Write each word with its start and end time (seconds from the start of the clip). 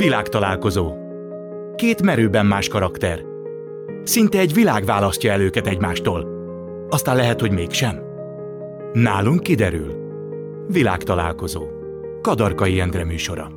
Világtalálkozó. 0.00 0.94
Két 1.76 2.02
merőben 2.02 2.46
más 2.46 2.68
karakter. 2.68 3.20
Szinte 4.02 4.38
egy 4.38 4.54
világ 4.54 4.84
választja 4.84 5.32
el 5.32 5.40
őket 5.40 5.66
egymástól. 5.66 6.26
Aztán 6.88 7.16
lehet, 7.16 7.40
hogy 7.40 7.50
mégsem. 7.50 8.00
Nálunk 8.92 9.42
kiderül. 9.42 9.94
Világtalálkozó. 10.68 11.66
Kadarkai 12.22 12.80
Endre 12.80 13.04
műsora. 13.04 13.50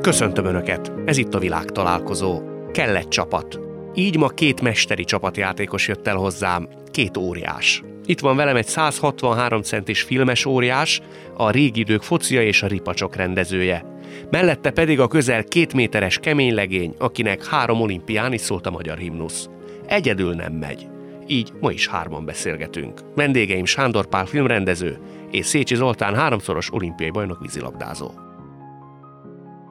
Köszöntöm 0.00 0.44
Önöket! 0.44 0.92
Ez 1.04 1.16
itt 1.16 1.34
a 1.34 1.38
világtalálkozó. 1.38 2.40
Egy 2.72 3.08
csapat. 3.08 3.60
Így 3.94 4.18
ma 4.18 4.28
két 4.28 4.60
mesteri 4.60 5.04
csapatjátékos 5.04 5.88
jött 5.88 6.06
el 6.06 6.16
hozzám, 6.16 6.68
két 6.90 7.16
óriás. 7.16 7.82
Itt 8.06 8.20
van 8.20 8.36
velem 8.36 8.56
egy 8.56 8.66
163 8.66 9.62
centis 9.62 10.02
filmes 10.02 10.44
óriás, 10.44 11.00
a 11.36 11.50
régi 11.50 11.80
idők 11.80 12.02
focia 12.02 12.42
és 12.42 12.62
a 12.62 12.66
ripacsok 12.66 13.16
rendezője. 13.16 13.84
Mellette 14.30 14.70
pedig 14.70 15.00
a 15.00 15.08
közel 15.08 15.44
két 15.44 15.72
méteres 15.74 16.18
kemény 16.18 16.54
legény, 16.54 16.94
akinek 16.98 17.44
három 17.46 17.80
olimpián 17.80 18.32
is 18.32 18.40
szólt 18.40 18.66
a 18.66 18.70
magyar 18.70 18.98
himnusz. 18.98 19.48
Egyedül 19.86 20.34
nem 20.34 20.52
megy. 20.52 20.86
Így 21.26 21.52
ma 21.60 21.70
is 21.70 21.86
hárman 21.86 22.24
beszélgetünk. 22.24 23.00
Vendégeim 23.14 23.64
Sándor 23.64 24.06
Pál 24.06 24.26
filmrendező 24.26 24.98
és 25.30 25.46
Szécsi 25.46 25.74
Zoltán 25.74 26.14
háromszoros 26.14 26.72
olimpiai 26.72 27.10
bajnok 27.10 27.40
vízilabdázó. 27.40 28.10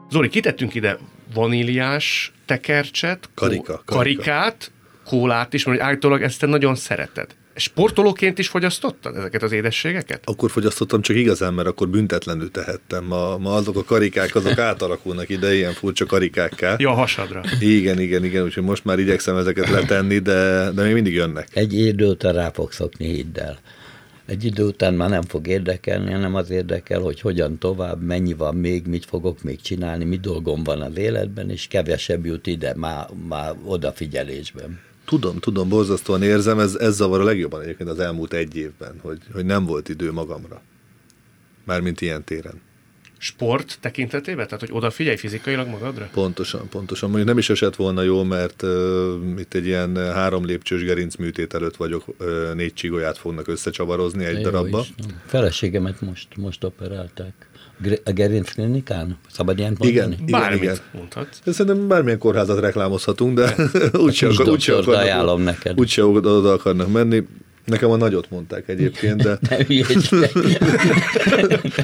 Zoli, 0.09 0.29
kitettünk 0.29 0.73
ide 0.73 0.97
vaníliás 1.33 2.33
tekercset, 2.45 3.29
Karika, 3.33 3.63
karika. 3.63 3.95
karikát, 3.95 4.71
kólát 5.05 5.53
is, 5.53 5.65
mert 5.65 5.81
állítólag 5.81 6.21
ezt 6.21 6.39
te 6.39 6.45
nagyon 6.45 6.75
szereted. 6.75 7.35
Sportolóként 7.55 8.39
is 8.39 8.47
fogyasztottad 8.47 9.15
ezeket 9.15 9.43
az 9.43 9.51
édességeket? 9.51 10.21
Akkor 10.23 10.51
fogyasztottam 10.51 11.01
csak 11.01 11.15
igazán, 11.15 11.53
mert 11.53 11.67
akkor 11.67 11.89
büntetlenül 11.89 12.51
tehettem. 12.51 13.03
Ma, 13.03 13.37
ma 13.37 13.53
azok 13.53 13.77
a 13.77 13.83
karikák, 13.83 14.35
azok 14.35 14.57
átalakulnak 14.57 15.29
ide 15.29 15.53
ilyen 15.53 15.73
furcsa 15.73 16.05
karikákká. 16.05 16.75
Ja, 16.77 16.89
a 16.89 16.93
hasadra. 16.93 17.43
Igen, 17.59 17.99
igen, 17.99 18.23
igen, 18.23 18.43
úgyhogy 18.43 18.63
most 18.63 18.85
már 18.85 18.99
igyekszem 18.99 19.37
ezeket 19.37 19.69
letenni, 19.69 20.19
de, 20.19 20.71
de 20.71 20.83
még 20.83 20.93
mindig 20.93 21.13
jönnek. 21.13 21.47
Egy 21.53 21.73
idő 21.73 22.07
után 22.07 22.33
rá 22.33 22.51
fog 22.51 22.71
szokni, 22.71 23.05
hidd 23.05 23.39
el. 23.39 23.59
Egy 24.25 24.43
idő 24.43 24.63
után 24.63 24.93
már 24.93 25.09
nem 25.09 25.21
fog 25.21 25.47
érdekelni, 25.47 26.11
hanem 26.11 26.35
az 26.35 26.49
érdekel, 26.49 26.99
hogy 26.99 27.21
hogyan 27.21 27.57
tovább, 27.57 28.01
mennyi 28.01 28.33
van 28.33 28.55
még, 28.55 28.87
mit 28.87 29.05
fogok 29.05 29.43
még 29.43 29.61
csinálni, 29.61 30.03
mi 30.03 30.17
dolgom 30.17 30.63
van 30.63 30.81
az 30.81 30.97
életben, 30.97 31.49
és 31.49 31.67
kevesebb 31.67 32.25
jut 32.25 32.47
ide 32.47 32.73
már, 32.75 33.07
már 33.27 33.53
odafigyelésben. 33.65 34.79
Tudom, 35.05 35.39
tudom, 35.39 35.69
borzasztóan 35.69 36.23
érzem, 36.23 36.59
ez, 36.59 36.75
ez 36.75 36.95
zavar 36.95 37.19
a 37.19 37.23
legjobban 37.23 37.61
egyébként 37.61 37.89
az 37.89 37.99
elmúlt 37.99 38.33
egy 38.33 38.55
évben, 38.55 38.99
hogy, 39.01 39.19
hogy 39.33 39.45
nem 39.45 39.65
volt 39.65 39.89
idő 39.89 40.11
magamra. 40.11 40.61
Mármint 41.63 42.01
ilyen 42.01 42.23
téren. 42.23 42.61
Sport 43.17 43.77
tekintetében? 43.81 44.45
Tehát, 44.45 44.59
hogy 44.59 44.69
odafigyelj 44.71 45.15
fizikailag 45.15 45.67
magadra? 45.67 46.09
Pontosan, 46.13 46.69
pontosan. 46.69 47.09
Mondjuk 47.09 47.29
nem 47.29 47.37
is 47.37 47.49
esett 47.49 47.75
volna 47.75 48.01
jó, 48.01 48.23
mert 48.23 48.61
uh, 48.61 48.69
itt 49.37 49.53
egy 49.53 49.65
ilyen 49.65 50.13
három 50.13 50.45
lépcsős 50.45 50.83
gerinc 50.83 51.15
műtét 51.15 51.53
előtt 51.53 51.75
vagyok, 51.75 52.03
uh, 52.07 52.53
négy 52.53 52.73
csigolyát 52.73 53.17
fognak 53.17 53.47
összecsavarozni 53.47 54.25
egy 54.25 54.35
Jó 54.35 54.41
darabba. 54.41 54.79
Isten. 54.79 55.21
Feleségemet 55.25 56.01
most, 56.01 56.27
most 56.35 56.63
operálták. 56.63 57.33
A 58.03 58.11
gerinc 58.11 58.51
klinikán? 58.51 59.17
Szabad 59.31 59.57
ilyen 59.57 59.75
mondani? 59.77 59.91
Igen, 59.91 60.11
igen, 60.11 60.25
Bármit 60.41 60.61
igen. 60.61 60.77
mondhatsz. 60.93 61.39
Szerintem 61.45 61.87
bármilyen 61.87 62.19
kórházat 62.19 62.59
reklámozhatunk, 62.59 63.35
de 63.37 63.55
úgyse 64.05 64.27
kis 64.27 64.37
akar, 64.37 64.53
úgy 64.53 64.65
doktort 64.65 64.97
ajánlom 64.97 65.41
neked. 65.41 65.79
Úgyse 65.79 66.05
oda 66.05 66.51
akarnak 66.51 66.91
menni. 66.91 67.23
Nekem 67.65 67.89
a 67.89 67.95
nagyot 67.95 68.29
mondták 68.29 68.67
egyébként, 68.67 69.21
de 69.23 69.39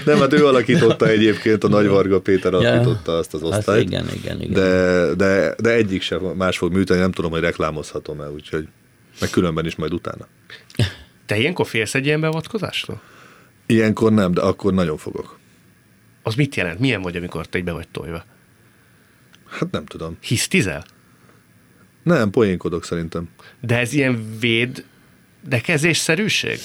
nem, 0.06 0.18
hát 0.20 0.34
ő 0.34 0.46
alakította 0.46 1.08
egyébként, 1.08 1.64
a 1.64 1.68
Nagy 1.68 1.88
Varga 1.88 2.20
Péter 2.22 2.54
alakította 2.54 3.18
azt 3.18 3.34
az 3.34 3.44
Azt 3.44 3.58
osztályt. 3.58 3.88
igen, 3.88 4.06
igen, 4.14 4.42
igen. 4.42 4.54
De, 4.54 5.14
de, 5.16 5.56
de 5.62 5.74
egyik 5.74 6.02
sem 6.02 6.20
más 6.22 6.58
fog 6.58 6.74
műteni, 6.74 7.00
nem 7.00 7.12
tudom, 7.12 7.32
hogy 7.32 7.42
reklámozhatom-e, 7.42 8.30
úgyhogy 8.30 8.68
meg 9.20 9.30
különben 9.30 9.66
is 9.66 9.76
majd 9.76 9.94
utána. 9.94 10.28
Te 11.26 11.38
ilyenkor 11.38 11.68
félsz 11.68 11.96
egy 11.96 12.06
ilyen 12.06 12.22
beavatkozástól? 12.22 13.02
Ilyenkor 13.66 14.12
nem, 14.12 14.32
de 14.32 14.42
akkor 14.42 14.74
nagyon 14.74 14.98
fogok. 14.98 15.40
Az 16.24 16.36
mit 16.36 16.56
jelent? 16.56 16.80
Milyen 16.80 17.02
vagy, 17.02 17.16
amikor 17.16 17.48
te 17.48 17.62
be 17.62 17.72
vagy 17.72 17.88
tojva? 17.88 18.26
Hát 19.50 19.72
nem 19.72 19.86
tudom. 19.86 20.18
Hisztizel? 20.22 20.86
Nem, 22.04 22.30
poénkodok 22.30 22.84
szerintem. 22.84 23.30
De 23.62 23.78
ez 23.78 23.94
ilyen 23.94 24.38
véd 24.40 24.86
dekezésszerűség? 25.48 26.60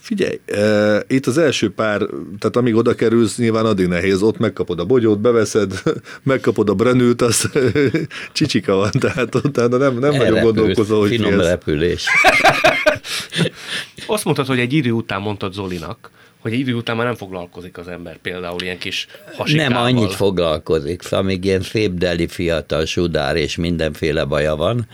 Figyelj, 0.00 0.40
e, 0.46 1.02
itt 1.08 1.26
az 1.26 1.38
első 1.38 1.70
pár, 1.70 1.98
tehát 2.38 2.56
amíg 2.56 2.74
oda 2.74 2.94
kerülsz, 2.94 3.36
nyilván 3.36 3.64
addig 3.64 3.86
nehéz, 3.86 4.22
ott 4.22 4.38
megkapod 4.38 4.80
a 4.80 4.84
bogyót, 4.84 5.20
beveszed, 5.20 5.82
megkapod 6.22 6.68
a 6.68 6.74
brenült, 6.74 7.22
az 7.22 7.50
csicsika 8.32 8.74
van, 8.74 8.90
tehát 8.90 9.34
utána 9.34 9.76
nem, 9.76 9.98
nem 9.98 10.10
nagyon 10.10 10.26
Elrepülsz, 10.26 10.42
gondolkozol, 10.42 11.00
hogy 11.00 11.08
Finom 11.08 11.30
félsz. 11.30 11.46
repülés. 11.46 12.06
Azt 14.06 14.24
mondtad, 14.24 14.46
hogy 14.46 14.58
egy 14.58 14.72
idő 14.72 14.90
után 14.90 15.20
mondtad 15.20 15.52
Zolinak, 15.52 16.10
hogy 16.40 16.52
egy 16.52 16.58
idő 16.58 16.74
után 16.74 16.96
már 16.96 17.06
nem 17.06 17.14
foglalkozik 17.14 17.78
az 17.78 17.88
ember 17.88 18.16
például 18.16 18.60
ilyen 18.60 18.78
kis 18.78 19.06
hasikával. 19.36 19.72
Nem 19.72 19.82
annyit 19.82 20.14
foglalkozik, 20.14 21.02
még 21.22 21.44
ilyen 21.44 21.62
szép 21.62 21.92
deli 21.92 22.26
fiatal 22.26 22.84
sudár 22.84 23.36
és 23.36 23.56
mindenféle 23.56 24.24
baja 24.24 24.56
van, 24.56 24.86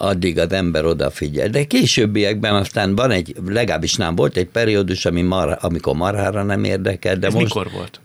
addig 0.00 0.38
az 0.38 0.52
ember 0.52 0.84
odafigyel. 0.84 1.48
De 1.48 1.64
későbbiekben 1.64 2.54
aztán 2.54 2.94
van 2.94 3.10
egy, 3.10 3.34
legalábbis 3.46 3.94
nem 3.94 4.14
volt 4.14 4.36
egy 4.36 4.48
periódus, 4.48 5.04
ami 5.04 5.22
mar, 5.22 5.58
amikor 5.60 5.94
marhára 5.94 6.42
nem 6.42 6.64
érdekelt, 6.64 7.18
de 7.18 7.26
Ez 7.26 7.32
most 7.32 7.44
mikor 7.44 7.70
volt? 7.72 8.00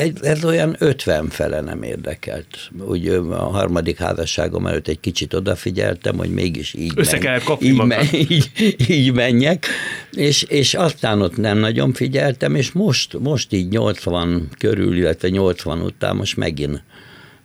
egy, 0.00 0.18
ez 0.22 0.44
olyan 0.44 0.76
50 0.78 1.28
fele 1.28 1.60
nem 1.60 1.82
érdekelt. 1.82 2.70
Úgy 2.88 3.08
a 3.30 3.34
harmadik 3.34 3.98
házasságom 3.98 4.66
előtt 4.66 4.88
egy 4.88 5.00
kicsit 5.00 5.34
odafigyeltem, 5.34 6.16
hogy 6.16 6.30
mégis 6.30 6.74
így, 6.74 6.92
Össze 6.94 7.18
kellett 7.18 7.42
kapni 7.42 7.66
így, 7.66 7.74
magad. 7.74 8.12
így, 8.28 8.50
így 8.88 9.12
menjek, 9.12 9.66
és, 10.12 10.42
és 10.42 10.74
aztán 10.74 11.20
ott 11.22 11.36
nem 11.36 11.58
nagyon 11.58 11.92
figyeltem, 11.92 12.54
és 12.54 12.72
most, 12.72 13.18
most 13.18 13.52
így 13.52 13.68
80 13.68 14.48
körül, 14.58 14.96
illetve 14.96 15.28
80 15.28 15.80
után 15.80 16.16
most 16.16 16.36
megint 16.36 16.82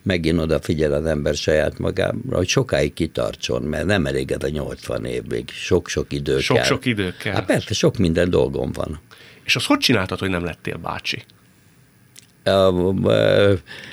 megint 0.06 0.38
odafigyel 0.38 0.92
az 0.92 1.06
ember 1.06 1.34
saját 1.34 1.78
magára, 1.78 2.14
hogy 2.30 2.48
sokáig 2.48 2.92
kitartson, 2.92 3.62
mert 3.62 3.86
nem 3.86 4.06
elég 4.06 4.30
ez 4.30 4.42
a 4.42 4.48
80 4.48 5.04
év, 5.04 5.22
még 5.28 5.48
sok-sok 5.48 6.12
idő 6.12 6.32
kell. 6.32 6.40
Sok-sok 6.40 6.84
idő 6.84 7.14
kell. 7.18 7.34
Hát 7.34 7.46
persze, 7.46 7.74
sok 7.74 7.96
minden 7.96 8.30
dolgom 8.30 8.72
van. 8.72 9.00
És 9.44 9.56
azt 9.56 9.66
hogy 9.66 9.78
csináltad, 9.78 10.18
hogy 10.18 10.30
nem 10.30 10.44
lettél 10.44 10.76
bácsi? 10.76 11.24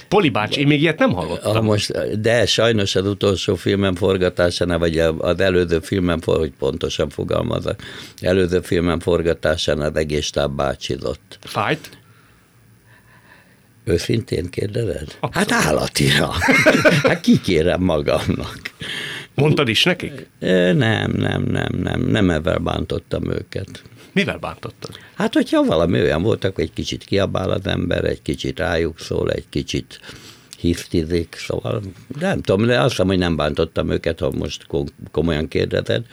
Poli 0.08 0.30
bácsi, 0.30 0.60
én 0.60 0.68
még 0.68 0.82
ilyet 0.82 1.00
nem 1.00 1.16
a, 1.16 1.20
hallottam. 1.20 1.66
most, 1.66 2.20
de 2.22 2.46
sajnos 2.46 2.96
az 2.96 3.08
utolsó 3.08 3.56
filmem 3.56 3.96
forgatásánál, 3.96 4.80
vagy 4.80 4.98
az 5.18 5.40
előző 5.40 5.80
filmem, 5.80 6.20
hogy 6.26 6.52
pontosan 6.60 7.10
fogalmazok, 7.10 7.76
előző 8.22 8.60
filmem 8.62 9.00
forgatásánál 9.00 9.90
az 9.90 9.96
egész 9.96 10.26
stáb 10.26 10.56
bácsizott. 10.56 11.40
Fájt? 11.42 11.90
Őszintén 13.84 14.50
kérdezed? 14.50 15.18
Abszolút. 15.20 15.52
Hát 15.52 15.52
állatira. 15.52 16.32
hát 17.08 17.22
kikérem 17.22 17.82
magamnak. 17.82 18.60
Mondtad 19.36 19.68
is 19.68 19.84
nekik? 19.84 20.28
Nem, 20.40 21.12
nem, 21.12 21.44
nem, 21.44 21.70
nem, 21.72 22.02
nem 22.02 22.30
ezzel 22.30 22.58
bántottam 22.58 23.32
őket. 23.32 23.84
Mivel 24.12 24.38
bántottad? 24.38 25.00
Hát, 25.16 25.34
hogyha 25.34 25.64
valami 25.64 26.02
olyan 26.02 26.22
voltak, 26.22 26.56
hogy 26.56 26.64
egy 26.64 26.74
kicsit 26.74 27.04
kiabál 27.04 27.50
az 27.50 27.66
ember, 27.68 28.06
egy 28.06 28.22
kicsit 28.22 28.60
rájuk 28.60 29.00
szól, 29.00 29.32
egy 29.32 29.46
kicsit 29.50 30.00
hisztizik, 30.58 31.36
szóval 31.38 31.82
nem 32.20 32.42
tudom, 32.42 32.66
de 32.66 32.80
azt 32.80 32.90
hiszem, 32.90 33.08
hogy 33.08 33.18
nem 33.18 33.36
bántottam 33.36 33.90
őket, 33.90 34.20
ha 34.20 34.32
most 34.32 34.68
kom- 34.68 34.94
komolyan 35.12 35.48
kérdezed. 35.48 36.06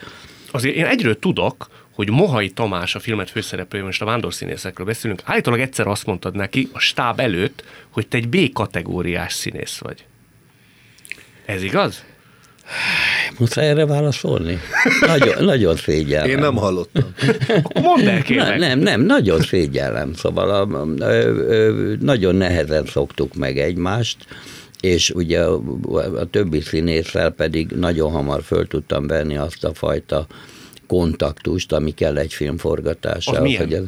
Azért 0.51 0.75
én 0.75 0.85
egyről 0.85 1.19
tudok, 1.19 1.67
hogy 1.93 2.09
Mohai 2.09 2.49
Tamás, 2.49 2.95
a 2.95 2.99
filmet 2.99 3.29
főszereplője, 3.29 3.85
most 3.85 4.01
a 4.01 4.05
vándorszínészekről 4.05 4.85
beszélünk, 4.85 5.21
állítólag 5.25 5.59
egyszer 5.59 5.87
azt 5.87 6.05
mondtad 6.05 6.35
neki 6.35 6.69
a 6.73 6.79
stáb 6.79 7.19
előtt, 7.19 7.63
hogy 7.89 8.07
te 8.07 8.17
egy 8.17 8.29
B-kategóriás 8.29 9.33
színész 9.33 9.77
vagy. 9.77 10.05
Ez 11.45 11.63
igaz? 11.63 12.03
Muszáj 13.39 13.67
erre 13.67 13.85
válaszolni? 13.85 14.59
Nagyon, 15.07 15.43
nagyon 15.43 15.75
szégyellem. 15.75 16.29
Én 16.29 16.37
nem 16.37 16.55
hallottam. 16.55 17.13
Akkor 17.47 17.81
mondd 17.81 17.99
el, 18.07 18.13
Nem, 18.13 18.21
kérlek. 18.21 18.59
nem, 18.59 18.79
nem, 18.79 19.01
nagyon 19.01 19.41
szégyellem, 19.41 20.13
szóval 20.13 20.49
a, 20.49 20.81
a, 20.81 20.87
ö, 20.99 21.93
nagyon 21.99 22.35
nehezen 22.35 22.85
szoktuk 22.85 23.33
meg 23.35 23.57
egymást, 23.57 24.17
és 24.79 25.09
ugye 25.09 25.43
a, 25.43 25.61
a 26.19 26.25
többi 26.25 26.61
színésszel 26.61 27.29
pedig 27.29 27.71
nagyon 27.71 28.11
hamar 28.11 28.43
föl 28.43 28.67
tudtam 28.67 29.07
venni 29.07 29.37
azt 29.37 29.63
a 29.63 29.73
fajta 29.73 30.27
kontaktust, 30.91 31.71
ami 31.71 31.93
kell 31.93 32.17
egy 32.17 32.33
film 32.33 32.57
forgatásához. 32.57 33.57
Hogy 33.57 33.73
ez, 33.73 33.83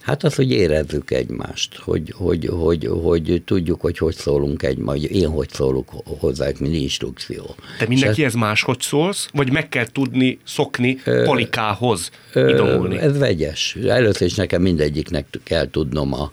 Hát 0.00 0.24
az, 0.24 0.34
hogy 0.34 0.50
érezzük 0.50 1.10
egymást, 1.10 1.76
hogy, 1.76 2.14
hogy, 2.16 2.46
hogy, 2.52 2.88
hogy 3.02 3.42
tudjuk, 3.44 3.80
hogy 3.80 3.98
hogy 3.98 4.14
szólunk 4.14 4.62
egymás, 4.62 5.00
hogy 5.00 5.10
én 5.10 5.28
hogy 5.28 5.48
szólok 5.50 5.90
hozzájuk, 6.04 6.58
mint 6.58 6.74
instrukció. 6.74 7.54
Te 7.78 7.86
mindenkihez 7.88 8.34
máshogy 8.34 8.80
szólsz, 8.80 9.28
vagy 9.32 9.52
meg 9.52 9.68
kell 9.68 9.86
tudni 9.86 10.38
szokni 10.44 10.98
polikához 11.24 12.10
Ö, 12.32 12.48
idomulni? 12.48 12.98
Ez 12.98 13.18
vegyes. 13.18 13.76
Először 13.86 14.26
is 14.26 14.34
nekem 14.34 14.62
mindegyiknek 14.62 15.26
kell 15.42 15.70
tudnom 15.70 16.12
a, 16.12 16.32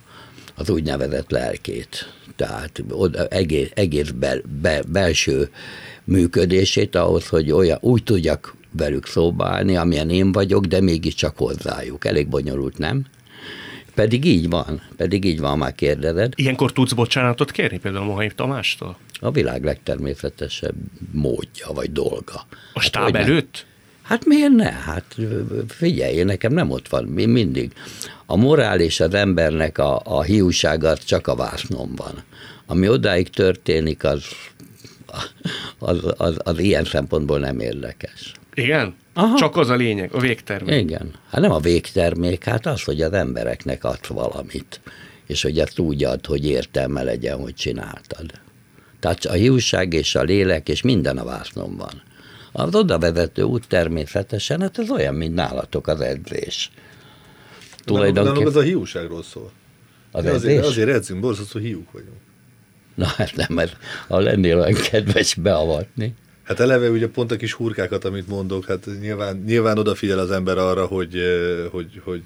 az 0.56 0.70
úgynevezett 0.70 1.30
lelkét, 1.30 2.14
tehát 2.36 2.84
oda, 2.90 3.28
egész, 3.28 3.70
egész 3.74 4.10
bel, 4.10 4.42
be, 4.62 4.82
belső 4.88 5.50
működését 6.04 6.96
ahhoz, 6.96 7.28
hogy 7.28 7.52
olyan, 7.52 7.78
úgy 7.82 8.04
tudjak 8.04 8.60
velük 8.72 9.06
szóba 9.06 9.46
állni, 9.46 9.76
amilyen 9.76 10.10
én 10.10 10.32
vagyok, 10.32 10.66
de 10.66 10.82
mégiscsak 10.82 11.38
hozzájuk. 11.38 12.06
Elég 12.06 12.28
bonyolult, 12.28 12.78
nem? 12.78 13.06
Pedig 13.96 14.26
így 14.26 14.50
van, 14.50 14.82
pedig 14.98 15.26
így 15.26 15.40
van, 15.40 15.58
már 15.58 15.76
kérdezed. 15.76 16.34
Ilyenkor 16.36 16.72
tudsz 16.72 16.94
bocsánatot 16.94 17.52
kérni 17.52 17.80
például 17.80 18.06
Mohai 18.06 18.30
Tamástól? 18.36 18.98
A 19.20 19.32
világ 19.32 19.64
legtermészetesebb 19.64 20.76
módja, 21.12 21.68
vagy 21.74 21.92
dolga. 21.92 22.34
A 22.34 22.46
hát, 22.74 22.84
stáb 22.84 23.16
előtt? 23.16 23.66
Hát 24.02 24.26
miért 24.26 24.52
ne? 24.52 24.72
Hát 24.72 25.16
figyelj, 25.68 26.24
nekem 26.24 26.54
nem 26.54 26.70
ott 26.70 26.88
van, 26.88 27.04
mi 27.04 27.26
mindig. 27.26 27.72
A 28.26 28.36
morál 28.36 28.80
és 28.80 29.00
az 29.00 29.14
embernek 29.14 29.78
a, 29.78 30.02
a 30.04 30.22
hiúsága 30.22 30.98
csak 30.98 31.28
a 31.28 31.36
vásznom 31.36 31.96
van. 31.96 32.24
Ami 32.66 32.90
odáig 32.90 33.30
történik, 33.30 34.04
az, 34.04 34.26
az, 35.78 36.14
az, 36.18 36.38
az 36.44 36.60
ilyen 36.60 36.86
szempontból 36.86 37.40
nem 37.40 37.60
érdekes. 37.60 38.32
Igen? 38.54 38.96
Aha. 39.14 39.38
Csak 39.38 39.58
az 39.58 39.70
a 39.70 39.76
lényeg, 39.76 40.14
a 40.14 40.20
végtermék. 40.20 40.82
Igen. 40.82 41.14
Hát 41.30 41.42
nem 41.42 41.52
a 41.52 41.60
végtermék, 41.60 42.44
hát 42.44 42.66
az, 42.66 42.84
hogy 42.84 43.02
az 43.02 43.14
embereknek 43.14 43.84
ad 43.84 44.00
valamit. 44.08 44.82
És 45.28 45.42
hogy 45.42 45.60
ezt 45.60 45.80
úgy 45.80 46.04
ad, 46.04 46.26
hogy 46.26 46.46
értelme 46.46 47.04
legyen, 47.04 47.40
hogy 47.40 47.54
csináltad. 47.54 48.32
Tehát 49.00 49.26
a 49.26 49.34
hiúság 49.34 49.94
és 49.94 50.16
a 50.16 50.22
lélek 50.22 50.70
és 50.70 50.82
minden 50.82 51.18
a 51.18 51.24
vásznom 51.24 51.78
van. 51.78 52.02
Az 52.52 52.76
oda 52.76 53.00
vezető 53.00 53.42
út 53.42 53.68
természetesen, 53.68 54.62
hát 54.62 54.80
ez 54.80 54.90
olyan, 54.90 55.16
mint 55.16 55.34
nálatok 55.34 55.88
az 55.88 56.02
edzés. 56.02 56.72
Tulajdonképpen... 57.86 58.48
az 58.48 58.56
a 58.56 58.62
hiúságról 58.62 59.24
szól. 59.24 59.52
Az 60.12 60.26
azért, 60.26 60.66
azért 60.66 60.90
edzünk, 60.90 61.20
borzasztó 61.20 61.60
hiúk 61.60 61.92
vagyunk. 61.92 62.18
Na 62.96 63.06
hát 63.06 63.36
nem, 63.36 63.48
mert 63.50 63.78
ha 64.08 64.20
lennél 64.20 64.60
olyan 64.60 64.74
kedves 64.74 65.34
beavatni. 65.34 66.16
Hát 66.52 66.60
eleve 66.60 66.90
ugye 66.90 67.08
pont 67.08 67.32
a 67.32 67.36
kis 67.36 67.54
hurkákat, 67.54 68.06
amit 68.06 68.28
mondok, 68.28 68.66
hát 68.66 68.88
nyilván, 69.00 69.44
nyilván 69.46 69.78
odafigyel 69.78 70.20
az 70.20 70.32
ember 70.32 70.58
arra, 70.58 70.86
hogy, 70.86 71.22
hogy, 71.72 72.02
hogy, 72.04 72.24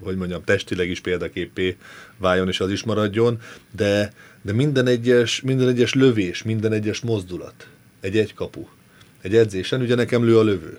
hogy 0.00 0.16
mondjam, 0.16 0.44
testileg 0.44 0.88
is 0.88 1.00
példaképé 1.00 1.76
váljon, 2.16 2.48
és 2.48 2.60
az 2.60 2.70
is 2.70 2.82
maradjon, 2.82 3.40
de, 3.76 4.12
de 4.42 4.52
minden, 4.52 4.86
egyes, 4.86 5.40
minden 5.40 5.68
egyes 5.68 5.94
lövés, 5.94 6.42
minden 6.42 6.72
egyes 6.72 7.00
mozdulat, 7.00 7.68
egy 8.00 8.18
egy 8.18 8.34
kapu, 8.34 8.66
egy 9.20 9.36
edzésen, 9.36 9.80
ugye 9.80 9.94
nekem 9.94 10.24
lő 10.24 10.38
a 10.38 10.42
lövő. 10.42 10.78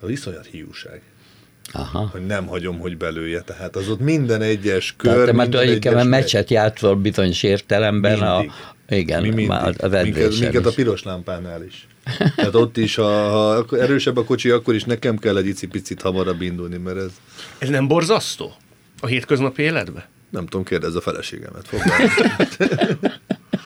A 0.00 0.06
viszonyat 0.06 0.46
hiúság. 0.46 1.02
Aha. 1.72 2.08
hogy 2.12 2.26
nem 2.26 2.46
hagyom, 2.46 2.78
hogy 2.78 2.96
belője. 2.96 3.40
Tehát 3.40 3.76
az 3.76 3.88
ott 3.88 4.00
minden 4.00 4.42
egyes 4.42 4.94
kör. 4.96 5.12
Tehát 5.12 5.26
te 5.26 5.32
már 5.32 5.48
tulajdonképpen 5.48 6.06
meccset 6.06 6.50
játszol 6.50 6.96
bizonyos 6.96 7.42
értelemben. 7.42 8.18
Mindig. 8.18 8.50
A, 8.88 8.94
igen, 8.94 9.22
Mi 9.22 9.28
mindig. 9.28 9.74
Az 9.78 10.02
minket, 10.02 10.38
minket 10.38 10.66
a 10.66 10.72
piros 10.72 11.02
lámpánál 11.02 11.64
is. 11.64 11.86
Tehát 12.36 12.54
ott 12.54 12.76
is, 12.76 12.94
ha, 12.94 13.04
ha 13.04 13.64
erősebb 13.78 14.16
a 14.16 14.24
kocsi, 14.24 14.50
akkor 14.50 14.74
is 14.74 14.84
nekem 14.84 15.18
kell 15.18 15.36
egy 15.36 15.46
icipicit 15.46 16.02
hamarabb 16.02 16.42
indulni, 16.42 16.76
mert 16.76 16.96
ez... 16.96 17.10
Ez 17.58 17.68
nem 17.68 17.88
borzasztó 17.88 18.54
a 19.00 19.06
hétköznapi 19.06 19.62
életbe? 19.62 20.08
Nem 20.30 20.46
tudom, 20.46 20.64
kérdezz 20.64 20.96
a 20.96 21.00
feleségemet. 21.00 21.68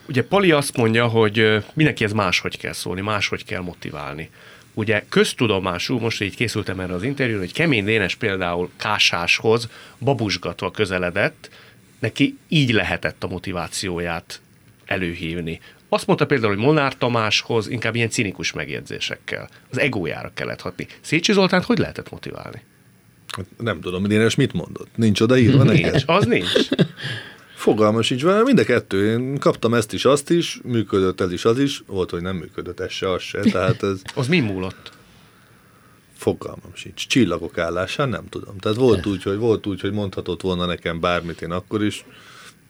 Ugye 0.09 0.25
Pali 0.25 0.51
azt 0.51 0.77
mondja, 0.77 1.07
hogy 1.07 1.65
mindenkihez 1.75 2.13
máshogy 2.13 2.59
kell 2.59 2.73
szólni, 2.73 3.01
máshogy 3.01 3.45
kell 3.45 3.61
motiválni. 3.61 4.31
Ugye 4.75 5.05
köztudomású, 5.09 5.99
most 5.99 6.23
így 6.23 6.37
készültem 6.37 6.81
erre 6.81 6.95
az 6.95 7.03
interjúra, 7.03 7.41
hogy 7.41 7.53
Kemény 7.53 7.85
Dénes 7.85 8.15
például 8.15 8.71
Kásáshoz 8.77 9.69
babusgatva 9.99 10.71
közeledett, 10.71 11.51
neki 11.99 12.39
így 12.49 12.73
lehetett 12.73 13.25
a 13.25 13.29
motivációját 13.29 14.41
előhívni. 14.85 15.61
Azt 15.89 16.07
mondta 16.07 16.27
például, 16.27 16.55
hogy 16.55 16.65
Monár 16.65 16.97
Tamáshoz 16.97 17.69
inkább 17.69 17.95
ilyen 17.95 18.09
cinikus 18.09 18.53
megjegyzésekkel. 18.53 19.49
Az 19.71 19.79
egójára 19.79 20.31
kellett 20.35 20.61
hatni. 20.61 20.87
Szécsi 21.01 21.33
Zoltánt 21.33 21.65
hogy 21.65 21.79
lehetett 21.79 22.11
motiválni? 22.11 22.63
Hát 23.37 23.47
nem 23.59 23.81
tudom, 23.81 24.03
Dénes 24.03 24.35
mit 24.35 24.53
mondott. 24.53 24.89
Nincs 24.97 25.21
odaírva 25.21 25.63
Nincs, 25.73 26.03
az 26.07 26.27
nincs. 26.27 26.69
Fogalmas 27.65 28.11
így 28.11 28.23
van, 28.23 28.43
mind 28.43 28.59
a 28.59 28.65
kettő. 28.65 29.11
Én 29.11 29.39
kaptam 29.39 29.75
ezt 29.75 29.93
is, 29.93 30.05
azt 30.05 30.31
is, 30.31 30.61
működött 30.65 31.21
ez 31.21 31.33
is, 31.33 31.45
az 31.45 31.59
is, 31.59 31.83
volt, 31.87 32.11
hogy 32.11 32.23
nem 32.23 32.37
működött, 32.37 32.81
ez 32.81 32.91
se, 32.91 33.11
az 33.11 33.23
se. 33.23 33.41
Tehát 33.41 33.83
ez... 33.83 34.03
az 34.15 34.29
mi 34.29 34.41
múlott? 34.41 34.93
Fogalmam 36.17 36.75
sincs. 36.75 37.07
Csillagok 37.07 37.59
állásán 37.59 38.09
nem 38.09 38.29
tudom. 38.29 38.59
Tehát 38.59 38.77
volt 38.77 39.07
úgy, 39.07 39.23
hogy 39.23 39.37
volt 39.37 39.67
úgy, 39.67 39.81
hogy 39.81 39.93
mondhatott 39.93 40.41
volna 40.41 40.67
nekem 40.67 41.01
bármit 41.01 41.43
én 41.43 41.51
akkor 41.51 41.85
is, 41.85 42.05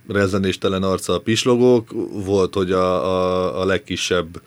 rezenéstelen 0.09 0.83
arca 0.83 1.13
a 1.13 1.21
pislogók, 1.21 1.91
volt, 2.25 2.55
hogy 2.55 2.73
a, 2.73 3.05
a, 3.05 3.61
a 3.61 3.65
legkisebb 3.65 4.43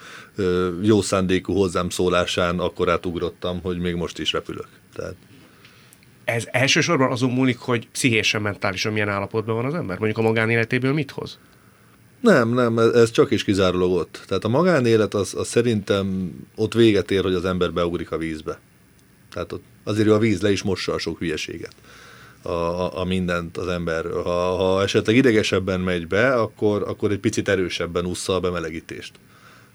jó 0.81 1.01
szándékú 1.01 1.53
hozzám 1.53 1.89
szólásán 1.89 2.59
akkor 2.59 2.89
átugrottam, 2.89 3.59
hogy 3.61 3.77
még 3.77 3.95
most 3.95 4.19
is 4.19 4.31
repülök. 4.31 4.67
Tehát 4.93 5.15
ez 6.27 6.47
elsősorban 6.51 7.11
azon 7.11 7.31
múlik, 7.31 7.57
hogy 7.57 7.87
pszichésen, 7.87 8.41
mentálisan 8.41 8.93
milyen 8.93 9.09
állapotban 9.09 9.55
van 9.55 9.65
az 9.65 9.73
ember? 9.73 9.97
Mondjuk 9.97 10.17
a 10.17 10.21
magánéletéből 10.21 10.93
mit 10.93 11.11
hoz? 11.11 11.39
Nem, 12.19 12.53
nem, 12.53 12.77
ez 12.77 13.11
csak 13.11 13.31
is 13.31 13.43
kizárólag 13.43 13.91
ott. 13.91 14.23
Tehát 14.27 14.43
a 14.43 14.47
magánélet 14.47 15.13
az, 15.13 15.33
az 15.35 15.47
szerintem 15.47 16.31
ott 16.55 16.73
véget 16.73 17.11
ér, 17.11 17.23
hogy 17.23 17.33
az 17.33 17.45
ember 17.45 17.73
beugrik 17.73 18.11
a 18.11 18.17
vízbe. 18.17 18.59
Tehát 19.33 19.51
ott 19.51 19.63
azért 19.83 20.09
a 20.09 20.17
víz 20.17 20.41
le 20.41 20.51
is 20.51 20.63
mossa 20.63 20.93
a 20.93 20.97
sok 20.97 21.17
hülyeséget. 21.17 21.75
A, 22.41 22.49
a, 22.49 22.99
a 22.99 23.03
mindent 23.03 23.57
az 23.57 23.67
ember. 23.67 24.05
Ha, 24.23 24.55
ha 24.55 24.81
esetleg 24.81 25.15
idegesebben 25.15 25.79
megy 25.79 26.07
be, 26.07 26.33
akkor, 26.33 26.83
akkor 26.87 27.11
egy 27.11 27.19
picit 27.19 27.49
erősebben 27.49 28.05
úszza 28.05 28.35
a 28.35 28.39
bemelegítést 28.39 29.11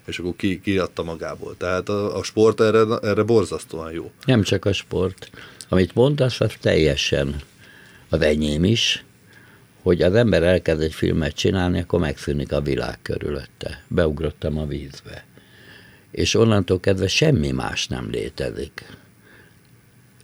és 0.05 0.19
akkor 0.19 0.35
ki, 0.35 0.61
kiadta 0.61 1.03
magából. 1.03 1.55
Tehát 1.57 1.89
a, 1.89 2.17
a 2.17 2.23
sport 2.23 2.61
erre, 2.61 2.97
erre 3.01 3.23
borzasztóan 3.23 3.91
jó. 3.91 4.11
Nem 4.25 4.41
csak 4.41 4.65
a 4.65 4.73
sport. 4.73 5.29
Amit 5.73 5.95
mondasz, 5.95 6.41
az 6.41 6.53
teljesen 6.61 7.35
az 8.09 8.21
enyém 8.21 8.63
is, 8.63 9.05
hogy 9.81 10.01
az 10.01 10.15
ember 10.15 10.43
elkezd 10.43 10.81
egy 10.81 10.93
filmet 10.93 11.35
csinálni, 11.35 11.79
akkor 11.79 11.99
megszűnik 11.99 12.51
a 12.51 12.61
világ 12.61 12.99
körülötte. 13.01 13.83
Beugrottam 13.87 14.57
a 14.57 14.65
vízbe. 14.65 15.25
És 16.11 16.35
onnantól 16.35 16.79
kezdve 16.79 17.07
semmi 17.07 17.51
más 17.51 17.87
nem 17.87 18.09
létezik. 18.09 18.85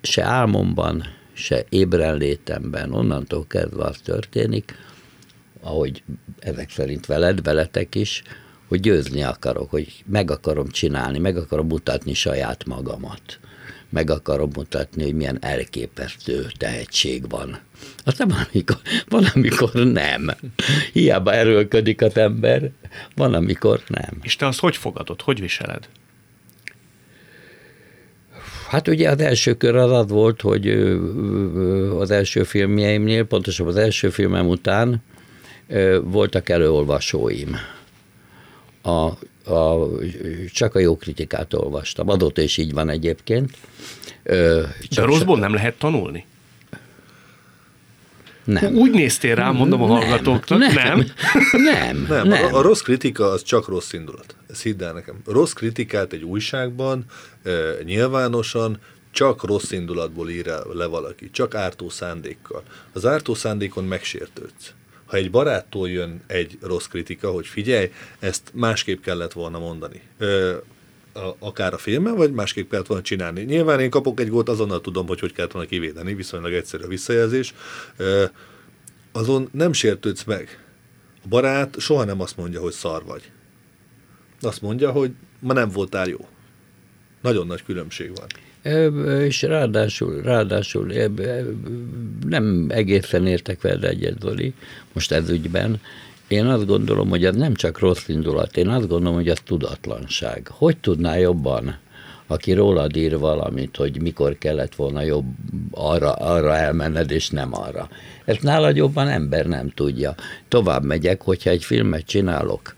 Se 0.02 0.24
álmomban, 0.24 1.04
se 1.34 1.66
ébrenlétemben, 1.70 2.94
onnantól 2.94 3.48
kezdve 3.48 3.84
az 3.84 3.98
történik, 3.98 4.76
ahogy 5.62 6.04
ezek 6.40 6.70
szerint 6.70 7.06
veled, 7.06 7.44
veletek 7.44 7.96
is, 7.96 8.24
hogy 8.68 8.80
győzni 8.80 9.22
akarok, 9.24 9.70
hogy 9.70 10.04
meg 10.06 10.32
akarom 10.32 10.68
csinálni, 10.68 11.20
meg 11.20 11.38
akarom 11.38 11.68
mutatni 11.68 12.14
saját 12.14 12.66
magamat 12.66 13.40
meg 13.90 14.10
akarom 14.10 14.50
mutatni, 14.56 15.04
hogy 15.04 15.14
milyen 15.14 15.38
elképesztő 15.42 16.48
tehetség 16.58 17.30
van. 17.30 17.60
Aztán 18.04 18.28
van, 18.28 18.48
amikor, 18.54 18.78
van, 19.10 19.26
amikor 19.34 19.74
nem. 19.74 20.32
Hiába 20.94 21.34
erőlködik 21.34 22.02
az 22.02 22.18
ember, 22.18 22.72
van, 23.16 23.34
amikor 23.34 23.82
nem. 23.88 24.18
És 24.22 24.36
te 24.36 24.48
azt 24.48 24.60
hogy 24.60 24.78
fogadod, 24.78 25.22
hogy 25.22 25.40
viseled? 25.40 25.90
Hát 28.70 28.88
ugye 28.88 29.10
az 29.10 29.20
első 29.20 29.54
kör 29.54 29.76
az 29.76 29.92
az 29.92 30.10
volt, 30.10 30.42
hogy 30.42 30.68
az 32.00 32.12
első 32.12 32.44
filmjeimnél, 32.44 33.24
pontosabban 33.26 33.74
az 33.74 33.80
első 33.80 34.10
filmem 34.10 34.48
után 34.48 35.04
voltak 36.04 36.50
előolvasóim. 36.50 37.56
A 38.84 39.10
a, 39.50 39.90
csak 40.54 40.76
a 40.76 40.80
jó 40.80 40.98
kritikát 40.98 41.54
olvastam. 41.54 42.10
Adott 42.10 42.38
és 42.38 42.58
így 42.58 42.74
van 42.74 42.90
egyébként. 42.90 43.52
Ö, 44.24 44.64
De 44.96 45.02
rosszból 45.02 45.40
nem 45.40 45.54
lehet 45.54 45.78
tanulni? 45.78 46.26
Nem. 48.44 48.76
Úgy 48.76 48.92
néztél 48.92 49.36
rá, 49.36 49.52
mondom 49.52 49.82
a 49.82 49.86
hallgatóknak, 49.86 50.60
nem? 50.60 50.74
Nem. 50.74 51.06
Nem. 51.52 52.06
nem. 52.10 52.28
nem. 52.28 52.54
A, 52.54 52.58
a 52.58 52.62
rossz 52.62 52.82
kritika 52.82 53.30
az 53.30 53.44
csak 53.44 53.68
rossz 53.68 53.94
indulat. 53.94 54.36
Ezt 54.50 54.62
hidd 54.62 54.84
el 54.84 54.94
nekem. 54.94 55.16
Rossz 55.26 55.54
kritikát 55.54 56.14
egy 56.14 56.24
újságban 56.24 57.06
e, 57.44 57.52
nyilvánosan 57.84 58.80
csak 59.12 59.44
rossz 59.44 59.72
indulatból 59.72 60.30
ír 60.30 60.46
le 60.74 60.86
valaki, 60.86 61.30
csak 61.32 61.56
ártó 61.56 61.90
szándékkal. 61.90 62.64
Az 62.94 63.06
ártó 63.06 63.34
szándékon 63.34 63.84
megsértődsz 63.84 64.74
ha 65.10 65.18
egy 65.18 65.32
baráttól 65.32 65.90
jön 65.90 66.22
egy 66.28 66.58
rossz 66.62 66.86
kritika, 66.86 67.32
hogy 67.32 67.48
figyelj, 67.48 67.92
ezt 68.20 68.52
másképp 68.54 69.02
kellett 69.02 69.34
volna 69.34 69.60
mondani. 69.60 70.02
Ö, 70.18 70.58
akár 71.40 71.74
a 71.74 71.78
filmen, 71.78 72.16
vagy 72.16 72.32
másképp 72.32 72.70
kellett 72.70 72.88
volna 72.88 73.04
csinálni. 73.04 73.42
Nyilván 73.42 73.80
én 73.80 73.90
kapok 73.90 74.20
egy 74.20 74.30
gót, 74.30 74.50
azonnal 74.50 74.82
tudom, 74.82 75.08
hogy 75.08 75.20
hogy 75.20 75.34
kellett 75.34 75.52
volna 75.52 75.68
kivédeni, 75.68 76.14
viszonylag 76.14 76.54
egyszerű 76.54 76.84
a 76.84 76.88
visszajelzés. 76.88 77.54
Ö, 77.98 78.26
azon 79.12 79.50
nem 79.52 79.74
sértődsz 79.74 80.24
meg. 80.24 80.64
A 81.24 81.28
barát 81.28 81.80
soha 81.80 82.04
nem 82.04 82.22
azt 82.22 82.38
mondja, 82.38 82.62
hogy 82.62 82.74
szar 82.74 83.04
vagy. 83.04 83.32
Azt 84.42 84.62
mondja, 84.62 84.92
hogy 84.92 85.12
ma 85.40 85.54
nem 85.54 85.70
voltál 85.70 86.08
jó. 86.08 86.28
Nagyon 87.22 87.48
nagy 87.48 87.64
különbség 87.64 88.16
van. 88.16 88.28
És 89.20 89.42
ráadásul, 89.42 90.22
ráadásul 90.22 90.94
nem 92.28 92.66
egészen 92.70 93.28
értek 93.28 93.62
vele 93.62 93.88
egyet, 93.88 94.22
Zoli, 94.22 94.54
most 94.94 95.12
ez 95.12 95.30
ügyben. 95.30 95.82
Én 96.28 96.46
azt 96.46 96.66
gondolom, 96.66 97.10
hogy 97.10 97.26
ez 97.26 97.36
nem 97.36 97.54
csak 97.54 97.80
rossz 97.80 98.08
indulat, 98.08 98.58
én 98.58 98.68
azt 98.68 98.88
gondolom, 98.88 99.16
hogy 99.16 99.30
ez 99.30 99.40
tudatlanság. 99.46 100.48
Hogy 100.50 100.78
tudná 100.78 101.18
jobban 101.18 101.78
aki 102.32 102.54
rólad 102.54 102.96
ír 102.96 103.18
valamit, 103.18 103.76
hogy 103.76 104.02
mikor 104.02 104.38
kellett 104.38 104.76
volna 104.76 105.02
jobb 105.02 105.26
arra, 105.72 106.14
arra 106.14 106.56
elmenned, 106.56 107.12
és 107.12 107.30
nem 107.30 107.50
arra. 107.54 107.90
Ezt 108.26 108.42
nálad 108.42 108.76
jobban 108.76 109.08
ember 109.08 109.46
nem 109.46 109.70
tudja. 109.70 110.16
Tovább 110.48 110.84
megyek, 110.84 111.22
hogyha 111.22 111.50
egy 111.50 111.64
filmet 111.64 112.06
csinálok, 112.06 112.76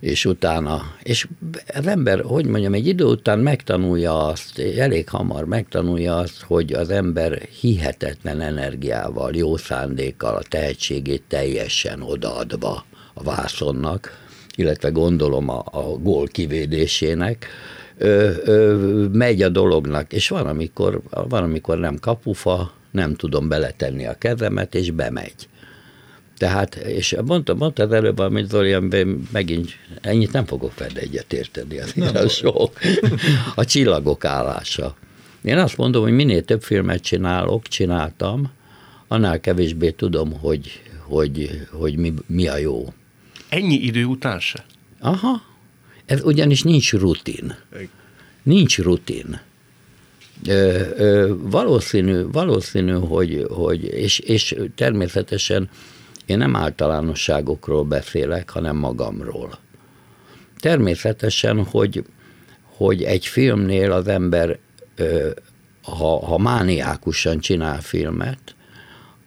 és 0.00 0.24
utána, 0.24 0.94
és 1.02 1.28
az 1.74 1.86
ember, 1.86 2.20
hogy 2.20 2.46
mondjam, 2.46 2.74
egy 2.74 2.86
idő 2.86 3.04
után 3.04 3.38
megtanulja 3.38 4.26
azt, 4.26 4.58
elég 4.58 5.08
hamar 5.08 5.44
megtanulja 5.44 6.16
azt, 6.16 6.42
hogy 6.42 6.72
az 6.72 6.90
ember 6.90 7.42
hihetetlen 7.60 8.40
energiával, 8.40 9.34
jó 9.34 9.56
szándékkal 9.56 10.36
a 10.36 10.42
tehetségét 10.48 11.22
teljesen 11.28 12.02
odaadva 12.02 12.84
a 13.14 13.22
vászonnak, 13.22 14.26
illetve 14.56 14.88
gondolom 14.88 15.48
a, 15.48 15.64
a 15.70 15.82
gól 15.82 16.26
kivédésének, 16.26 17.46
ö, 17.98 18.30
ö, 18.44 19.06
megy 19.12 19.42
a 19.42 19.48
dolognak, 19.48 20.12
és 20.12 20.28
van 20.28 20.46
amikor, 20.46 21.00
van, 21.10 21.42
amikor 21.42 21.78
nem 21.78 21.98
kapufa, 22.00 22.72
nem 22.90 23.14
tudom 23.14 23.48
beletenni 23.48 24.06
a 24.06 24.14
kezemet, 24.14 24.74
és 24.74 24.90
bemegy. 24.90 25.48
Tehát, 26.38 26.74
és 26.74 27.16
mondta, 27.24 27.54
mondta 27.54 27.82
az 27.82 27.92
előbb, 27.92 28.18
amit 28.18 28.48
Zoli, 28.48 28.76
megint 29.32 29.70
ennyit 30.00 30.32
nem 30.32 30.46
fogok 30.46 30.78
vele 30.78 31.00
egyet 31.00 31.32
érteni, 31.32 31.78
az 31.78 31.94
a 32.14 32.28
sok. 32.28 32.78
A 33.54 33.64
csillagok 33.64 34.24
állása. 34.24 34.96
Én 35.42 35.58
azt 35.58 35.76
mondom, 35.76 36.02
hogy 36.02 36.12
minél 36.12 36.44
több 36.44 36.62
filmet 36.62 37.02
csinálok, 37.02 37.68
csináltam, 37.68 38.50
annál 39.08 39.40
kevésbé 39.40 39.90
tudom, 39.90 40.32
hogy, 40.32 40.82
hogy, 41.02 41.66
hogy 41.70 41.96
mi, 41.96 42.14
mi 42.26 42.46
a 42.46 42.56
jó. 42.56 42.92
Ennyi 43.48 43.74
idő 43.74 44.04
után 44.04 44.40
se? 44.40 44.64
Aha. 45.00 45.42
Ez 46.06 46.22
ugyanis 46.24 46.62
nincs 46.62 46.92
rutin. 46.92 47.54
Nincs 48.42 48.78
rutin. 48.78 49.40
Ö, 50.46 50.82
ö, 50.96 51.34
valószínű, 51.36 52.22
valószínű, 52.32 52.92
hogy, 52.92 53.46
hogy 53.48 53.84
és, 53.84 54.18
és 54.18 54.56
természetesen 54.74 55.68
én 56.28 56.38
nem 56.38 56.56
általánosságokról 56.56 57.84
beszélek, 57.84 58.50
hanem 58.50 58.76
magamról. 58.76 59.58
Természetesen, 60.58 61.64
hogy, 61.64 62.04
hogy 62.62 63.02
egy 63.02 63.26
filmnél 63.26 63.92
az 63.92 64.08
ember, 64.08 64.58
ha, 65.82 66.26
ha 66.26 66.38
mániákusan 66.38 67.38
csinál 67.38 67.80
filmet, 67.80 68.38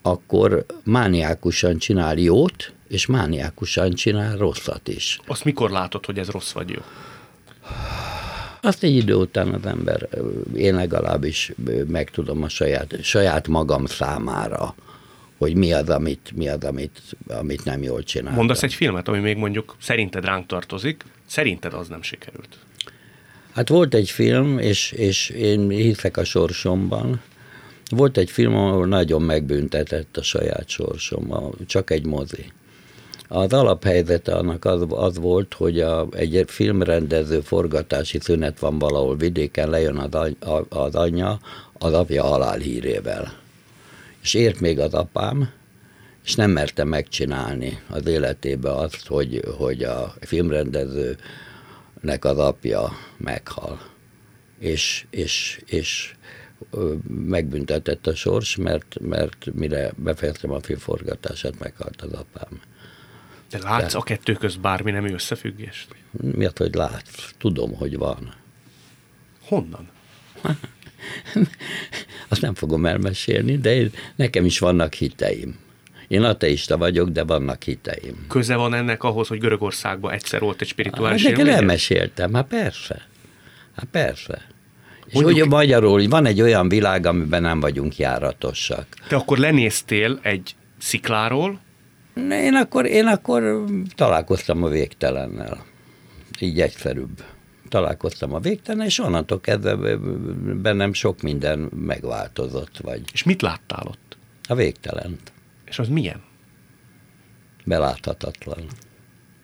akkor 0.01 0.65
mániákusan 0.83 1.77
csinál 1.77 2.17
jót, 2.17 2.73
és 2.87 3.05
mániákusan 3.05 3.93
csinál 3.93 4.37
rosszat 4.37 4.87
is. 4.87 5.19
Azt 5.27 5.43
mikor 5.43 5.69
látod, 5.69 6.05
hogy 6.05 6.17
ez 6.17 6.29
rossz 6.29 6.51
vagy 6.51 6.69
jó? 6.69 6.81
Azt 8.61 8.83
egy 8.83 8.95
idő 8.95 9.13
után 9.13 9.53
az 9.53 9.65
ember, 9.65 10.07
én 10.55 10.75
legalábbis 10.75 11.53
megtudom 11.87 12.43
a 12.43 12.49
saját, 12.49 13.03
saját 13.03 13.47
magam 13.47 13.85
számára 13.85 14.75
hogy 15.41 15.55
mi 15.55 15.73
az, 15.73 15.89
amit, 15.89 16.31
mi 16.35 16.47
az, 16.47 16.63
amit, 16.63 17.01
amit 17.27 17.63
nem 17.63 17.83
jól 17.83 18.03
csinál. 18.03 18.33
Mondasz 18.33 18.63
egy 18.63 18.73
filmet, 18.73 19.07
ami 19.07 19.19
még 19.19 19.37
mondjuk 19.37 19.75
szerinted 19.79 20.25
ránk 20.25 20.45
tartozik, 20.45 21.03
szerinted 21.25 21.73
az 21.73 21.87
nem 21.87 22.01
sikerült? 22.01 22.57
Hát 23.51 23.69
volt 23.69 23.93
egy 23.93 24.09
film, 24.09 24.59
és, 24.59 24.91
és 24.91 25.29
én 25.29 25.69
hiszek 25.69 26.17
a 26.17 26.23
sorsomban, 26.23 27.21
volt 27.89 28.17
egy 28.17 28.29
film, 28.29 28.55
ahol 28.55 28.87
nagyon 28.87 29.21
megbüntetett 29.21 30.17
a 30.17 30.23
saját 30.23 30.69
sorsom, 30.69 31.53
csak 31.67 31.89
egy 31.89 32.05
mozi. 32.05 32.51
Az 33.27 33.53
alaphelyzete 33.53 34.35
annak 34.35 34.65
az, 34.65 34.85
az 34.89 35.17
volt, 35.17 35.53
hogy 35.53 35.79
a, 35.79 36.07
egy 36.11 36.43
filmrendező 36.47 37.39
forgatási 37.39 38.19
szünet 38.19 38.59
van 38.59 38.79
valahol 38.79 39.17
vidéken, 39.17 39.69
lejön 39.69 39.97
az, 39.97 40.35
az 40.69 40.95
anyja 40.95 41.39
az 41.73 41.93
apja 41.93 42.23
halálhírével 42.23 43.40
és 44.21 44.33
ért 44.33 44.59
még 44.59 44.79
az 44.79 44.93
apám, 44.93 45.51
és 46.23 46.35
nem 46.35 46.51
merte 46.51 46.83
megcsinálni 46.83 47.79
az 47.87 48.05
életébe 48.05 48.73
azt, 48.73 49.07
hogy, 49.07 49.41
hogy 49.57 49.83
a 49.83 50.13
filmrendezőnek 50.19 52.25
az 52.25 52.37
apja 52.37 52.91
meghal. 53.17 53.89
És, 54.59 55.05
és, 55.09 55.61
és 55.65 56.15
megbüntetett 57.07 58.07
a 58.07 58.15
sors, 58.15 58.55
mert, 58.55 58.99
mert 58.99 59.53
mire 59.53 59.91
befejeztem 59.95 60.51
a 60.51 60.59
filmforgatását, 60.59 61.59
meghalt 61.59 62.01
az 62.01 62.13
apám. 62.13 62.61
De 63.49 63.57
látsz 63.57 63.91
De, 63.91 63.97
a 63.97 64.01
kettő 64.01 64.33
közt 64.33 64.59
bármi 64.59 64.91
nem 64.91 65.05
összefüggést? 65.05 65.95
Miért, 66.11 66.57
hogy 66.57 66.75
látsz? 66.75 67.33
Tudom, 67.37 67.75
hogy 67.75 67.97
van. 67.97 68.33
Honnan? 69.41 69.89
Azt 72.27 72.41
nem 72.41 72.53
fogom 72.53 72.85
elmesélni, 72.85 73.57
de 73.57 73.75
én, 73.75 73.91
nekem 74.15 74.45
is 74.45 74.59
vannak 74.59 74.93
hiteim. 74.93 75.55
Én 76.07 76.23
ateista 76.23 76.77
vagyok, 76.77 77.09
de 77.09 77.23
vannak 77.23 77.63
hiteim. 77.63 78.25
Köze 78.27 78.55
van 78.55 78.73
ennek 78.73 79.03
ahhoz, 79.03 79.27
hogy 79.27 79.39
Görögországban 79.39 80.11
egyszer 80.11 80.39
volt 80.39 80.61
egy 80.61 80.67
spirituális 80.67 81.25
hát, 81.25 81.31
Nekem 81.31 81.53
elmeséltem, 81.53 82.33
hát 82.33 82.47
persze. 82.47 83.07
Hát 83.75 83.87
persze. 83.91 84.41
És 85.05 85.13
Mondjuk, 85.13 85.39
hogy 85.39 85.49
magyarul 85.49 86.07
van 86.07 86.25
egy 86.25 86.41
olyan 86.41 86.69
világ, 86.69 87.05
amiben 87.05 87.41
nem 87.41 87.59
vagyunk 87.59 87.97
járatosak. 87.97 88.85
Te 89.07 89.15
akkor 89.15 89.37
lenéztél 89.37 90.19
egy 90.21 90.55
szikláról? 90.77 91.59
Én 92.29 92.55
akkor, 92.55 92.85
én 92.85 93.07
akkor 93.07 93.63
találkoztam 93.95 94.63
a 94.63 94.67
végtelennel. 94.67 95.65
Így 96.39 96.61
egyszerűbb 96.61 97.23
találkoztam 97.71 98.33
a 98.33 98.39
végtelen, 98.39 98.85
és 98.85 98.99
onnantól 98.99 99.41
kezdve 99.41 99.97
bennem 100.61 100.93
sok 100.93 101.21
minden 101.21 101.59
megváltozott. 101.59 102.77
Vagy. 102.77 103.01
És 103.13 103.23
mit 103.23 103.41
láttál 103.41 103.87
ott? 103.87 104.17
A 104.47 104.55
végtelent. 104.55 105.31
És 105.65 105.79
az 105.79 105.87
milyen? 105.87 106.21
Beláthatatlan, 107.65 108.65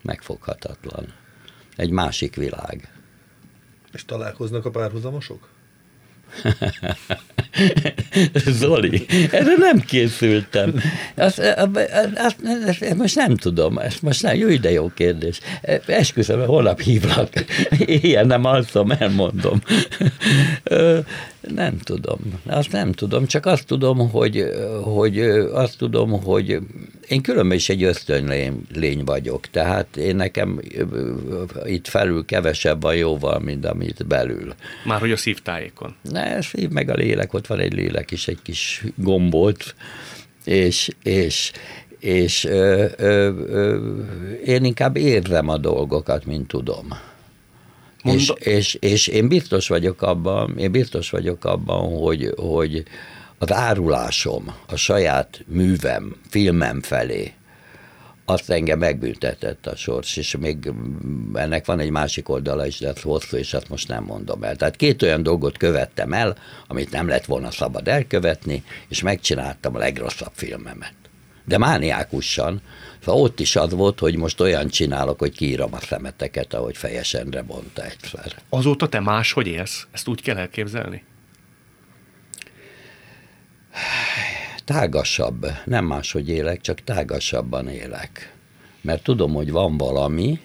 megfoghatatlan. 0.01 1.13
Egy 1.75 1.91
másik 1.91 2.36
világ. 2.36 2.91
És 3.93 4.05
találkoznak 4.05 4.65
a 4.65 4.69
párhuzamosok? 4.69 5.50
Zoli, 8.60 9.05
erre 9.31 9.53
nem 9.57 9.79
készültem. 9.79 10.74
Azt, 11.15 11.39
azt, 12.17 12.36
azt, 12.67 12.96
most 12.96 13.15
nem 13.15 13.36
tudom, 13.36 13.77
ezt 13.77 14.01
most 14.01 14.24
nem, 14.24 14.36
jó, 14.36 14.55
de 14.55 14.72
jó 14.72 14.91
kérdés. 14.96 15.39
Esküszöm, 15.86 16.46
holnap 16.46 16.81
hívlak. 16.81 17.29
Ilyen 17.86 18.27
nem 18.27 18.46
alszom, 18.46 18.91
elmondom. 18.91 19.62
Nem 21.41 21.77
tudom, 21.77 22.20
azt 22.46 22.72
nem 22.72 22.91
tudom, 22.91 23.25
csak 23.25 23.46
azt 23.46 23.65
tudom, 23.65 24.10
hogy, 24.10 24.46
hogy 24.84 25.20
azt 25.51 25.77
tudom, 25.77 26.24
hogy 26.24 26.60
én 27.08 27.22
különben 27.22 27.58
is 27.58 27.70
egy 27.70 27.84
ösztönlény 27.84 28.62
lény 28.74 29.03
vagyok, 29.03 29.48
tehát 29.48 29.98
én 29.98 30.15
nekem 30.15 30.60
itt 31.65 31.88
felül 31.88 32.25
kevesebb 32.25 32.82
van 32.82 32.96
jóval, 32.96 33.39
mint 33.39 33.65
amit 33.65 34.08
belül. 34.08 34.53
Már 34.86 35.00
hogy 35.00 35.12
a 35.12 35.17
szívtájékon. 35.17 35.96
Ne, 36.01 36.41
szív 36.41 36.70
meg 36.70 36.89
a 36.89 36.94
lélek, 36.94 37.34
ott 37.34 37.48
van 37.48 37.60
egy 37.60 37.74
lélek 37.74 38.12
is, 38.12 38.27
egy 38.27 38.41
kis 38.44 38.84
gombot, 38.96 39.75
és, 40.44 40.89
és, 41.03 41.51
és 42.00 42.46
ö, 42.46 42.86
ö, 42.98 43.32
ö, 43.48 43.89
én 44.46 44.63
inkább 44.63 44.98
érzem 44.98 45.50
a 45.50 45.58
dolgokat, 45.58 46.25
mint 46.25 46.48
tudom. 46.48 46.88
És, 48.14 48.34
és, 48.40 48.74
és 48.74 49.08
én 49.08 49.28
biztos 49.28 49.68
vagyok 49.68 50.02
abban, 50.02 50.58
én 50.58 50.72
biztos 50.72 51.10
vagyok 51.10 51.46
abban, 51.46 51.98
hogy, 51.98 52.34
hogy 52.36 52.84
az 53.38 53.54
árulásom 53.54 54.56
a 54.68 54.76
saját 54.76 55.44
művem, 55.48 56.16
filmem 56.30 56.82
felé, 56.82 57.34
azt 58.30 58.50
engem 58.50 58.80
megbüntetett 58.80 59.68
a 59.68 59.76
sors, 59.76 60.18
és 60.18 60.36
még 60.40 60.72
ennek 61.34 61.66
van 61.66 61.80
egy 61.80 61.90
másik 61.90 62.30
oldala 62.30 62.66
is, 62.66 62.80
de 62.80 62.88
ez 62.88 63.02
hosszú, 63.02 63.38
és 63.38 63.54
azt 63.54 63.70
most 63.70 63.88
nem 63.88 64.04
mondom 64.04 64.44
el. 64.44 64.56
Tehát 64.56 64.76
két 64.76 65.02
olyan 65.02 65.24
dolgot 65.24 65.58
követtem 65.58 66.14
el, 66.14 66.38
amit 66.68 66.92
nem 66.92 67.08
lett 67.08 67.26
volna 67.26 67.52
szabad 67.52 67.88
elkövetni, 67.88 68.64
és 68.88 69.02
megcsináltam 69.02 69.76
a 69.76 69.78
legrosszabb 69.78 70.32
filmemet. 70.34 71.07
De 71.48 71.58
mániákusan, 71.58 72.62
szóval 73.04 73.22
ott 73.22 73.39
is 73.39 73.56
az 73.56 73.72
volt, 73.72 74.00
hogy 74.00 74.16
most 74.16 74.39
olyan 74.39 74.68
csinálok, 74.68 75.20
hogy 75.20 75.36
kiírom 75.36 75.74
a 75.74 75.80
szemeteket, 75.80 76.54
ahogy 76.54 76.77
fejesen 76.77 77.44
mondta 77.48 77.84
egyszer. 77.84 78.36
Azóta 78.50 78.89
te 78.89 79.00
máshogy 79.00 79.48
élsz? 79.48 79.88
Ezt 79.92 80.08
úgy 80.08 80.22
kell 80.22 80.38
elképzelni? 80.38 81.04
tágasabb, 84.66 85.46
nem 85.66 85.86
máshogy 85.86 86.30
élek, 86.30 86.62
csak 86.62 86.80
tágasabban 86.84 87.68
élek. 87.68 88.34
Mert 88.82 89.04
tudom, 89.04 89.34
hogy 89.34 89.51
van 89.51 89.77
valami, 89.77 90.39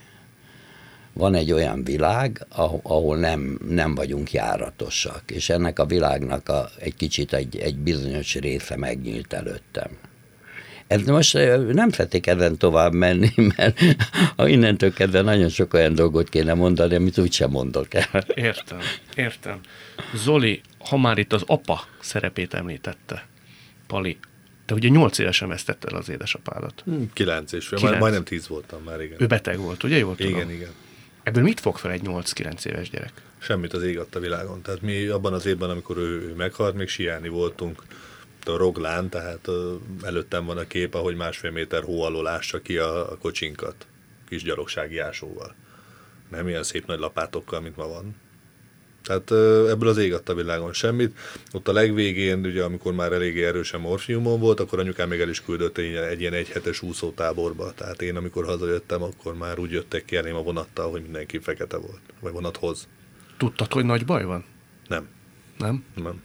van 1.12 1.35
egy 1.35 1.52
olyan 1.52 1.85
világ, 1.85 2.47
ahol 2.82 3.16
nem, 3.16 3.59
nem 3.68 3.94
vagyunk 3.94 4.32
járatosak, 4.32 5.23
és 5.30 5.50
ennek 5.50 5.78
a 5.78 5.87
világnak 5.87 6.49
a, 6.49 6.68
egy 6.78 6.94
kicsit 6.94 7.32
egy, 7.32 7.56
egy 7.56 7.76
bizonyos 7.76 8.35
része 8.35 8.76
megnyílt 8.76 9.32
előttem. 9.32 9.90
Ez 10.92 11.02
most 11.02 11.32
nem 11.72 11.90
szeretnék 11.90 12.26
ezen 12.26 12.56
tovább 12.56 12.92
menni, 12.92 13.30
mert 13.56 13.80
ha 14.37 14.49
innentől 14.49 14.92
kezdve 14.92 15.20
nagyon 15.20 15.49
sok 15.49 15.75
olyan 15.75 15.94
dolgot 15.94 16.28
kéne 16.28 16.54
mondani, 16.54 16.94
amit 16.94 17.18
úgysem 17.18 17.50
mondok 17.50 17.94
el. 17.94 18.25
Értem, 18.34 18.78
értem. 19.16 19.61
Zoli, 20.14 20.61
ha 20.78 20.96
már 20.96 21.18
itt 21.18 21.32
az 21.32 21.42
apa 21.46 21.84
szerepét 22.00 22.54
említette, 22.54 23.26
Pali, 23.87 24.18
te 24.66 24.75
ugye 24.75 24.88
nyolc 24.88 25.18
évesen 25.18 25.49
vesztetted 25.49 25.92
el 25.92 25.99
az 25.99 26.08
édesapádat. 26.08 26.82
Hm, 26.84 27.02
kilenc 27.12 27.52
és 27.52 27.66
fél, 27.66 27.99
majdnem 27.99 28.25
tíz 28.25 28.49
voltam 28.49 28.82
már, 28.82 29.00
igen. 29.00 29.22
Ő 29.22 29.26
beteg 29.26 29.58
volt, 29.58 29.82
ugye? 29.82 29.99
Jól 29.99 30.16
tudom? 30.16 30.32
Igen, 30.32 30.50
igen. 30.50 30.70
Ebből 31.22 31.42
mit 31.42 31.61
fog 31.61 31.78
fel 31.78 31.90
egy 31.90 32.02
8-9 32.04 32.64
éves 32.64 32.90
gyerek? 32.90 33.12
Semmit 33.38 33.72
az 33.72 33.82
ég 33.82 33.99
a 33.99 34.18
világon. 34.18 34.62
Tehát 34.62 34.80
mi 34.80 35.06
abban 35.06 35.32
az 35.32 35.46
évben, 35.46 35.70
amikor 35.70 35.96
ő, 35.96 36.20
ő 36.20 36.34
meghalt, 36.37 36.75
még 36.75 36.88
siálni 36.88 37.28
voltunk 37.28 37.82
a 38.49 38.56
Roglán, 38.56 39.08
tehát 39.08 39.49
előttem 40.02 40.44
van 40.44 40.58
a 40.58 40.66
kép, 40.66 40.94
ahogy 40.94 41.16
másfél 41.16 41.50
méter 41.50 41.82
hó 41.82 42.02
alól 42.02 42.26
ássa 42.26 42.61
ki 42.61 42.76
a, 42.76 43.12
a 43.12 43.16
kocsinkat, 43.16 43.87
kis 44.28 44.42
gyalogsági 44.42 44.99
ásóval. 44.99 45.54
Nem 46.30 46.49
ilyen 46.49 46.62
szép 46.62 46.87
nagy 46.87 46.99
lapátokkal, 46.99 47.61
mint 47.61 47.76
ma 47.76 47.88
van. 47.88 48.16
Tehát 49.02 49.30
ebből 49.70 49.88
az 49.88 49.99
ég 49.99 50.14
a 50.25 50.34
világon 50.34 50.72
semmit. 50.72 51.18
Ott 51.52 51.68
a 51.68 51.72
legvégén, 51.72 52.44
ugye, 52.44 52.62
amikor 52.62 52.92
már 52.92 53.12
eléggé 53.12 53.44
erősen 53.44 53.80
morfiumon 53.80 54.40
volt, 54.40 54.61
akkor 54.61 54.78
anyukám 54.78 55.08
még 55.08 55.20
el 55.20 55.28
is 55.28 55.42
küldött 55.42 55.78
egy, 55.78 56.20
ilyen 56.20 56.32
egyhetes 56.32 56.82
úszótáborba. 56.82 57.72
Tehát 57.75 58.02
én, 58.02 58.16
amikor 58.16 58.44
hazajöttem, 58.44 59.02
akkor 59.02 59.37
már 59.37 59.58
úgy 59.58 59.70
jöttek 59.70 60.04
ki 60.04 60.16
a 60.16 60.42
vonattal, 60.42 60.90
hogy 60.90 61.02
mindenki 61.02 61.38
fekete 61.38 61.76
volt. 61.76 62.00
Vagy 62.20 62.32
vonathoz. 62.32 62.88
Tudtad, 63.37 63.72
hogy 63.72 63.84
nagy 63.84 64.04
baj 64.04 64.25
van? 64.25 64.44
Nem. 64.88 65.08
Nem? 65.58 65.84
Nem. 65.94 66.22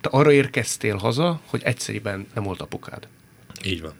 Te 0.00 0.08
arra 0.08 0.32
érkeztél 0.32 0.96
haza, 0.96 1.40
hogy 1.46 1.60
egyszerűen 1.64 2.26
nem 2.34 2.44
volt 2.44 2.60
apukád. 2.60 3.08
Így 3.64 3.80
van. 3.80 3.94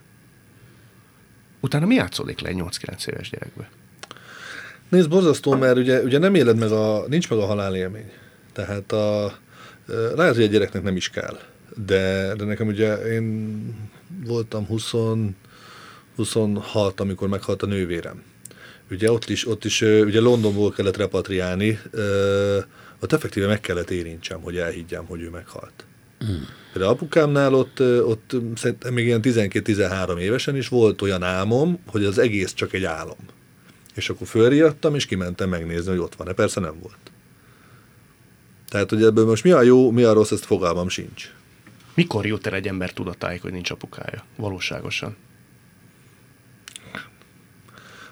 Utána 1.61 1.87
mi 1.87 1.95
játszódik 1.95 2.41
le 2.41 2.49
egy 2.49 2.57
8-9 2.59 3.07
éves 3.07 3.31
gyerekbe? 3.31 3.71
Nézd, 4.89 5.09
borzasztó, 5.09 5.57
mert 5.57 5.77
ugye, 5.77 6.03
ugye 6.03 6.19
nem 6.19 6.35
éled 6.35 6.59
meg 6.59 6.71
a, 6.71 7.05
nincs 7.09 7.31
meg 7.31 7.39
a 7.39 7.47
halálélmény. 7.47 8.11
Tehát 8.53 8.93
a, 8.93 9.39
lehet, 10.15 10.35
hogy 10.35 10.43
egy 10.43 10.51
gyereknek 10.51 10.83
nem 10.83 10.97
is 10.97 11.11
kell. 11.11 11.39
De, 11.87 12.35
de 12.37 12.45
nekem 12.45 12.67
ugye 12.67 12.95
én 12.97 13.59
voltam 14.25 14.67
20, 14.67 14.93
26, 16.17 17.01
amikor 17.01 17.29
meghalt 17.29 17.63
a 17.63 17.67
nővérem. 17.67 18.23
Ugye 18.91 19.13
ott 19.13 19.29
is, 19.29 19.47
ott 19.49 19.65
is 19.65 19.81
ugye 19.81 20.21
Londonból 20.21 20.73
kellett 20.73 20.97
repatriálni, 20.97 21.79
ott 23.01 23.13
effektíve 23.13 23.47
meg 23.47 23.61
kellett 23.61 23.91
érintsem, 23.91 24.41
hogy 24.41 24.57
elhiggyem, 24.57 25.05
hogy 25.05 25.21
ő 25.21 25.29
meghalt. 25.29 25.85
Mm. 26.25 26.43
De 26.73 26.85
apukámnál 26.85 27.55
ott, 27.55 27.81
ott 27.81 28.37
szerintem 28.55 28.93
még 28.93 29.05
ilyen 29.05 29.21
12-13 29.23 30.19
évesen 30.19 30.57
is 30.57 30.69
volt 30.69 31.03
olyan 31.03 31.23
álmom, 31.23 31.79
hogy 31.87 32.05
az 32.05 32.19
egész 32.19 32.53
csak 32.53 32.73
egy 32.73 32.85
álom. 32.85 33.19
És 33.95 34.09
akkor 34.09 34.27
fölriadtam, 34.27 34.95
és 34.95 35.07
kimentem 35.07 35.49
megnézni, 35.49 35.91
hogy 35.91 35.99
ott 35.99 36.15
van-e. 36.15 36.33
Persze 36.33 36.61
nem 36.61 36.79
volt. 36.83 37.11
Tehát, 38.69 38.91
hogy 38.91 39.03
ebből 39.03 39.27
most 39.27 39.45
mi 39.45 39.51
a 39.51 39.63
jó, 39.63 39.91
mi 39.91 40.03
a 40.03 40.13
rossz, 40.13 40.31
ezt 40.31 40.45
fogalmam 40.45 40.89
sincs. 40.89 41.31
Mikor 41.95 42.27
jut 42.27 42.47
el 42.47 42.55
egy 42.55 42.67
ember 42.67 42.93
tudatáig, 42.93 43.41
hogy 43.41 43.53
nincs 43.53 43.71
apukája? 43.71 44.25
Valóságosan. 44.37 45.17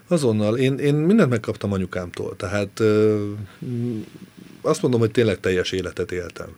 Azonnal. 0.09 0.57
Én, 0.57 0.79
én 0.79 0.95
mindent 0.95 1.31
megkaptam 1.31 1.73
anyukámtól. 1.73 2.37
Tehát 2.37 2.81
ö, 2.81 3.25
azt 4.61 4.83
mondom, 4.83 5.01
hogy 5.01 5.11
tényleg 5.11 5.41
teljes 5.41 5.73
életet 5.73 6.13
éltem. 6.13 6.57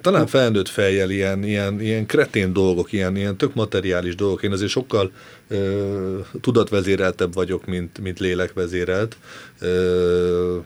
Talán 0.00 0.26
felnőtt 0.26 0.68
fejjel 0.68 1.10
ilyen, 1.10 1.44
ilyen, 1.44 1.80
ilyen 1.80 2.06
kretén 2.06 2.52
dolgok, 2.52 2.92
ilyen, 2.92 3.16
ilyen 3.16 3.36
tök 3.36 3.54
materiális 3.54 4.14
dolgok. 4.14 4.42
Én 4.42 4.52
azért 4.52 4.70
sokkal 4.70 5.12
ö, 5.48 6.18
tudatvezéreltebb 6.40 7.34
vagyok, 7.34 7.66
mint, 7.66 7.98
mint 7.98 8.18
lélekvezérelt. 8.18 9.16
Ö, 9.60 10.58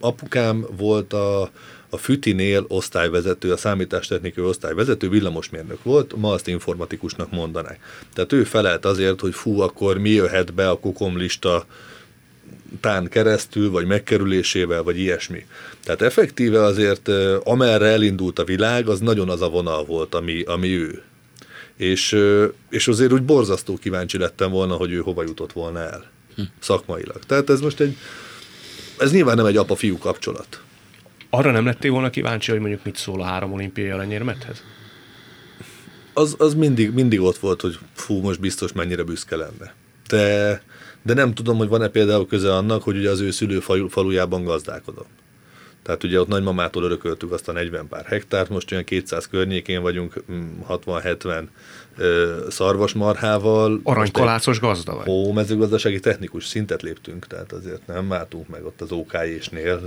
apukám 0.00 0.66
volt 0.76 1.12
a, 1.12 1.50
a 1.90 1.96
Fütinél 1.96 2.64
osztályvezető, 2.68 3.52
a 3.52 3.56
számítástechnikai 3.56 4.44
osztályvezető, 4.44 5.08
villamosmérnök 5.08 5.82
volt, 5.82 6.16
ma 6.16 6.32
azt 6.32 6.48
informatikusnak 6.48 7.30
mondanák. 7.30 7.80
Tehát 8.14 8.32
ő 8.32 8.44
felelt 8.44 8.84
azért, 8.84 9.20
hogy 9.20 9.34
fú, 9.34 9.60
akkor 9.60 9.98
mi 9.98 10.10
jöhet 10.10 10.54
be 10.54 10.70
a 10.70 10.78
kukomlista 10.78 11.66
tán 12.80 13.08
keresztül, 13.08 13.70
vagy 13.70 13.86
megkerülésével, 13.86 14.82
vagy 14.82 14.98
ilyesmi. 14.98 15.46
Tehát 15.84 16.02
effektíve 16.02 16.62
azért, 16.62 17.08
amerre 17.44 17.86
elindult 17.86 18.38
a 18.38 18.44
világ, 18.44 18.88
az 18.88 19.00
nagyon 19.00 19.28
az 19.28 19.42
a 19.42 19.48
vonal 19.48 19.84
volt, 19.84 20.14
ami, 20.14 20.42
ami 20.42 20.68
ő. 20.68 21.02
És, 21.76 22.18
és 22.70 22.88
azért 22.88 23.12
úgy 23.12 23.22
borzasztó 23.22 23.76
kíváncsi 23.76 24.18
lettem 24.18 24.50
volna, 24.50 24.74
hogy 24.74 24.92
ő 24.92 24.98
hova 24.98 25.22
jutott 25.22 25.52
volna 25.52 25.78
el 25.78 26.10
hm. 26.36 26.42
szakmailag. 26.58 27.18
Tehát 27.26 27.50
ez 27.50 27.60
most 27.60 27.80
egy, 27.80 27.96
ez 28.98 29.12
nyilván 29.12 29.36
nem 29.36 29.46
egy 29.46 29.56
apa-fiú 29.56 29.98
kapcsolat. 29.98 30.60
Arra 31.30 31.50
nem 31.50 31.64
lettél 31.64 31.90
volna 31.90 32.10
kíváncsi, 32.10 32.50
hogy 32.50 32.60
mondjuk 32.60 32.84
mit 32.84 32.96
szól 32.96 33.20
a 33.20 33.24
három 33.24 33.52
olimpiai 33.52 33.88
aranyérmethez? 33.88 34.62
Az, 36.12 36.34
az 36.38 36.54
mindig, 36.54 36.92
mindig 36.92 37.20
ott 37.20 37.38
volt, 37.38 37.60
hogy 37.60 37.78
fú, 37.94 38.20
most 38.20 38.40
biztos 38.40 38.72
mennyire 38.72 39.02
büszke 39.02 39.36
lenne. 39.36 39.74
De 40.08 40.62
de 41.02 41.14
nem 41.14 41.34
tudom, 41.34 41.56
hogy 41.56 41.68
van-e 41.68 41.88
például 41.88 42.26
köze 42.26 42.54
annak, 42.54 42.82
hogy 42.82 42.96
ugye 42.96 43.10
az 43.10 43.20
ő 43.20 43.30
szülő 43.30 43.60
falujában 43.88 44.44
gazdálkodom. 44.44 45.06
Tehát 45.82 46.04
ugye 46.04 46.20
ott 46.20 46.28
nagymamától 46.28 46.84
örököltük 46.84 47.32
azt 47.32 47.48
a 47.48 47.52
40 47.52 47.88
pár 47.88 48.04
hektárt, 48.04 48.48
most 48.48 48.72
olyan 48.72 48.84
200 48.84 49.26
környékén 49.26 49.82
vagyunk, 49.82 50.14
60-70 50.68 51.42
mm, 51.42 52.48
szarvasmarhával. 52.48 53.80
Aranykalácos 53.82 54.60
gazda 54.60 54.94
vagy? 54.94 55.08
Ó, 55.08 55.32
mezőgazdasági 55.32 56.00
technikus 56.00 56.46
szintet 56.46 56.82
léptünk, 56.82 57.26
tehát 57.26 57.52
azért 57.52 57.86
nem 57.86 58.08
váltunk 58.08 58.48
meg 58.48 58.64
ott 58.64 58.80
az 58.80 58.92
OKJ-snél 58.92 59.80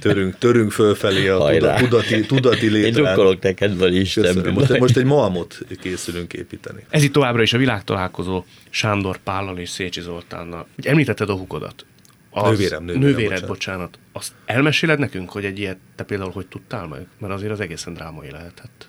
törünk, 0.00 0.38
törünk 0.38 0.72
fölfelé 0.72 1.28
a 1.28 1.38
Hajrá. 1.38 1.76
tudati, 1.76 2.20
tudati 2.20 2.68
létrán. 2.68 2.84
Én 2.84 2.92
drukkolok 2.92 3.42
neked, 3.42 3.78
vagy 3.78 3.94
is. 3.94 4.18
Most, 4.54 4.78
most 4.78 4.96
egy 4.96 5.04
Malmot 5.04 5.58
készülünk 5.80 6.32
építeni. 6.32 6.84
Ez 6.90 7.02
itt 7.02 7.12
továbbra 7.12 7.42
is 7.42 7.52
a 7.52 7.58
világtalálkozó 7.58 8.44
Sándor 8.70 9.16
Pállal 9.16 9.58
és 9.58 9.68
Szécsi 9.68 10.00
Zoltánnal. 10.00 10.66
Ugye 10.78 10.90
említetted 10.90 11.30
a 11.30 11.34
hukodat. 11.34 11.84
Az 12.30 12.50
nővérem, 12.50 12.84
nővérem, 12.84 13.08
nővéred, 13.08 13.46
bocsánat. 13.46 13.46
bocsánat. 13.46 13.98
Azt 14.12 14.32
elmeséled 14.44 14.98
nekünk, 14.98 15.30
hogy 15.30 15.44
egy 15.44 15.58
ilyet 15.58 15.78
te 15.96 16.04
például 16.04 16.30
hogy 16.30 16.46
tudtál 16.46 16.86
meg? 16.86 17.06
Mert 17.18 17.32
azért 17.32 17.52
az 17.52 17.60
egészen 17.60 17.94
drámai 17.94 18.30
lehetett. 18.30 18.88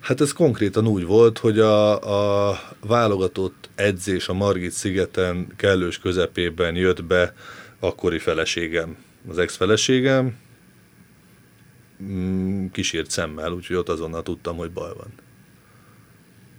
Hát 0.00 0.20
ez 0.20 0.32
konkrétan 0.32 0.86
úgy 0.86 1.04
volt, 1.04 1.38
hogy 1.38 1.58
a, 1.58 2.48
a 2.48 2.60
válogatott 2.86 3.68
edzés 3.74 4.28
a 4.28 4.32
Margit 4.32 4.70
szigeten 4.70 5.46
kellős 5.56 5.98
közepében 5.98 6.76
jött 6.76 7.04
be 7.04 7.34
akkori 7.80 8.18
feleségem 8.18 8.96
az 9.28 9.38
ex-feleségem 9.38 10.38
mm, 12.02 12.66
kísért 12.66 13.10
szemmel, 13.10 13.52
úgyhogy 13.52 13.76
ott 13.76 13.88
azonnal 13.88 14.22
tudtam, 14.22 14.56
hogy 14.56 14.70
baj 14.70 14.92
van. 14.96 15.12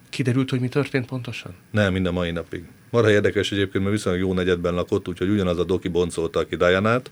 Kiderült, 0.09 0.49
hogy 0.49 0.59
mi 0.59 0.67
történt 0.67 1.05
pontosan? 1.05 1.55
Nem, 1.71 1.93
mind 1.93 2.05
a 2.05 2.11
mai 2.11 2.31
napig. 2.31 2.63
Marha 2.89 3.11
érdekes 3.11 3.51
egyébként, 3.51 3.83
mert 3.83 3.95
viszonylag 3.95 4.21
jó 4.21 4.33
negyedben 4.33 4.73
lakott, 4.73 5.07
úgyhogy 5.07 5.29
ugyanaz 5.29 5.59
a 5.59 5.63
doki 5.63 5.87
boncolta 5.87 6.45
ki 6.45 6.55
Dianát, 6.55 7.11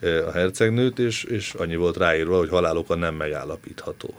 eh, 0.00 0.26
a 0.26 0.32
hercegnőt, 0.32 0.98
és, 0.98 1.24
és 1.24 1.54
annyi 1.54 1.76
volt 1.76 1.96
ráírva, 1.96 2.38
hogy 2.38 2.48
haláloka 2.48 2.94
nem 2.94 3.14
megállapítható. 3.14 4.14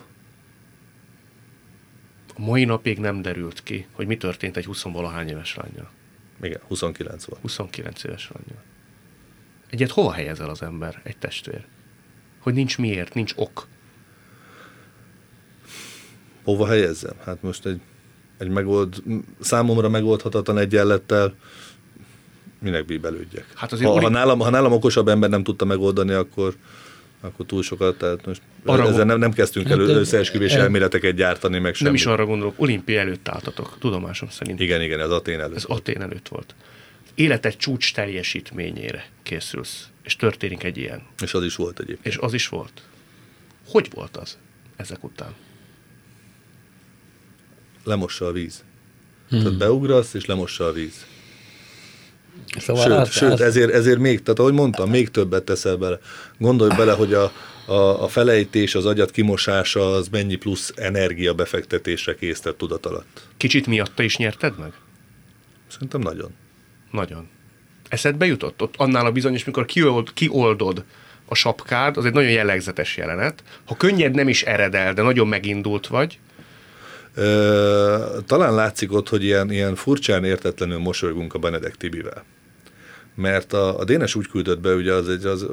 A 2.35 2.41
mai 2.41 2.65
napig 2.65 2.99
nem 2.99 3.21
derült 3.21 3.63
ki, 3.63 3.87
hogy 3.91 4.07
mi 4.07 4.17
történt 4.17 4.57
egy 4.57 4.65
20 4.65 4.81
valahány 4.81 5.27
éves 5.27 5.55
lányjal. 5.55 5.89
Igen, 6.41 6.59
29 6.67 7.25
volt. 7.25 7.41
29 7.41 8.03
éves 8.03 8.31
lányjal. 8.33 8.63
Egyet 9.69 9.91
hova 9.91 10.11
helyezel 10.11 10.49
az 10.49 10.61
ember, 10.61 11.01
egy 11.03 11.17
testvér? 11.17 11.65
Hogy 12.39 12.53
nincs 12.53 12.77
miért, 12.77 13.13
nincs 13.13 13.33
ok. 13.35 13.67
Hova 16.43 16.67
helyezzem? 16.67 17.13
Hát 17.25 17.41
most 17.41 17.65
egy, 17.65 17.79
egy 18.37 18.49
megold, 18.49 19.03
számomra 19.39 19.89
megoldhatatlan 19.89 20.57
egyenlettel 20.57 21.35
minek 22.59 22.85
bíbelődjek. 22.85 23.45
Hát 23.55 23.71
azért 23.71 23.89
ha, 23.89 24.01
ha, 24.01 24.09
nálam, 24.09 24.39
ha 24.39 24.49
nálam 24.49 24.71
okosabb 24.71 25.07
ember 25.07 25.29
nem 25.29 25.43
tudta 25.43 25.65
megoldani, 25.65 26.13
akkor, 26.13 26.55
akkor 27.21 27.45
túl 27.45 27.63
sokat, 27.63 27.97
tehát 27.97 28.25
most 28.25 28.41
arra 28.65 28.87
ezzel 28.87 29.05
nem, 29.05 29.19
nem 29.19 29.31
kezdtünk 29.31 29.67
hát, 29.67 29.77
el 29.77 29.89
összeesküvés 29.89 30.53
el, 30.53 30.61
elméleteket 30.61 31.15
gyártani, 31.15 31.59
meg 31.59 31.75
Nem 31.79 31.93
is 31.93 32.05
arra 32.05 32.25
gondolok, 32.25 32.53
olimpia 32.57 32.99
előtt 32.99 33.27
álltatok, 33.27 33.77
tudomásom 33.79 34.29
szerint. 34.29 34.59
Igen, 34.59 34.81
igen, 34.81 34.99
ez 34.99 35.09
Atén 35.09 35.39
előtt. 35.39 35.55
Ez 35.55 35.63
Atén 35.67 36.01
előtt 36.01 36.27
volt 36.27 36.55
életed 37.17 37.55
csúcs 37.55 37.93
teljesítményére 37.93 39.05
készülsz, 39.23 39.87
és 40.03 40.15
történik 40.15 40.63
egy 40.63 40.77
ilyen. 40.77 41.01
És 41.21 41.33
az 41.33 41.43
is 41.43 41.55
volt 41.55 41.79
egyébként. 41.79 42.05
És 42.05 42.17
az 42.17 42.33
is 42.33 42.47
volt. 42.47 42.81
Hogy 43.67 43.89
volt 43.93 44.17
az 44.17 44.37
ezek 44.75 45.03
után? 45.03 45.33
Lemossa 47.83 48.25
a 48.25 48.31
víz. 48.31 48.63
Hmm. 49.29 49.41
Tehát 49.41 49.57
beugrasz, 49.57 50.13
és 50.13 50.25
lemossa 50.25 50.65
a 50.65 50.71
víz. 50.71 51.05
Szóval 52.57 52.83
sőt, 52.83 52.97
az, 52.97 53.11
sőt 53.11 53.31
az... 53.31 53.41
Ezért, 53.41 53.71
ezért 53.71 53.99
még, 53.99 54.21
tehát 54.21 54.39
ahogy 54.39 54.53
mondtam, 54.53 54.89
még 54.89 55.09
többet 55.09 55.43
teszel 55.43 55.75
bele. 55.75 55.99
Gondolj 56.37 56.75
bele, 56.75 56.93
hogy 56.93 57.13
a, 57.13 57.31
a, 57.65 58.03
a 58.03 58.07
felejtés, 58.07 58.75
az 58.75 58.85
agyat 58.85 59.11
kimosása, 59.11 59.93
az 59.93 60.07
mennyi 60.07 60.35
plusz 60.35 60.73
energia 60.75 61.33
befektetésre 61.33 62.15
készített 62.15 62.57
tudat 62.57 62.85
alatt. 62.85 63.27
Kicsit 63.37 63.67
miatta 63.67 64.03
is 64.03 64.17
nyerted 64.17 64.59
meg? 64.59 64.73
Szerintem 65.67 66.01
nagyon. 66.01 66.31
Nagyon. 66.97 67.27
Eszedbe 67.89 68.25
jutott? 68.25 68.61
Ott 68.61 68.73
annál 68.77 69.05
a 69.05 69.11
bizonyos, 69.11 69.43
mikor 69.43 69.65
kiold, 69.65 70.13
kioldod 70.13 70.83
a 71.25 71.35
sapkád, 71.35 71.97
az 71.97 72.05
egy 72.05 72.13
nagyon 72.13 72.31
jellegzetes 72.31 72.97
jelenet. 72.97 73.43
Ha 73.65 73.75
könnyed 73.75 74.15
nem 74.15 74.27
is 74.27 74.43
eredel, 74.43 74.93
de 74.93 75.01
nagyon 75.01 75.27
megindult 75.27 75.87
vagy, 75.87 76.19
talán 78.25 78.55
látszik 78.55 78.93
ott, 78.93 79.09
hogy 79.09 79.23
ilyen, 79.23 79.51
ilyen 79.51 79.75
furcsán 79.75 80.23
értetlenül 80.23 80.77
mosolygunk 80.77 81.33
a 81.33 81.39
Benedek 81.39 81.75
Tibivel. 81.75 82.23
Mert 83.21 83.53
a, 83.53 83.79
a 83.79 83.83
Dénes 83.83 84.15
úgy 84.15 84.27
küldött 84.27 84.59
be, 84.59 84.73
ugye 84.73 84.93
az 84.93 85.09
egy, 85.09 85.25
az, 85.25 85.45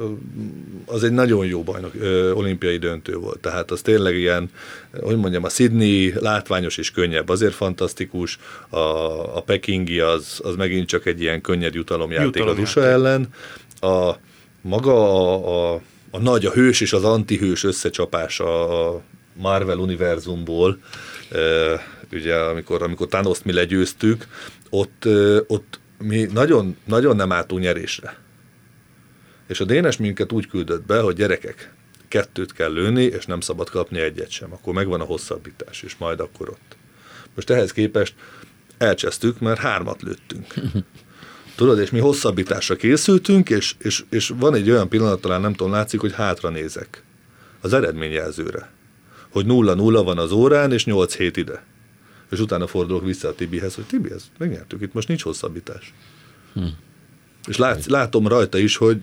az 0.85 1.03
egy 1.03 1.11
nagyon 1.11 1.45
jó 1.45 1.63
bajnok, 1.63 1.91
ö, 1.99 2.31
olimpiai 2.31 2.77
döntő 2.77 3.15
volt. 3.15 3.39
Tehát 3.39 3.71
az 3.71 3.81
tényleg 3.81 4.15
ilyen, 4.15 4.49
hogy 5.01 5.17
mondjam, 5.17 5.43
a 5.43 5.49
Sydney 5.49 6.13
látványos 6.19 6.77
és 6.77 6.91
könnyebb, 6.91 7.29
azért 7.29 7.53
fantasztikus, 7.53 8.39
a, 8.69 8.77
a 9.37 9.41
Pekingi 9.45 9.99
az, 9.99 10.39
az 10.43 10.55
megint 10.55 10.87
csak 10.87 11.05
egy 11.05 11.21
ilyen 11.21 11.41
könnyed 11.41 11.73
jutalomjáték 11.73 12.35
Jutalom 12.35 12.55
az 12.55 12.61
USA 12.61 12.83
ellen. 12.83 13.27
A, 13.79 14.11
maga 14.61 14.93
a, 14.93 15.73
a, 15.73 15.81
a 16.11 16.19
nagy, 16.19 16.45
a 16.45 16.51
hős 16.51 16.81
és 16.81 16.93
az 16.93 17.03
antihős 17.03 17.63
összecsapása 17.63 18.69
a 18.69 19.01
Marvel 19.33 19.77
univerzumból, 19.77 20.77
ugye 22.11 22.35
amikor, 22.35 22.81
amikor 22.83 23.07
Thanos-t 23.07 23.45
mi 23.45 23.53
legyőztük, 23.53 24.27
ott, 24.69 25.07
ott 25.47 25.79
mi 25.97 26.27
nagyon, 26.33 26.77
nagyon 26.85 27.15
nem 27.15 27.31
álltunk 27.31 27.61
nyerésre. 27.61 28.17
És 29.47 29.59
a 29.59 29.65
Dénes 29.65 29.97
minket 29.97 30.31
úgy 30.31 30.47
küldött 30.47 30.85
be, 30.85 30.99
hogy 30.99 31.15
gyerekek, 31.15 31.73
kettőt 32.07 32.53
kell 32.53 32.71
lőni, 32.71 33.03
és 33.03 33.25
nem 33.25 33.39
szabad 33.39 33.69
kapni 33.69 33.99
egyet 33.99 34.29
sem. 34.29 34.53
Akkor 34.53 34.73
megvan 34.73 35.01
a 35.01 35.03
hosszabbítás, 35.03 35.81
és 35.81 35.95
majd 35.97 36.19
akkor 36.19 36.49
ott. 36.49 36.77
Most 37.35 37.49
ehhez 37.49 37.71
képest 37.71 38.13
elcsesztük, 38.77 39.39
mert 39.39 39.59
hármat 39.59 40.01
lőttünk. 40.01 40.53
Tudod, 41.55 41.79
és 41.79 41.89
mi 41.89 41.99
hosszabbításra 41.99 42.75
készültünk, 42.75 43.49
és, 43.49 43.75
és, 43.77 44.03
és 44.09 44.33
van 44.37 44.55
egy 44.55 44.69
olyan 44.69 44.89
pillanat, 44.89 45.21
talán 45.21 45.41
nem 45.41 45.53
tudom, 45.53 45.71
látszik, 45.71 45.99
hogy 45.99 46.13
hátra 46.13 46.49
nézek 46.49 47.03
az 47.61 47.73
eredményjelzőre 47.73 48.73
hogy 49.35 49.45
nulla 49.45 49.73
nulla 49.73 50.03
van 50.03 50.17
az 50.17 50.31
órán, 50.31 50.71
és 50.71 50.85
8 50.85 51.15
hét 51.15 51.37
ide. 51.37 51.63
És 52.31 52.39
utána 52.39 52.67
fordulok 52.67 53.03
vissza 53.03 53.27
a 53.27 53.35
Tibihez, 53.35 53.75
hogy 53.75 53.85
Tibi, 53.85 54.11
ezt 54.11 54.27
megnyertük, 54.37 54.81
itt 54.81 54.93
most 54.93 55.07
nincs 55.07 55.23
hosszabbítás. 55.23 55.93
Hm. 56.53 56.65
És 57.47 57.57
lát, 57.57 57.85
látom 57.85 58.27
rajta 58.27 58.57
is, 58.57 58.77
hogy, 58.77 59.01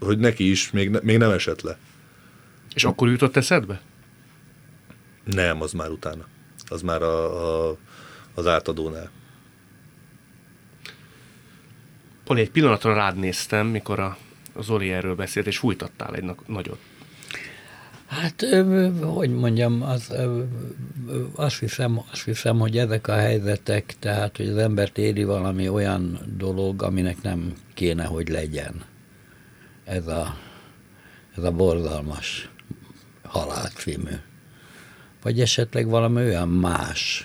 hogy 0.00 0.18
neki 0.18 0.50
is 0.50 0.70
még, 0.70 0.90
ne, 0.90 0.98
még 1.02 1.18
nem 1.18 1.30
esett 1.30 1.60
le. 1.60 1.78
És 2.74 2.84
akkor 2.84 3.08
jutott 3.08 3.36
eszedbe? 3.36 3.80
Nem, 5.24 5.60
az 5.62 5.72
már 5.72 5.90
utána. 5.90 6.26
Az 6.68 6.82
már 6.82 7.02
a, 7.02 7.68
a, 7.70 7.76
az 8.34 8.46
átadónál. 8.46 9.10
Poli, 12.24 12.40
egy 12.40 12.50
pillanatra 12.50 12.94
rád 12.94 13.16
néztem, 13.16 13.66
mikor 13.66 13.98
a, 13.98 14.16
a 14.52 14.62
Zoli 14.62 14.92
erről 14.92 15.14
beszélt, 15.14 15.46
és 15.46 15.58
fújtattál 15.58 16.14
egy 16.14 16.34
nagyot. 16.46 16.78
Hát, 18.06 18.46
hogy 19.02 19.30
mondjam, 19.30 19.82
az, 19.82 20.12
azt, 21.34 21.58
hiszem, 21.58 22.00
azt 22.10 22.24
hiszem, 22.24 22.58
hogy 22.58 22.78
ezek 22.78 23.08
a 23.08 23.14
helyzetek, 23.14 23.94
tehát, 23.98 24.36
hogy 24.36 24.48
az 24.48 24.56
embert 24.56 24.98
éri 24.98 25.24
valami 25.24 25.68
olyan 25.68 26.18
dolog, 26.36 26.82
aminek 26.82 27.22
nem 27.22 27.54
kéne, 27.74 28.04
hogy 28.04 28.28
legyen. 28.28 28.84
Ez 29.84 30.06
a, 30.06 30.36
ez 31.36 31.42
a 31.42 31.50
borzalmas 31.50 32.50
halál 33.22 33.68
című. 33.68 34.14
Vagy 35.22 35.40
esetleg 35.40 35.88
valami 35.88 36.22
olyan 36.22 36.48
más. 36.48 37.24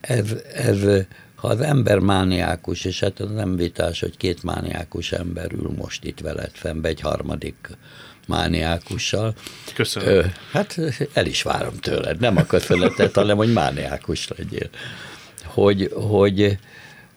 Ez, 0.00 0.32
ez, 0.54 1.06
ha 1.34 1.48
az 1.48 1.60
ember 1.60 1.98
mániákus, 1.98 2.84
és 2.84 3.00
hát 3.00 3.20
az 3.20 3.30
nem 3.30 3.56
vitás, 3.56 4.00
hogy 4.00 4.16
két 4.16 4.42
mániákus 4.42 5.12
ember 5.12 5.52
ül 5.52 5.72
most 5.76 6.04
itt 6.04 6.20
veled 6.20 6.50
szembe, 6.56 6.88
egy 6.88 7.00
harmadik 7.00 7.68
mániákussal. 8.26 9.34
Köszönöm. 9.74 10.08
Ö, 10.08 10.24
hát 10.52 10.78
el 11.12 11.26
is 11.26 11.42
várom 11.42 11.76
tőled, 11.76 12.20
nem 12.20 12.36
a 12.36 12.44
köszönetet, 12.44 13.14
hanem 13.14 13.36
hogy 13.36 13.52
mániákus 13.52 14.28
legyél. 14.28 14.68
Hogy, 15.44 15.90
hogy, 15.94 16.58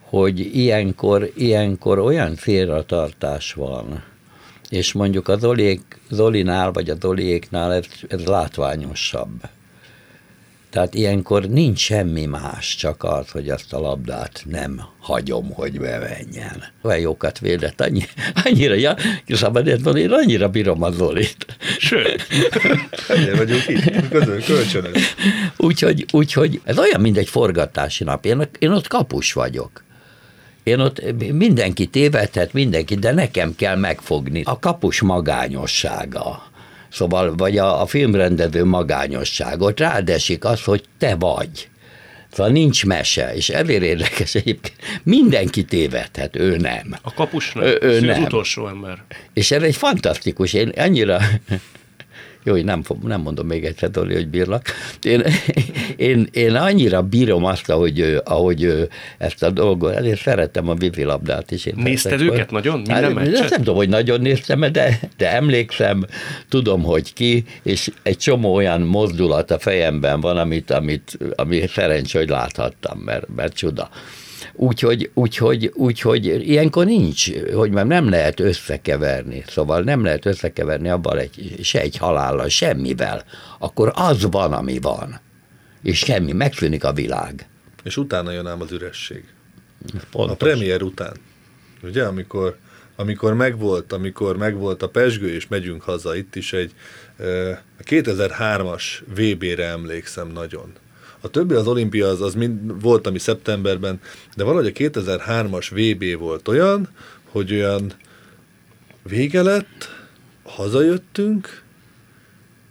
hogy 0.01 0.39
ilyenkor, 0.39 1.31
ilyenkor 1.35 1.99
olyan 1.99 2.35
félretartás 2.35 3.53
van, 3.53 4.03
és 4.69 4.93
mondjuk 4.93 5.27
az 5.27 5.39
Zoliék, 5.39 5.99
Zolinál, 6.09 6.71
vagy 6.71 6.89
a 6.89 6.95
Zoliéknál 6.99 7.73
ez, 7.73 7.85
ez 8.07 8.25
látványosabb 8.25 9.41
tehát 10.69 10.93
ilyenkor 10.93 11.45
nincs 11.45 11.79
semmi 11.79 12.25
más, 12.25 12.75
csak 12.75 13.03
az, 13.03 13.29
hogy 13.29 13.49
azt 13.49 13.73
a 13.73 13.79
labdát 13.79 14.43
nem 14.49 14.81
hagyom, 14.99 15.51
hogy 15.53 15.79
bevenjen. 15.79 16.63
Olyan 16.81 16.99
jókat 16.99 17.39
védett, 17.39 17.81
annyi, 17.81 18.03
annyira, 18.43 18.73
ja, 18.73 18.95
szabad 19.27 19.67
érteni, 19.67 19.99
én 19.99 20.11
annyira 20.11 20.49
bírom 20.49 20.83
a 20.83 20.91
Zolit. 20.91 21.45
Sőt, 21.79 22.27
ennyire 23.07 23.35
vagyunk 23.35 23.63
közül, 24.09 24.43
kölcsönös. 24.43 25.15
Úgyhogy, 25.57 26.05
úgyhogy 26.11 26.61
ez 26.63 26.77
olyan, 26.77 27.01
mint 27.01 27.17
egy 27.17 27.29
forgatási 27.29 28.03
nap. 28.03 28.25
Én, 28.25 28.47
én 28.59 28.71
ott 28.71 28.87
kapus 28.87 29.33
vagyok. 29.33 29.83
Én 30.63 30.79
ott 30.79 31.01
mindenki 31.31 31.85
tévedhet, 31.85 32.53
mindenki, 32.53 32.95
de 32.95 33.11
nekem 33.11 33.55
kell 33.55 33.75
megfogni. 33.75 34.41
A 34.45 34.59
kapus 34.59 35.01
magányossága 35.01 36.43
Szóval, 36.89 37.35
vagy 37.35 37.57
a, 37.57 37.81
a 37.81 37.85
filmrendező 37.85 38.65
magányosságot, 38.65 39.79
ráadesik 39.79 40.45
az, 40.45 40.63
hogy 40.63 40.83
te 40.97 41.15
vagy. 41.15 41.69
Szóval 42.31 42.51
nincs 42.51 42.85
mese, 42.85 43.35
és 43.35 43.49
ezért 43.49 43.83
érdekes 43.83 44.35
egyébként. 44.35 44.75
Mindenki 45.03 45.63
tévedhet, 45.63 46.35
ő 46.35 46.57
nem. 46.57 46.95
A 47.01 47.13
kapus 47.13 47.53
nem, 47.53 47.63
ő, 47.63 47.77
ő 47.81 47.99
nem. 47.99 48.19
az 48.19 48.25
utolsó 48.25 48.67
ember. 48.67 49.03
És 49.33 49.51
ez 49.51 49.61
egy 49.61 49.75
fantasztikus, 49.75 50.53
én 50.53 50.69
annyira 50.69 51.19
jó, 52.47 52.53
hogy 52.53 52.63
nem, 52.63 52.83
nem 53.03 53.21
mondom 53.21 53.47
még 53.47 53.65
egyszer, 53.65 53.91
Doli, 53.91 54.13
hogy 54.13 54.27
bírlak. 54.27 54.65
Én, 55.01 55.23
én, 55.95 56.27
én 56.31 56.55
annyira 56.55 57.01
bírom 57.01 57.45
azt, 57.45 57.69
ahogy, 57.69 58.21
ahogy 58.23 58.89
ezt 59.17 59.43
a 59.43 59.49
dolgot, 59.49 59.95
ezért 59.95 60.21
szeretem 60.21 60.69
a 60.69 60.73
vízilabdát 60.73 61.51
is. 61.51 61.65
Én 61.65 61.73
Nézted 61.77 62.21
őket 62.21 62.51
nagyon? 62.51 62.77
Minden 62.77 63.17
hát, 63.17 63.49
Nem 63.49 63.49
tudom, 63.49 63.75
hogy 63.75 63.89
nagyon 63.89 64.21
néztem, 64.21 64.59
de, 64.59 64.99
de 65.17 65.31
emlékszem, 65.31 66.05
tudom, 66.49 66.83
hogy 66.83 67.13
ki, 67.13 67.43
és 67.63 67.91
egy 68.03 68.17
csomó 68.17 68.53
olyan 68.53 68.81
mozdulat 68.81 69.51
a 69.51 69.59
fejemben 69.59 70.21
van, 70.21 70.37
amit, 70.37 70.71
amit, 70.71 71.17
ami 71.35 71.67
szerencsé, 71.67 72.17
hogy 72.17 72.29
láthattam, 72.29 72.97
mert, 72.97 73.27
mert 73.35 73.53
csuda. 73.53 73.89
Úgyhogy, 74.59 75.11
úgyhogy, 75.13 75.71
úgyhogy 75.75 76.25
ilyenkor 76.25 76.85
nincs, 76.85 77.31
hogy 77.53 77.71
már 77.71 77.85
nem 77.85 78.09
lehet 78.09 78.39
összekeverni, 78.39 79.43
szóval 79.47 79.81
nem 79.81 80.03
lehet 80.03 80.25
összekeverni 80.25 80.89
abban 80.89 81.17
egy, 81.17 81.55
se 81.61 81.81
egy 81.81 81.97
halállal, 81.97 82.49
semmivel. 82.49 83.23
Akkor 83.59 83.91
az 83.95 84.27
van, 84.31 84.53
ami 84.53 84.79
van. 84.79 85.19
És 85.83 85.97
semmi, 85.97 86.31
megszűnik 86.31 86.83
a 86.83 86.93
világ. 86.93 87.47
És 87.83 87.97
utána 87.97 88.31
jön 88.31 88.47
ám 88.47 88.61
az 88.61 88.71
üresség. 88.71 89.23
Pontos. 90.11 90.31
A 90.31 90.35
premier 90.35 90.81
után. 90.81 91.15
Ugye, 91.83 92.03
amikor, 92.03 92.57
amikor 92.95 93.33
megvolt, 93.33 93.93
amikor 93.93 94.37
megvolt 94.37 94.81
a 94.81 94.89
pesgő, 94.89 95.33
és 95.33 95.47
megyünk 95.47 95.81
haza, 95.81 96.15
itt 96.15 96.35
is 96.35 96.53
egy 96.53 96.71
a 97.79 97.83
2003-as 97.83 98.83
VB-re 99.15 99.65
emlékszem 99.65 100.27
nagyon 100.27 100.73
a 101.21 101.27
többi 101.27 101.53
az 101.53 101.67
olimpia 101.67 102.07
az, 102.07 102.21
az 102.21 102.33
mind 102.33 102.81
volt, 102.81 103.07
ami 103.07 103.19
szeptemberben, 103.19 103.99
de 104.35 104.43
valahogy 104.43 104.67
a 104.67 104.71
2003-as 104.71 105.67
VB 105.71 106.19
volt 106.19 106.47
olyan, 106.47 106.89
hogy 107.31 107.53
olyan 107.53 107.93
vége 109.03 109.41
lett, 109.41 109.89
hazajöttünk, 110.43 111.63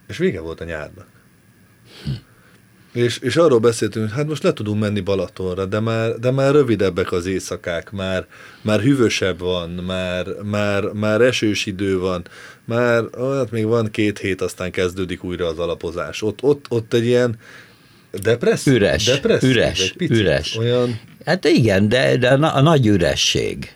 és 0.09 0.17
vége 0.17 0.41
volt 0.41 0.61
a 0.61 0.65
nyárnak. 0.65 1.07
Hm. 2.05 2.11
És, 2.97 3.19
és 3.19 3.37
arról 3.37 3.59
beszéltünk, 3.59 4.09
hogy 4.09 4.17
hát 4.17 4.27
most 4.27 4.43
le 4.43 4.53
tudunk 4.53 4.81
menni 4.81 5.01
Balatonra, 5.01 5.67
de 5.67 5.81
már, 5.81 6.19
de 6.19 6.31
már 6.31 6.53
rövidebbek 6.53 7.13
az 7.13 7.27
éjszakák, 7.27 7.91
már, 7.93 8.27
már 8.63 8.81
hűvösebb 8.81 9.39
van, 9.39 9.71
már, 9.71 10.27
már, 10.43 10.85
már 10.85 11.21
esős 11.21 11.67
idő 11.67 11.99
van, 11.99 12.25
már 12.65 13.05
hát 13.19 13.51
még 13.51 13.65
van 13.65 13.91
két 13.91 14.19
hét, 14.19 14.41
aztán 14.41 14.71
kezdődik 14.71 15.25
újra 15.25 15.47
az 15.47 15.59
alapozás. 15.59 16.23
Ott, 16.23 16.43
ott, 16.43 16.67
ott 16.69 16.93
egy 16.93 17.05
ilyen, 17.05 17.39
Depresszív? 18.23 18.75
Üres, 18.75 19.05
Depresszív, 19.05 19.51
üres, 19.51 19.95
üres. 19.99 20.57
Olyan... 20.57 21.01
Hát 21.25 21.45
igen, 21.45 21.89
de, 21.89 22.17
de 22.17 22.29
a, 22.29 22.61
nagy 22.61 22.87
üresség. 22.87 23.73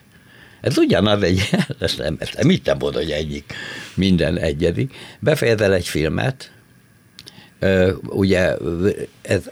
Ez 0.61 0.77
ugyanaz 0.77 1.21
egy, 1.21 1.49
ezt 1.79 1.97
nem, 2.03 2.15
ezt 2.19 2.37
nem 2.37 2.49
hittem 2.49 2.77
volna, 2.77 2.97
hogy 2.97 3.11
egyik 3.11 3.53
minden 3.93 4.37
egyedik. 4.37 4.93
Befejezel 5.19 5.73
egy 5.73 5.87
filmet, 5.87 6.51
ugye 8.09 8.55
ez 9.21 9.49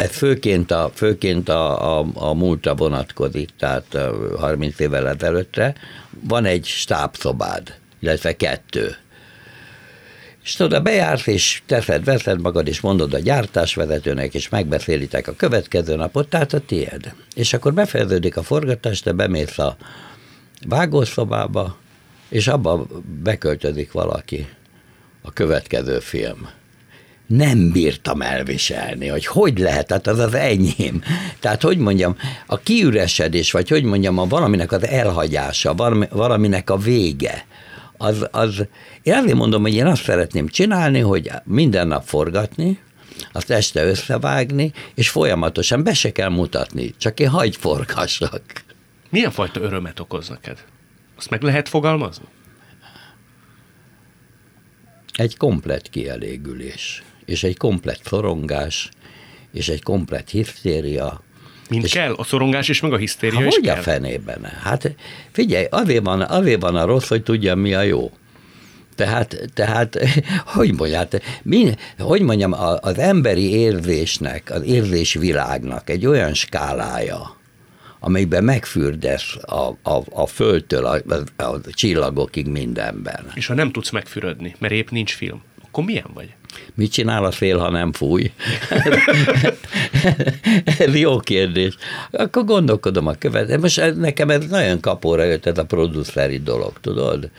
ez 0.00 0.10
főként 0.10 0.70
a, 0.70 0.90
főként 0.94 1.48
a, 1.48 1.98
a, 1.98 2.06
a 2.14 2.34
múltra 2.34 2.74
vonatkozik, 2.74 3.48
tehát 3.58 3.98
30 4.38 4.78
évvel 4.78 5.08
ezelőttre. 5.08 5.74
Van 6.20 6.44
egy 6.44 6.64
stábszobád, 6.64 7.74
illetve 7.98 8.36
kettő. 8.36 8.96
És 10.50 10.60
oda 10.60 10.80
bejársz, 10.80 11.26
és 11.26 11.62
teszed, 11.66 12.04
veszed 12.04 12.40
magad, 12.40 12.68
és 12.68 12.80
mondod 12.80 13.14
a 13.14 13.18
gyártásvezetőnek, 13.18 14.34
és 14.34 14.48
megbeszélitek 14.48 15.28
a 15.28 15.34
következő 15.36 15.96
napot, 15.96 16.28
tehát 16.28 16.52
a 16.52 16.60
tiéd. 16.60 17.14
És 17.34 17.52
akkor 17.52 17.74
befejeződik 17.74 18.36
a 18.36 18.42
forgatás, 18.42 19.00
te 19.00 19.12
bemész 19.12 19.58
a 19.58 19.76
vágószobába, 20.66 21.76
és 22.28 22.48
abba 22.48 22.86
beköltözik 23.22 23.92
valaki 23.92 24.48
a 25.22 25.32
következő 25.32 25.98
film 25.98 26.48
nem 27.26 27.70
bírtam 27.72 28.22
elviselni, 28.22 29.06
hogy 29.08 29.26
hogy 29.26 29.58
lehet, 29.58 29.86
tehát 29.86 30.06
az 30.06 30.18
az 30.18 30.34
enyém. 30.34 31.02
Tehát, 31.40 31.62
hogy 31.62 31.78
mondjam, 31.78 32.16
a 32.46 32.58
kiüresedés, 32.58 33.50
vagy 33.50 33.68
hogy 33.68 33.82
mondjam, 33.82 34.18
a 34.18 34.26
valaminek 34.26 34.72
az 34.72 34.86
elhagyása, 34.86 35.74
valaminek 36.10 36.70
a 36.70 36.76
vége, 36.76 37.44
az, 38.02 38.28
az, 38.30 38.66
én 39.02 39.14
azért 39.14 39.36
mondom, 39.36 39.62
hogy 39.62 39.74
én 39.74 39.86
azt 39.86 40.02
szeretném 40.02 40.48
csinálni, 40.48 41.00
hogy 41.00 41.30
minden 41.44 41.88
nap 41.88 42.04
forgatni, 42.04 42.78
azt 43.32 43.50
este 43.50 43.84
összevágni, 43.84 44.72
és 44.94 45.08
folyamatosan 45.08 45.82
be 45.82 45.94
se 45.94 46.12
kell 46.12 46.28
mutatni, 46.28 46.94
csak 46.96 47.20
én 47.20 47.28
hagy 47.28 47.56
forgassak. 47.56 48.42
Milyen 49.10 49.30
fajta 49.30 49.60
örömet 49.60 50.00
okoz 50.00 50.28
neked? 50.28 50.64
Azt 51.16 51.30
meg 51.30 51.42
lehet 51.42 51.68
fogalmazni? 51.68 52.24
Egy 55.12 55.36
komplet 55.36 55.88
kielégülés 55.88 57.02
és 57.24 57.42
egy 57.42 57.56
komplett 57.56 58.04
szorongás, 58.04 58.90
és 59.52 59.68
egy 59.68 59.82
komplett 59.82 60.30
hisztéria. 60.30 61.22
Mind 61.70 61.84
és 61.84 61.92
kell? 61.92 62.12
A 62.12 62.24
szorongás 62.24 62.68
és 62.68 62.80
meg 62.80 62.92
a 62.92 62.96
hisztéria 62.96 63.38
hát, 63.38 63.48
is 63.48 63.54
hogy 63.54 63.64
kell? 63.64 63.76
a 63.76 63.82
fenében? 63.82 64.44
Hát 64.62 64.94
figyelj, 65.32 65.66
azért 65.70 66.04
van, 66.04 66.20
azért 66.22 66.60
van 66.60 66.76
a 66.76 66.84
rossz, 66.84 67.08
hogy 67.08 67.22
tudja, 67.22 67.54
mi 67.54 67.74
a 67.74 67.82
jó. 67.82 68.10
Tehát, 68.94 69.50
tehát 69.54 69.98
hogy 70.54 70.74
mondjam, 70.74 71.06
mi, 71.42 71.74
hogy 71.98 72.22
mondjam, 72.22 72.52
az 72.80 72.98
emberi 72.98 73.54
érzésnek, 73.54 74.50
az 74.50 74.62
érzésvilágnak 74.62 75.90
egy 75.90 76.06
olyan 76.06 76.34
skálája, 76.34 77.36
amelyben 78.00 78.44
megfürdesz 78.44 79.36
a, 79.40 79.68
a, 79.82 80.02
a 80.10 80.26
földtől 80.26 80.84
a, 80.84 80.98
a, 81.36 81.42
a 81.42 81.60
csillagokig 81.72 82.46
mindenben. 82.46 83.32
És 83.34 83.46
ha 83.46 83.54
nem 83.54 83.70
tudsz 83.72 83.90
megfürödni, 83.90 84.54
mert 84.58 84.72
épp 84.72 84.88
nincs 84.90 85.14
film, 85.14 85.42
akkor 85.64 85.84
milyen 85.84 86.10
vagy? 86.14 86.34
Mit 86.74 86.92
csinál 86.92 87.24
a 87.24 87.30
fél, 87.30 87.58
ha 87.58 87.70
nem 87.70 87.92
fúj? 87.92 88.32
ez 90.78 90.96
jó 90.96 91.18
kérdés. 91.18 91.76
Akkor 92.10 92.44
gondolkodom 92.44 93.06
a 93.06 93.14
követ. 93.14 93.60
Most 93.60 93.94
nekem 93.96 94.30
ez 94.30 94.46
nagyon 94.46 94.80
kapóra 94.80 95.24
jött 95.24 95.46
ez 95.46 95.58
a 95.58 95.64
produceri 95.64 96.38
dolog, 96.38 96.80
tudod? 96.80 97.30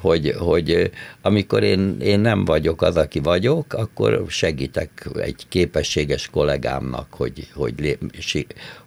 Hogy, 0.00 0.34
hogy 0.38 0.90
amikor 1.22 1.62
én, 1.62 1.96
én 2.00 2.20
nem 2.20 2.44
vagyok 2.44 2.82
az, 2.82 2.96
aki 2.96 3.18
vagyok, 3.18 3.72
akkor 3.72 4.24
segítek 4.28 5.08
egy 5.14 5.46
képességes 5.48 6.28
kollégámnak, 6.32 7.06
hogy, 7.10 7.48
hogy, 7.54 7.98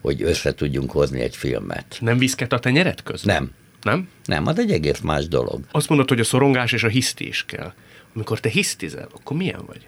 hogy 0.01 0.21
össze 0.21 0.53
tudjunk 0.53 0.91
hozni 0.91 1.21
egy 1.21 1.35
filmet. 1.35 1.97
Nem 1.99 2.17
viszket 2.17 2.53
a 2.53 2.59
tenyeret 2.59 3.03
közben? 3.03 3.35
Nem. 3.35 3.51
Nem? 3.83 4.07
Nem, 4.25 4.47
az 4.47 4.59
egy 4.59 4.71
egész 4.71 4.99
más 4.99 5.27
dolog. 5.27 5.59
Azt 5.71 5.89
mondod, 5.89 6.09
hogy 6.09 6.19
a 6.19 6.23
szorongás 6.23 6.71
és 6.71 6.83
a 6.83 6.87
hiszti 6.87 7.27
is 7.27 7.45
kell. 7.45 7.73
Amikor 8.15 8.39
te 8.39 8.49
hisztizel, 8.49 9.07
akkor 9.13 9.37
milyen 9.37 9.65
vagy? 9.65 9.87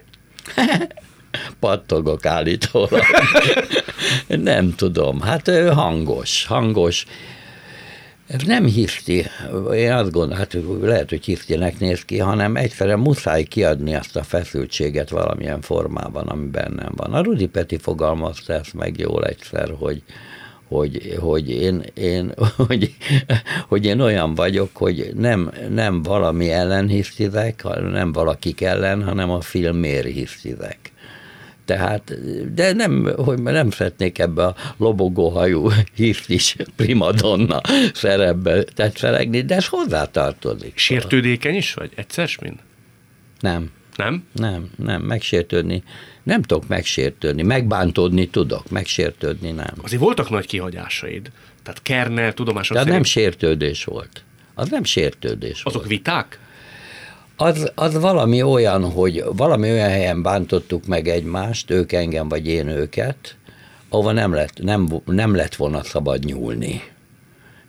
Pattogok 1.60 2.26
állítólag. 2.26 3.02
nem 4.28 4.74
tudom, 4.74 5.20
hát 5.20 5.50
hangos, 5.68 6.46
hangos. 6.46 7.04
Nem 8.46 8.64
hiszti, 8.64 9.26
én 9.74 9.92
azt 9.92 10.10
gondolom, 10.10 10.38
hát 10.38 10.56
lehet, 10.80 11.08
hogy 11.08 11.24
hisztinek 11.24 11.78
néz 11.78 12.04
ki, 12.04 12.18
hanem 12.18 12.56
egyszerűen 12.56 12.98
muszáj 12.98 13.42
kiadni 13.42 13.94
azt 13.94 14.16
a 14.16 14.22
feszültséget 14.22 15.10
valamilyen 15.10 15.60
formában, 15.60 16.26
ami 16.26 16.46
bennem 16.46 16.92
van. 16.96 17.12
A 17.12 17.22
Rudi 17.22 17.46
Peti 17.46 17.78
fogalmazta 17.78 18.52
ezt 18.52 18.74
meg 18.74 18.98
jól 18.98 19.24
egyszer, 19.24 19.70
hogy, 19.78 20.02
hogy, 20.68 21.16
hogy, 21.20 21.50
én, 21.50 21.84
én, 21.94 22.32
hogy, 22.66 22.94
hogy 23.68 23.84
én 23.84 24.00
olyan 24.00 24.34
vagyok, 24.34 24.70
hogy 24.72 25.10
nem, 25.14 25.52
nem 25.70 26.02
valami 26.02 26.50
ellen 26.50 26.88
hisztizek, 26.88 27.62
nem 27.90 28.12
valakik 28.12 28.60
ellen, 28.60 29.02
hanem 29.02 29.30
a 29.30 29.40
filmért 29.40 30.06
hisztizek. 30.06 30.78
Tehát, 31.64 32.12
de 32.54 32.72
nem, 32.72 33.12
hogy 33.16 33.42
nem 33.42 33.70
szeretnék 33.70 34.18
ebbe 34.18 34.44
a 34.44 34.54
lobogóhajú 34.76 35.70
is 36.26 36.56
primadonna 36.76 37.60
szerepbe 37.94 38.62
tetszelegni, 38.62 39.42
de 39.42 39.54
ez 39.54 39.66
hozzátartozik. 39.66 40.78
Sértődékeny 40.78 41.54
is 41.54 41.74
vagy? 41.74 41.90
Egyszer 41.94 42.30
mind? 42.40 42.58
Nem. 43.40 43.70
Nem? 43.96 44.24
Nem, 44.32 44.70
nem, 44.76 45.02
megsértődni. 45.02 45.82
Nem 46.22 46.42
tudok 46.42 46.68
megsértődni, 46.68 47.42
megbántódni 47.42 48.28
tudok, 48.28 48.70
megsértődni 48.70 49.50
nem. 49.50 49.74
Azért 49.82 50.02
voltak 50.02 50.30
nagy 50.30 50.46
kihagyásaid. 50.46 51.30
Tehát 51.62 51.82
Kernel 51.82 52.32
tudomásom 52.32 52.76
De 52.76 52.82
szerint... 52.82 52.96
nem 52.96 53.10
sértődés 53.10 53.84
volt. 53.84 54.22
Az 54.54 54.68
nem 54.68 54.84
sértődés 54.84 55.62
Azok 55.62 55.78
volt. 55.78 55.88
viták? 55.88 56.38
Az, 57.36 57.72
az 57.74 58.00
valami 58.00 58.42
olyan, 58.42 58.90
hogy 58.90 59.24
valami 59.32 59.70
olyan 59.70 59.88
helyen 59.88 60.22
bántottuk 60.22 60.86
meg 60.86 61.08
egymást, 61.08 61.70
ők 61.70 61.92
engem 61.92 62.28
vagy 62.28 62.46
én 62.46 62.68
őket, 62.68 63.36
ahova 63.88 64.12
nem 64.12 64.32
lett, 64.32 64.62
nem, 64.62 64.88
nem 65.04 65.34
lett 65.34 65.54
volna 65.54 65.82
szabad 65.82 66.24
nyúlni. 66.24 66.82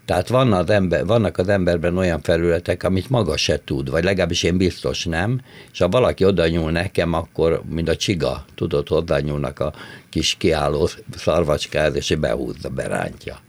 Tehát 0.07 0.27
van 0.27 0.53
az 0.53 0.69
ember, 0.69 1.05
vannak 1.05 1.37
az 1.37 1.47
emberben 1.47 1.97
olyan 1.97 2.21
felületek, 2.21 2.83
amit 2.83 3.09
maga 3.09 3.37
se 3.37 3.61
tud, 3.63 3.89
vagy 3.89 4.03
legalábbis 4.03 4.43
én 4.43 4.57
biztos 4.57 5.05
nem, 5.05 5.41
és 5.71 5.79
ha 5.79 5.87
valaki 5.87 6.25
oda 6.25 6.47
nyúl 6.47 6.71
nekem, 6.71 7.13
akkor, 7.13 7.61
mint 7.69 7.89
a 7.89 7.95
csiga, 7.95 8.45
tudod, 8.55 8.91
oda 8.91 9.19
nyúlnak 9.19 9.59
a 9.59 9.73
kis 10.09 10.35
kiálló 10.37 10.89
szarvacskáz, 11.15 11.95
és 11.95 12.15
behúzza, 12.19 12.69
berántja. 12.69 13.39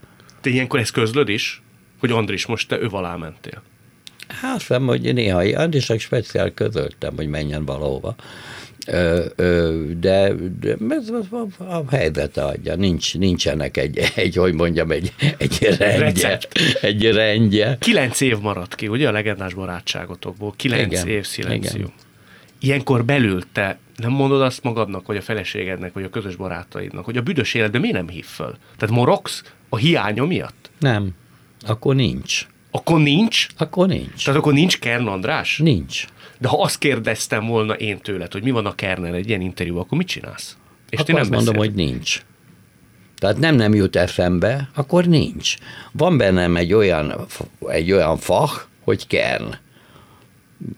Te 0.41 0.49
ilyenkor 0.49 0.79
ez 0.79 0.89
közlöd 0.89 1.29
is, 1.29 1.61
hogy 1.99 2.11
Andris, 2.11 2.45
most 2.45 2.67
te 2.67 2.79
öv 2.79 2.93
alá 2.93 3.15
mentél? 3.15 3.61
Hát 4.27 4.55
azt 4.55 4.67
hiszem, 4.67 4.85
hogy 4.85 5.13
néha 5.13 5.61
Andrisnak 5.61 5.99
speciál 5.99 6.51
közöltem, 6.51 7.15
hogy 7.15 7.27
menjen 7.27 7.65
valahova 7.65 8.15
de, 9.99 10.33
de 10.59 10.77
a 11.57 11.83
helyzet 11.89 12.37
adja, 12.37 12.75
Nincs, 12.75 13.17
nincsenek 13.17 13.77
egy, 13.77 13.99
egy, 14.15 14.35
hogy 14.35 14.53
mondjam, 14.53 14.91
egy, 14.91 15.13
egy 15.37 15.75
rendje. 15.79 16.39
Egy 16.81 17.11
rendje. 17.11 17.77
Kilenc 17.79 18.21
év 18.21 18.39
maradt 18.39 18.75
ki, 18.75 18.87
ugye 18.87 19.07
a 19.07 19.11
legendás 19.11 19.53
barátságotokból, 19.53 20.53
kilenc 20.55 20.91
igen, 20.91 21.07
év 21.07 21.25
szilenció. 21.25 21.79
Igen. 21.79 21.93
Ilyenkor 22.59 23.05
belül 23.05 23.41
te 23.51 23.79
nem 23.95 24.11
mondod 24.11 24.41
azt 24.41 24.63
magadnak, 24.63 25.07
vagy 25.07 25.17
a 25.17 25.21
feleségednek, 25.21 25.93
vagy 25.93 26.03
a 26.03 26.09
közös 26.09 26.35
barátaidnak, 26.35 27.05
hogy 27.05 27.17
a 27.17 27.21
büdös 27.21 27.53
életben 27.53 27.81
miért 27.81 27.95
nem 27.95 28.09
hív 28.09 28.25
föl? 28.25 28.57
Tehát 28.77 28.95
morogsz 28.95 29.43
a 29.69 29.77
hiánya 29.77 30.25
miatt? 30.25 30.69
Nem. 30.79 31.09
Akkor 31.67 31.95
nincs. 31.95 32.47
Akkor 32.71 32.99
nincs? 32.99 33.47
Akkor 33.57 33.87
nincs. 33.87 34.25
Tehát 34.25 34.39
akkor 34.39 34.53
nincs 34.53 34.79
Kern 34.79 35.07
András? 35.07 35.57
Nincs. 35.57 36.05
De 36.39 36.47
ha 36.47 36.61
azt 36.61 36.77
kérdeztem 36.77 37.45
volna 37.45 37.73
én 37.73 37.99
tőled, 37.99 38.31
hogy 38.31 38.43
mi 38.43 38.51
van 38.51 38.65
a 38.65 38.75
Kernel 38.75 39.13
egy 39.13 39.27
ilyen 39.27 39.41
interjú, 39.41 39.77
akkor 39.77 39.97
mit 39.97 40.07
csinálsz? 40.07 40.57
És 40.89 40.99
akkor 40.99 41.13
nem 41.13 41.21
azt 41.21 41.31
mondom, 41.31 41.55
hogy 41.55 41.73
nincs. 41.73 42.23
Tehát 43.17 43.37
nem 43.37 43.55
nem 43.55 43.73
jut 43.73 43.95
eszembe, 43.95 44.69
akkor 44.75 45.05
nincs. 45.05 45.55
Van 45.91 46.17
bennem 46.17 46.55
egy 46.55 46.73
olyan, 46.73 47.25
egy 47.67 47.91
olyan 47.91 48.17
fach, 48.17 48.53
hogy 48.83 49.07
Kern. 49.07 49.55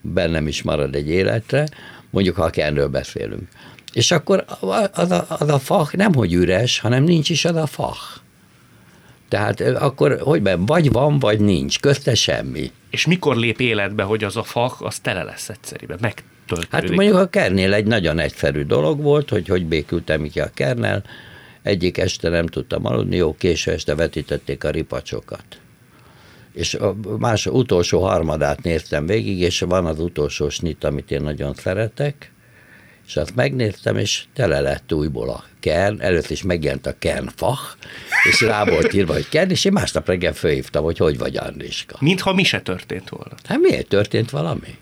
Bennem 0.01 0.47
is 0.47 0.61
marad 0.61 0.95
egy 0.95 1.09
életre, 1.09 1.67
mondjuk 2.09 2.35
ha 2.35 2.43
a 2.43 2.49
Kernről 2.49 2.87
beszélünk. 2.87 3.47
És 3.93 4.11
akkor 4.11 4.45
az 4.93 5.11
a, 5.11 5.25
az 5.29 5.49
a 5.49 5.59
fach 5.59 5.95
nem 5.95 6.13
hogy 6.13 6.33
üres, 6.33 6.79
hanem 6.79 7.03
nincs 7.03 7.29
is 7.29 7.45
az 7.45 7.55
a 7.55 7.65
fach. 7.65 8.20
Tehát 9.31 9.61
akkor, 9.61 10.19
hogy 10.21 10.41
be, 10.41 10.55
vagy 10.55 10.91
van, 10.91 11.19
vagy 11.19 11.39
nincs, 11.39 11.79
közte 11.79 12.15
semmi. 12.15 12.71
És 12.89 13.05
mikor 13.05 13.35
lép 13.35 13.59
életbe, 13.59 14.03
hogy 14.03 14.23
az 14.23 14.37
a 14.37 14.43
fak, 14.43 14.81
az 14.81 14.99
tele 14.99 15.23
lesz 15.23 15.49
egyszerűen, 15.49 15.97
megtöltődik? 16.01 16.71
Hát 16.71 16.89
mondjuk 16.89 17.17
a 17.17 17.27
kernél 17.27 17.73
egy 17.73 17.85
nagyon 17.85 18.19
egyszerű 18.19 18.63
dolog 18.63 19.01
volt, 19.01 19.29
hogy 19.29 19.47
hogy 19.47 19.65
békültem 19.65 20.23
ki 20.23 20.39
a 20.39 20.51
kernel, 20.53 21.03
egyik 21.61 21.97
este 21.97 22.29
nem 22.29 22.45
tudtam 22.45 22.85
aludni, 22.85 23.15
jó, 23.15 23.35
késő 23.35 23.71
este 23.71 23.95
vetítették 23.95 24.63
a 24.63 24.69
ripacsokat. 24.69 25.43
És 26.53 26.73
a 26.73 26.95
más 27.17 27.45
utolsó 27.45 28.01
harmadát 28.01 28.61
néztem 28.61 29.05
végig, 29.05 29.39
és 29.39 29.59
van 29.59 29.85
az 29.85 29.99
utolsó 29.99 30.49
snit, 30.49 30.83
amit 30.83 31.11
én 31.11 31.21
nagyon 31.21 31.53
szeretek, 31.53 32.31
és 33.07 33.15
azt 33.15 33.35
megnéztem, 33.35 33.97
és 33.97 34.23
tele 34.33 34.59
lett 34.59 34.93
újból 34.93 35.29
a 35.29 35.43
kern, 35.59 36.01
előtt 36.01 36.29
is 36.29 36.41
megjelent 36.41 36.85
a 36.85 36.95
kernfach, 36.99 37.75
és 38.29 38.41
rá 38.41 38.65
volt 38.65 38.93
írva, 38.93 39.13
hogy 39.13 39.29
kern, 39.29 39.49
és 39.49 39.65
én 39.65 39.71
másnap 39.71 40.07
reggel 40.07 40.33
fölhívtam, 40.33 40.83
hogy 40.83 40.97
hogy 40.97 41.17
vagy 41.17 41.37
Andriska. 41.37 41.95
Mintha 41.99 42.33
mi 42.33 42.43
se 42.43 42.61
történt 42.61 43.09
volna. 43.09 43.33
Hát 43.43 43.59
miért 43.59 43.87
történt 43.87 44.29
valami? 44.29 44.77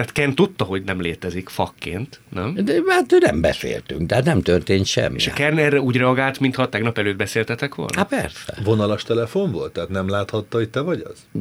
Tehát 0.00 0.14
Ken 0.14 0.34
tudta, 0.34 0.64
hogy 0.64 0.82
nem 0.82 1.00
létezik 1.00 1.48
fakként, 1.48 2.20
nem? 2.28 2.54
De 2.64 2.72
hát 2.88 3.10
nem 3.20 3.40
beszéltünk, 3.40 4.08
tehát 4.08 4.24
nem 4.24 4.42
történt 4.42 4.86
semmi. 4.86 5.16
És 5.16 5.26
a 5.26 5.32
Ken 5.32 5.58
erre 5.58 5.80
úgy 5.80 5.96
reagált, 5.96 6.40
mintha 6.40 6.68
tegnap 6.68 6.98
előtt 6.98 7.16
beszéltetek 7.16 7.74
volna? 7.74 7.92
Hát 7.96 8.08
persze. 8.08 8.54
Vonalas 8.64 9.02
telefon 9.02 9.52
volt? 9.52 9.72
Tehát 9.72 9.88
nem 9.88 10.08
láthatta, 10.08 10.56
hogy 10.56 10.68
te 10.68 10.80
vagy 10.80 11.04
az? 11.10 11.40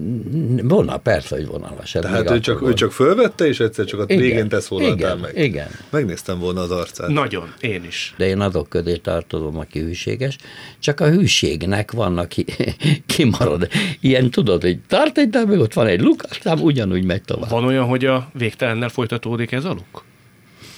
Vonal, 0.63 1.00
persze, 1.00 1.36
hogy 1.36 1.48
vonalas. 1.48 1.95
ez 1.95 2.02
Tehát 2.02 2.32
ő 2.32 2.39
csak, 2.39 2.62
ő 2.62 2.74
csak 2.74 2.91
fölvette, 2.91 3.48
és 3.48 3.60
egyszer 3.60 3.86
csak 3.86 4.00
a 4.00 4.06
végén 4.06 4.48
te 4.48 4.60
szólaltál 4.60 5.15
meg. 5.15 5.38
igen. 5.38 5.67
Megnéztem 5.89 6.39
volna 6.39 6.62
az 6.62 6.72
arcát. 6.72 7.08
Nagyon, 7.08 7.54
én 7.60 7.84
is. 7.84 8.13
de 8.17 8.28
én 8.28 8.39
azok 8.39 8.69
közé 8.69 8.95
tartozom, 8.95 9.58
aki 9.58 9.80
hűséges, 9.80 10.38
csak 10.80 11.00
a 11.00 11.10
hűségnek 11.10 11.91
vannak 11.91 12.30
ki, 12.30 12.45
kimarad. 13.15 13.67
Ilyen 14.00 14.30
tudod, 14.30 14.62
hogy 14.62 14.80
tart 14.88 15.17
egy 15.17 15.30
darabig, 15.30 15.60
ott 15.60 15.74
van 15.74 15.88
egy 15.88 16.02
luk, 16.02 16.24
aztán 16.30 16.60
ugyanúgy 16.60 17.04
megy 17.04 17.22
tovább. 17.22 17.50
Van 17.50 17.63
olyan, 17.63 17.86
hogy 17.86 18.06
a 18.06 18.30
végtelennel 18.49 18.89
folytatódik 18.89 19.51
ez 19.51 19.65
a 19.65 19.73
luk? 19.73 20.03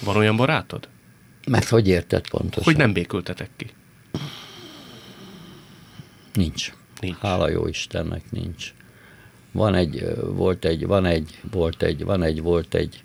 Van 0.04 0.16
olyan 0.16 0.36
barátod? 0.36 0.88
Mert 1.46 1.68
hogy 1.68 1.88
érted 1.88 2.28
pontosan? 2.28 2.64
Hogy 2.64 2.76
nem 2.76 2.92
békültetek 2.92 3.50
ki? 3.56 3.66
Nincs. 6.32 6.72
Nincs. 7.00 7.16
Hála 7.16 7.48
jó 7.48 7.66
Istennek 7.66 8.30
nincs. 8.30 8.74
Van 9.52 9.74
egy, 9.74 10.04
volt 10.24 10.64
egy, 10.64 10.86
van 10.86 11.04
egy, 11.04 11.40
volt 11.50 11.82
egy, 11.82 12.04
van 12.04 12.22
egy, 12.22 12.42
volt 12.42 12.74
egy 12.74 13.02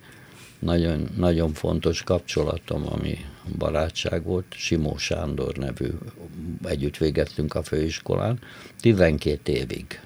nagyon, 0.59 1.07
nagyon 1.15 1.53
fontos 1.53 2.03
kapcsolatom, 2.03 2.83
ami 2.89 3.25
barátság 3.57 4.23
volt, 4.23 4.45
Simó 4.49 4.97
Sándor 4.97 5.55
nevű, 5.55 5.89
együtt 6.63 6.97
végeztünk 6.97 7.55
a 7.55 7.63
főiskolán, 7.63 8.39
12 8.79 9.51
évig. 9.51 10.01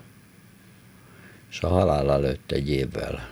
És 1.50 1.62
a 1.62 1.68
halál 1.68 2.12
előtt 2.12 2.52
egy 2.52 2.70
évvel 2.70 3.31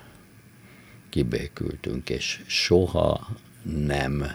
kibékültünk, 1.09 2.09
és 2.09 2.41
soha 2.47 3.27
nem 3.63 4.25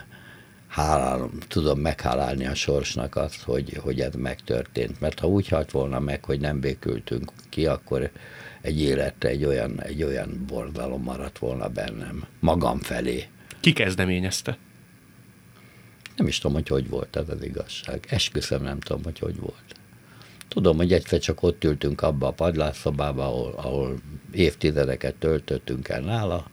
hálálom, 0.67 1.31
tudom 1.47 1.79
meghálálni 1.79 2.45
a 2.45 2.55
sorsnak 2.55 3.15
azt, 3.15 3.41
hogy, 3.41 3.79
hogy 3.81 3.99
ez 3.99 4.13
megtörtént. 4.13 4.99
Mert 4.99 5.19
ha 5.19 5.27
úgy 5.27 5.47
halt 5.47 5.71
volna 5.71 5.99
meg, 5.99 6.25
hogy 6.25 6.39
nem 6.39 6.59
békültünk 6.59 7.31
ki, 7.49 7.65
akkor 7.65 8.11
egy 8.61 8.81
életre 8.81 9.29
egy 9.29 9.45
olyan, 9.45 9.81
egy 9.81 10.03
olyan 10.03 10.43
borzalom 10.47 11.03
maradt 11.03 11.39
volna 11.39 11.67
bennem, 11.67 12.25
magam 12.39 12.79
felé. 12.79 13.27
Ki 13.59 13.73
kezdeményezte? 13.73 14.57
Nem 16.15 16.27
is 16.27 16.37
tudom, 16.37 16.55
hogy 16.55 16.67
hogy 16.67 16.89
volt 16.89 17.15
ez 17.15 17.29
az 17.29 17.43
igazság. 17.43 18.05
Esküszöm, 18.09 18.63
nem 18.63 18.79
tudom, 18.79 19.03
hogy 19.03 19.19
hogy 19.19 19.39
volt. 19.39 19.75
Tudom, 20.47 20.77
hogy 20.77 20.93
egyszer 20.93 21.19
csak 21.19 21.43
ott 21.43 21.63
ültünk 21.63 22.01
abba 22.01 22.27
a 22.27 22.31
padlásszobába, 22.31 23.25
ahol, 23.25 23.53
ahol 23.55 23.97
évtizedeket 24.31 25.15
töltöttünk 25.15 25.87
el 25.87 26.01
nála, 26.01 26.45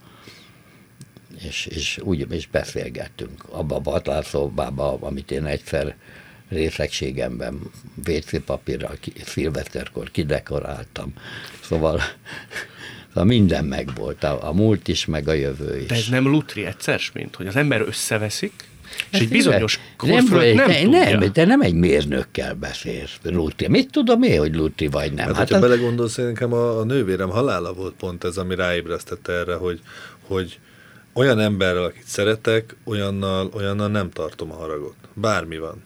és, 1.38 1.66
és 1.66 1.98
úgy 2.02 2.32
is 2.32 2.46
beszélgettünk. 2.46 3.44
Abba 3.48 3.76
a 3.76 3.80
padlásszobába, 3.80 4.98
amit 5.00 5.30
én 5.30 5.44
egyszer 5.44 5.96
részegségemben 6.48 7.60
WC 8.06 8.44
papírral 8.44 8.96
ki, 9.00 9.12
szilveszterkor 9.24 10.10
kidekoráltam. 10.10 11.12
Szóval, 11.62 12.00
szóval 13.08 13.24
minden 13.24 13.64
megvolt, 13.64 14.24
a, 14.24 14.48
a 14.48 14.52
múlt 14.52 14.88
is, 14.88 15.06
meg 15.06 15.28
a 15.28 15.32
jövő 15.32 15.78
is. 15.78 15.86
De 15.86 15.94
ez 15.94 16.08
nem 16.08 16.26
lutri 16.26 16.64
egyszer, 16.64 17.00
mint 17.14 17.36
hogy 17.36 17.46
az 17.46 17.56
ember 17.56 17.80
összeveszik, 17.80 18.52
és 19.10 19.18
egy 19.18 19.28
bizonyos 19.28 19.80
nem, 20.02 20.24
nem, 20.24 20.56
te, 20.66 20.80
tudja. 20.82 21.18
nem, 21.18 21.32
te 21.32 21.44
nem 21.44 21.60
egy 21.60 21.74
mérnökkel 21.74 22.54
beszélsz, 22.54 23.18
Lutri. 23.22 23.68
Mit 23.68 23.90
tudom 23.90 24.22
én, 24.22 24.38
hogy 24.38 24.54
Lutri 24.54 24.86
vagy 24.86 25.12
nem? 25.12 25.26
Hát, 25.26 25.36
Hát, 25.36 25.36
hogyha 25.36 25.54
az, 25.54 25.70
belegondolsz, 25.70 26.16
én 26.16 26.24
nekem 26.24 26.52
a, 26.52 26.78
a 26.78 26.84
nővérem 26.84 27.30
halála 27.30 27.72
volt 27.72 27.94
pont 27.94 28.24
ez, 28.24 28.36
ami 28.36 28.54
ráébresztette 28.54 29.32
erre, 29.32 29.54
hogy, 29.54 29.80
hogy 30.26 30.58
olyan 31.12 31.38
emberrel, 31.38 31.84
akit 31.84 32.06
szeretek, 32.06 32.76
olyannal, 32.84 33.50
olyannal 33.54 33.88
nem 33.88 34.10
tartom 34.10 34.52
a 34.52 34.54
haragot. 34.54 34.94
Bármi 35.14 35.58
van. 35.58 35.82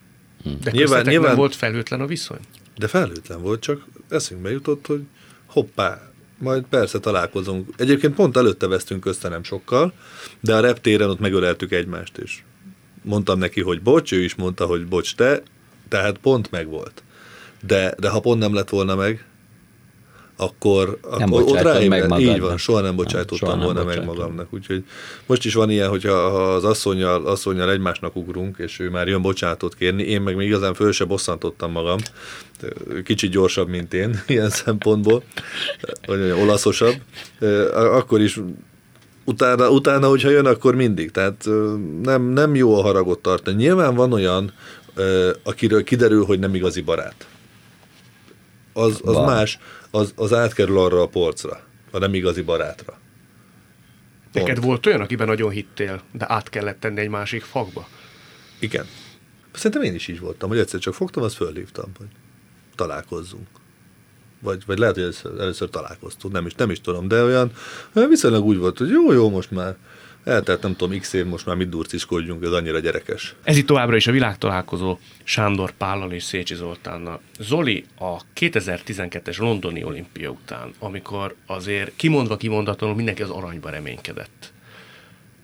De 0.63 0.71
Nyilván- 0.71 1.07
nyilván, 1.07 1.29
nem 1.29 1.37
volt 1.37 1.55
felhőtlen 1.55 2.01
a 2.01 2.07
viszony? 2.07 2.41
De 2.77 2.89
felhőtlen 2.89 3.43
volt, 3.43 3.61
csak 3.61 3.85
eszünkbe 4.09 4.51
jutott, 4.51 4.87
hogy 4.87 5.03
hoppá, 5.47 6.11
majd 6.39 6.65
persze 6.65 6.99
találkozunk. 7.01 7.69
Egyébként 7.77 8.15
pont 8.15 8.37
előtte 8.37 8.67
vesztünk 8.67 9.07
össze 9.07 9.29
nem 9.29 9.43
sokkal, 9.43 9.93
de 10.41 10.55
a 10.55 10.61
reptéren 10.61 11.11
ott 11.11 11.19
megöleltük 11.19 11.73
egymást, 11.73 12.17
és 12.19 12.43
mondtam 13.03 13.39
neki, 13.39 13.61
hogy 13.63 13.83
bocs, 13.83 14.13
ő 14.13 14.23
is 14.23 14.35
mondta, 14.35 14.67
hogy 14.67 14.87
bocs 14.87 15.15
te, 15.15 15.43
tehát 15.89 16.19
pont 16.19 16.51
megvolt. 16.51 17.03
De, 17.63 17.95
de 17.99 18.09
ha 18.09 18.21
pont 18.21 18.41
nem 18.41 18.55
lett 18.55 18.69
volna 18.69 18.95
meg, 18.95 19.25
akkor, 20.37 20.99
Nem 21.19 21.33
akkor 21.33 21.43
ott 21.43 21.61
ráébred- 21.61 22.19
Így 22.21 22.41
van, 22.41 22.57
soha 22.57 22.79
nem 22.79 22.87
Nem, 22.87 22.97
bocsájtottam 22.97 23.37
soha 23.49 23.55
nem 23.55 23.65
volna 23.65 23.85
meg 23.85 24.05
magamnak. 24.05 24.47
Úgyhogy 24.53 24.85
most 25.27 25.45
is 25.45 25.55
van 25.55 25.71
ilyen, 25.71 25.89
hogyha 25.89 26.31
ha 26.31 26.53
az 26.55 26.65
asszonyjal, 26.65 27.27
asszonyjal 27.27 27.71
egymásnak 27.71 28.17
ugrunk, 28.17 28.57
és 28.59 28.79
ő 28.79 28.91
már 28.91 29.09
jön 29.09 29.23
bocsánatot 29.23 29.75
kérni, 29.75 30.03
én 30.03 30.21
meg 30.21 30.37
még 30.37 30.47
igazán 30.47 30.75
föl 30.75 30.93
se 30.93 31.05
bosszantottam 31.05 31.71
magam. 31.71 31.99
Kicsit 33.05 33.31
gyorsabb, 33.31 33.69
mint 33.69 33.95
én, 33.95 34.23
ilyen 34.27 34.51
szempontból, 34.51 35.23
vagy 36.07 36.21
olaszosabb. 36.31 36.95
Akkor 37.75 38.21
is 38.21 38.41
utána, 39.25 39.71
utána, 39.71 40.09
hogyha 40.09 40.31
jön, 40.31 40.47
akkor 40.47 40.75
mindig. 40.75 41.11
Tehát 41.11 41.45
nem, 42.03 42.23
nem 42.23 42.55
jó 42.55 42.79
a 42.79 42.83
haragot 42.83 43.19
tartani. 43.19 43.57
Nyilván 43.57 43.95
van 43.95 44.13
olyan, 44.13 44.53
akiről 45.43 45.85
kiderül, 45.85 46.25
hogy 46.25 46.39
nem 46.39 46.55
igazi 46.55 46.81
barát. 46.81 47.27
Az, 48.73 49.01
az 49.05 49.15
Van. 49.15 49.25
más, 49.25 49.59
az, 49.97 50.13
az 50.17 50.33
átkerül 50.33 50.79
arra 50.79 51.03
a 51.03 51.09
polcra, 51.09 51.61
a 51.91 51.99
nem 51.99 52.15
igazi 52.15 52.43
barátra. 52.43 52.99
Pont. 54.33 54.47
Neked 54.47 54.65
volt 54.65 54.87
olyan, 54.87 55.01
akiben 55.01 55.27
nagyon 55.27 55.51
hittél, 55.51 56.03
de 56.13 56.25
át 56.29 56.49
kellett 56.49 56.81
tenni 56.81 57.01
egy 57.01 57.09
másik 57.09 57.43
fakba? 57.43 57.89
Igen. 58.59 58.87
Szerintem 59.53 59.83
én 59.83 59.95
is 59.95 60.09
így 60.09 60.21
voltam, 60.21 60.49
hogy 60.49 60.59
egyszer 60.59 60.81
csak 60.81 60.95
fogtam, 60.95 61.23
azt 61.23 61.35
fölhívtam, 61.35 61.91
hogy 61.99 62.07
találkozzunk. 62.75 63.47
Vagy, 64.41 64.63
vagy 64.67 64.79
lehet, 64.79 64.95
hogy 64.95 65.03
először, 65.03 65.41
először 65.41 65.71
találkoztunk, 65.71 66.35
nem 66.35 66.47
is, 66.47 66.55
nem 66.55 66.71
is 66.71 66.81
tudom, 66.81 67.09
de 67.09 67.23
olyan 67.23 67.53
olyan 67.93 68.09
viszonylag 68.09 68.45
úgy 68.45 68.57
volt, 68.57 68.79
hogy 68.79 68.89
jó, 68.89 69.13
jó, 69.13 69.31
most 69.31 69.51
már 69.51 69.77
eltelt 70.27 70.63
nem 70.63 70.77
tudom, 70.77 70.99
x 70.99 71.13
év, 71.13 71.27
most 71.27 71.47
már 71.47 71.57
mit 71.57 71.69
durciskodjunk, 71.69 72.45
ez 72.45 72.51
annyira 72.51 72.79
gyerekes. 72.79 73.35
Ez 73.43 73.57
itt 73.57 73.67
továbbra 73.67 73.97
is 73.97 74.07
a 74.07 74.13
világtalálkozó 74.13 74.99
Sándor 75.25 75.71
Pállal 75.71 76.13
és 76.13 76.23
Szécsi 76.23 76.55
Zoltánnal. 76.55 77.21
Zoli 77.39 77.85
a 77.99 78.17
2012-es 78.41 79.39
londoni 79.39 79.85
olimpia 79.85 80.31
után, 80.31 80.73
amikor 80.79 81.35
azért 81.47 81.93
kimondva 81.97 82.37
kimondatlanul 82.37 82.97
mindenki 82.97 83.23
az 83.23 83.31
aranyba 83.31 83.71
reménykedett. 83.71 84.53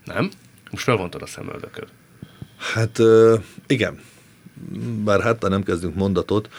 Nem? 0.05 0.31
Most 0.71 0.83
felvontad 0.83 1.21
a 1.21 1.25
szemöldököd. 1.25 1.87
Hát 2.73 2.99
igen, 3.67 3.99
bár 5.03 5.21
hát 5.21 5.49
nem 5.49 5.63
kezdünk 5.63 5.95
mondatot, 5.95 6.49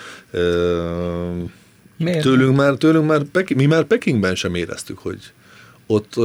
Miért? 1.96 2.22
tőlünk 2.22 2.56
már, 2.56 2.74
tőlünk 2.74 3.06
már 3.06 3.22
Peking, 3.22 3.60
mi 3.60 3.66
már 3.66 3.84
Pekingben 3.84 4.34
sem 4.34 4.54
éreztük, 4.54 4.98
hogy 4.98 5.32
ott, 5.86 6.16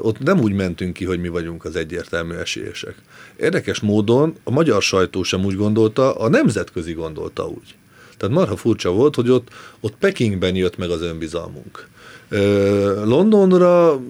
ott 0.00 0.18
nem 0.18 0.40
úgy 0.40 0.52
mentünk 0.52 0.92
ki, 0.92 1.04
hogy 1.04 1.20
mi 1.20 1.28
vagyunk 1.28 1.64
az 1.64 1.76
egyértelmű 1.76 2.34
esélyesek. 2.34 2.94
Érdekes 3.36 3.80
módon 3.80 4.34
a 4.44 4.50
magyar 4.50 4.82
sajtó 4.82 5.22
sem 5.22 5.44
úgy 5.44 5.56
gondolta, 5.56 6.14
a 6.14 6.28
nemzetközi 6.28 6.92
gondolta 6.92 7.46
úgy. 7.46 7.74
Tehát 8.16 8.34
marha 8.34 8.56
furcsa 8.56 8.90
volt, 8.90 9.14
hogy 9.14 9.30
ott, 9.30 9.48
ott 9.80 9.94
Pekingben 9.98 10.54
jött 10.54 10.76
meg 10.76 10.90
az 10.90 11.02
önbizalmunk. 11.02 11.88
Londonra 13.04 14.00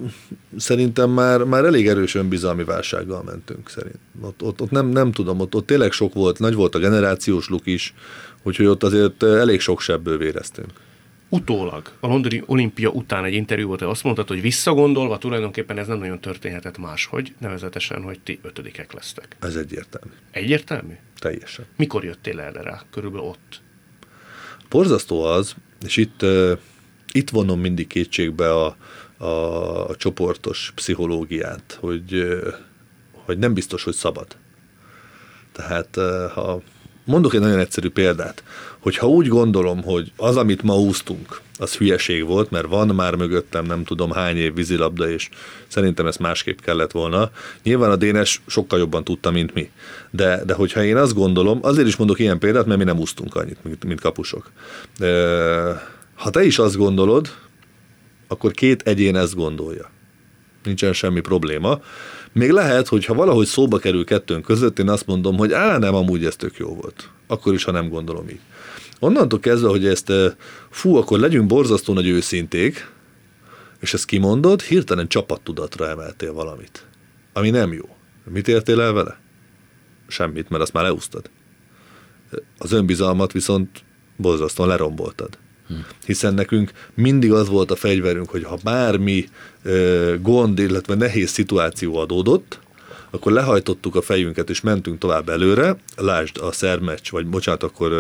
szerintem 0.56 1.10
már, 1.10 1.44
már 1.44 1.64
elég 1.64 1.88
erős 1.88 2.14
önbizalmi 2.14 2.64
válsággal 2.64 3.22
mentünk 3.22 3.68
szerint. 3.68 3.98
Ott, 4.20 4.42
ott, 4.42 4.60
ott 4.60 4.70
nem, 4.70 4.86
nem 4.86 5.12
tudom, 5.12 5.40
ott, 5.40 5.54
ott 5.54 5.66
tényleg 5.66 5.92
sok 5.92 6.14
volt, 6.14 6.38
nagy 6.38 6.54
volt 6.54 6.74
a 6.74 6.78
generációs 6.78 7.48
luk 7.48 7.66
is, 7.66 7.94
úgyhogy 8.42 8.66
ott 8.66 8.82
azért 8.82 9.22
elég 9.22 9.60
sok 9.60 9.80
sebből 9.80 10.18
véreztünk. 10.18 10.70
Utólag, 11.28 11.92
a 12.00 12.06
londoni 12.06 12.42
olimpia 12.46 12.88
után 12.88 13.24
egy 13.24 13.34
interjú 13.34 13.66
volt, 13.66 13.82
azt 13.82 14.02
mondtad, 14.02 14.28
hogy 14.28 14.40
visszagondolva 14.40 15.18
tulajdonképpen 15.18 15.78
ez 15.78 15.86
nem 15.86 15.98
nagyon 15.98 16.20
történhetett 16.20 16.78
máshogy, 16.78 17.34
nevezetesen, 17.38 18.02
hogy 18.02 18.20
ti 18.20 18.38
ötödikek 18.42 18.92
lesztek. 18.92 19.36
Ez 19.40 19.56
egyértelmű. 19.56 20.12
Egyértelmű? 20.30 20.94
Teljesen. 21.18 21.64
Mikor 21.76 22.04
jöttél 22.04 22.40
erre 22.40 22.62
rá? 22.62 22.82
Körülbelül 22.90 23.26
ott. 23.26 23.60
Borzasztó 24.68 25.22
az, 25.22 25.54
és 25.84 25.96
itt, 25.96 26.22
uh, 26.22 26.58
itt 27.12 27.30
vonom 27.30 27.60
mindig 27.60 27.86
kétségbe 27.86 28.54
a, 28.54 28.76
a, 29.16 29.88
a 29.88 29.96
csoportos 29.96 30.72
pszichológiát, 30.74 31.78
hogy, 31.80 32.14
uh, 32.14 32.54
hogy 33.12 33.38
nem 33.38 33.54
biztos, 33.54 33.84
hogy 33.84 33.94
szabad. 33.94 34.36
Tehát 35.52 35.96
uh, 35.96 36.30
ha 36.30 36.62
mondok 37.06 37.34
egy 37.34 37.40
nagyon 37.40 37.58
egyszerű 37.58 37.88
példát, 37.88 38.42
hogy 38.78 38.96
ha 38.96 39.08
úgy 39.08 39.28
gondolom, 39.28 39.82
hogy 39.82 40.12
az, 40.16 40.36
amit 40.36 40.62
ma 40.62 40.78
úsztunk, 40.78 41.40
az 41.58 41.76
hülyeség 41.76 42.24
volt, 42.24 42.50
mert 42.50 42.66
van 42.66 42.88
már 42.88 43.14
mögöttem 43.14 43.64
nem 43.64 43.84
tudom 43.84 44.10
hány 44.10 44.36
év 44.36 44.54
vízilabda, 44.54 45.10
és 45.10 45.28
szerintem 45.66 46.06
ezt 46.06 46.18
másképp 46.18 46.58
kellett 46.60 46.90
volna. 46.90 47.30
Nyilván 47.62 47.90
a 47.90 47.96
Dénes 47.96 48.42
sokkal 48.46 48.78
jobban 48.78 49.04
tudta, 49.04 49.30
mint 49.30 49.54
mi. 49.54 49.70
De, 50.10 50.44
de 50.44 50.54
hogyha 50.54 50.84
én 50.84 50.96
azt 50.96 51.14
gondolom, 51.14 51.58
azért 51.62 51.86
is 51.86 51.96
mondok 51.96 52.18
ilyen 52.18 52.38
példát, 52.38 52.66
mert 52.66 52.78
mi 52.78 52.84
nem 52.84 52.98
úsztunk 52.98 53.34
annyit, 53.34 53.64
mint, 53.64 53.84
mint 53.84 54.00
kapusok. 54.00 54.50
Ha 56.14 56.30
te 56.30 56.44
is 56.44 56.58
azt 56.58 56.76
gondolod, 56.76 57.34
akkor 58.28 58.52
két 58.52 58.82
egyén 58.82 59.16
ezt 59.16 59.34
gondolja. 59.34 59.90
nincsen 60.64 60.92
semmi 60.92 61.20
probléma. 61.20 61.80
Még 62.36 62.50
lehet, 62.50 62.88
hogy 62.88 63.04
ha 63.04 63.14
valahogy 63.14 63.46
szóba 63.46 63.78
kerül 63.78 64.04
kettőnk 64.04 64.44
között, 64.44 64.78
én 64.78 64.88
azt 64.88 65.06
mondom, 65.06 65.36
hogy 65.36 65.52
á, 65.52 65.78
nem, 65.78 65.94
amúgy 65.94 66.24
ez 66.24 66.36
tök 66.36 66.56
jó 66.56 66.74
volt. 66.74 67.10
Akkor 67.26 67.54
is, 67.54 67.64
ha 67.64 67.70
nem 67.70 67.88
gondolom 67.88 68.28
így. 68.28 68.40
Onnantól 69.00 69.40
kezdve, 69.40 69.68
hogy 69.68 69.86
ezt, 69.86 70.12
fú, 70.70 70.96
akkor 70.96 71.18
legyünk 71.18 71.46
borzasztó 71.46 71.92
nagy 71.92 72.08
őszinték, 72.08 72.90
és 73.80 73.94
ezt 73.94 74.04
kimondod, 74.04 74.62
hirtelen 74.62 75.08
csapattudatra 75.08 75.88
emeltél 75.88 76.32
valamit, 76.32 76.86
ami 77.32 77.50
nem 77.50 77.72
jó. 77.72 77.96
Mit 78.24 78.48
értél 78.48 78.80
el 78.80 78.92
vele? 78.92 79.20
Semmit, 80.06 80.48
mert 80.48 80.62
azt 80.62 80.72
már 80.72 80.84
leúsztad. 80.84 81.30
Az 82.58 82.72
önbizalmat 82.72 83.32
viszont 83.32 83.84
borzasztóan 84.16 84.68
leromboltad. 84.68 85.38
Hiszen 86.04 86.34
nekünk 86.34 86.70
mindig 86.94 87.32
az 87.32 87.48
volt 87.48 87.70
a 87.70 87.76
fegyverünk, 87.76 88.30
hogy 88.30 88.44
ha 88.44 88.58
bármi 88.62 89.28
gond, 90.20 90.58
illetve 90.58 90.94
nehéz 90.94 91.30
szituáció 91.30 91.96
adódott, 91.96 92.58
akkor 93.10 93.32
lehajtottuk 93.32 93.94
a 93.94 94.02
fejünket, 94.02 94.50
és 94.50 94.60
mentünk 94.60 94.98
tovább 94.98 95.28
előre, 95.28 95.76
lásd 95.96 96.38
a 96.38 96.52
Szermecs, 96.52 97.10
vagy 97.10 97.26
bocsánat, 97.26 97.62
akkor 97.62 97.92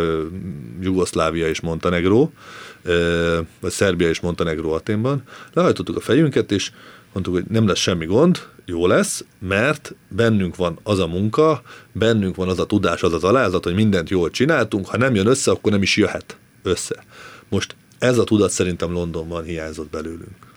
Jugoszlávia 0.80 1.48
és 1.48 1.60
Montenegró, 1.60 2.32
vagy 3.60 3.70
Szerbia 3.70 4.08
és 4.08 4.20
Montenegró 4.20 4.72
Aténban, 4.72 5.22
lehajtottuk 5.52 5.96
a 5.96 6.00
fejünket, 6.00 6.52
és 6.52 6.70
mondtuk, 7.12 7.34
hogy 7.34 7.44
nem 7.48 7.66
lesz 7.66 7.78
semmi 7.78 8.06
gond, 8.06 8.42
jó 8.64 8.86
lesz, 8.86 9.24
mert 9.38 9.94
bennünk 10.08 10.56
van 10.56 10.78
az 10.82 10.98
a 10.98 11.06
munka, 11.06 11.62
bennünk 11.92 12.36
van 12.36 12.48
az 12.48 12.58
a 12.58 12.66
tudás, 12.66 13.02
az 13.02 13.12
az 13.12 13.24
alázat, 13.24 13.64
hogy 13.64 13.74
mindent 13.74 14.10
jól 14.10 14.30
csináltunk, 14.30 14.86
ha 14.86 14.96
nem 14.96 15.14
jön 15.14 15.26
össze, 15.26 15.50
akkor 15.50 15.72
nem 15.72 15.82
is 15.82 15.96
jöhet 15.96 16.36
össze. 16.62 17.04
Most 17.48 17.76
ez 17.98 18.18
a 18.18 18.24
tudat 18.24 18.50
szerintem 18.50 18.92
Londonban 18.92 19.44
hiányzott 19.44 19.90
belőlünk. 19.90 20.54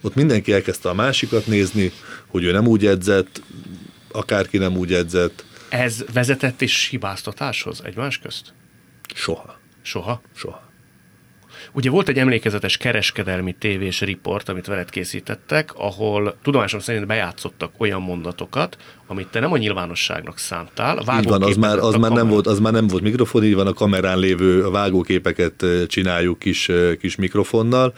Ott 0.00 0.14
mindenki 0.14 0.52
elkezdte 0.52 0.88
a 0.88 0.94
másikat 0.94 1.46
nézni, 1.46 1.92
hogy 2.26 2.44
ő 2.44 2.52
nem 2.52 2.66
úgy 2.66 2.86
edzett, 2.86 3.42
akárki 4.12 4.58
nem 4.58 4.76
úgy 4.76 4.92
edzett. 4.92 5.44
Ez 5.68 6.04
vezetett 6.12 6.60
is 6.60 6.88
hibáztatáshoz 6.88 7.80
egymás 7.84 8.18
közt? 8.18 8.52
Soha. 9.14 9.58
Soha? 9.82 10.20
Soha. 10.34 10.72
Ugye 11.76 11.90
volt 11.90 12.08
egy 12.08 12.18
emlékezetes 12.18 12.76
kereskedelmi 12.76 13.54
tévés 13.58 14.00
riport, 14.00 14.48
amit 14.48 14.66
veled 14.66 14.90
készítettek, 14.90 15.74
ahol 15.74 16.36
tudomásom 16.42 16.80
szerint 16.80 17.06
bejátszottak 17.06 17.70
olyan 17.78 18.02
mondatokat, 18.02 18.76
amit 19.06 19.26
te 19.26 19.40
nem 19.40 19.52
a 19.52 19.56
nyilvánosságnak 19.56 20.38
szántál. 20.38 21.18
Így 21.18 21.28
van, 21.28 21.42
az 21.42 21.56
már, 21.56 21.78
az, 21.78 21.94
már 21.94 22.10
nem 22.10 22.28
volt, 22.28 22.46
az 22.46 22.58
már 22.58 22.72
nem 22.72 22.86
volt 22.86 23.02
mikrofon, 23.02 23.44
így 23.44 23.54
van 23.54 23.66
a 23.66 23.72
kamerán 23.72 24.18
lévő 24.18 24.70
vágóképeket 24.70 25.64
csináljuk 25.86 26.38
kis, 26.38 26.70
kis 27.00 27.16
mikrofonnal. 27.16 27.94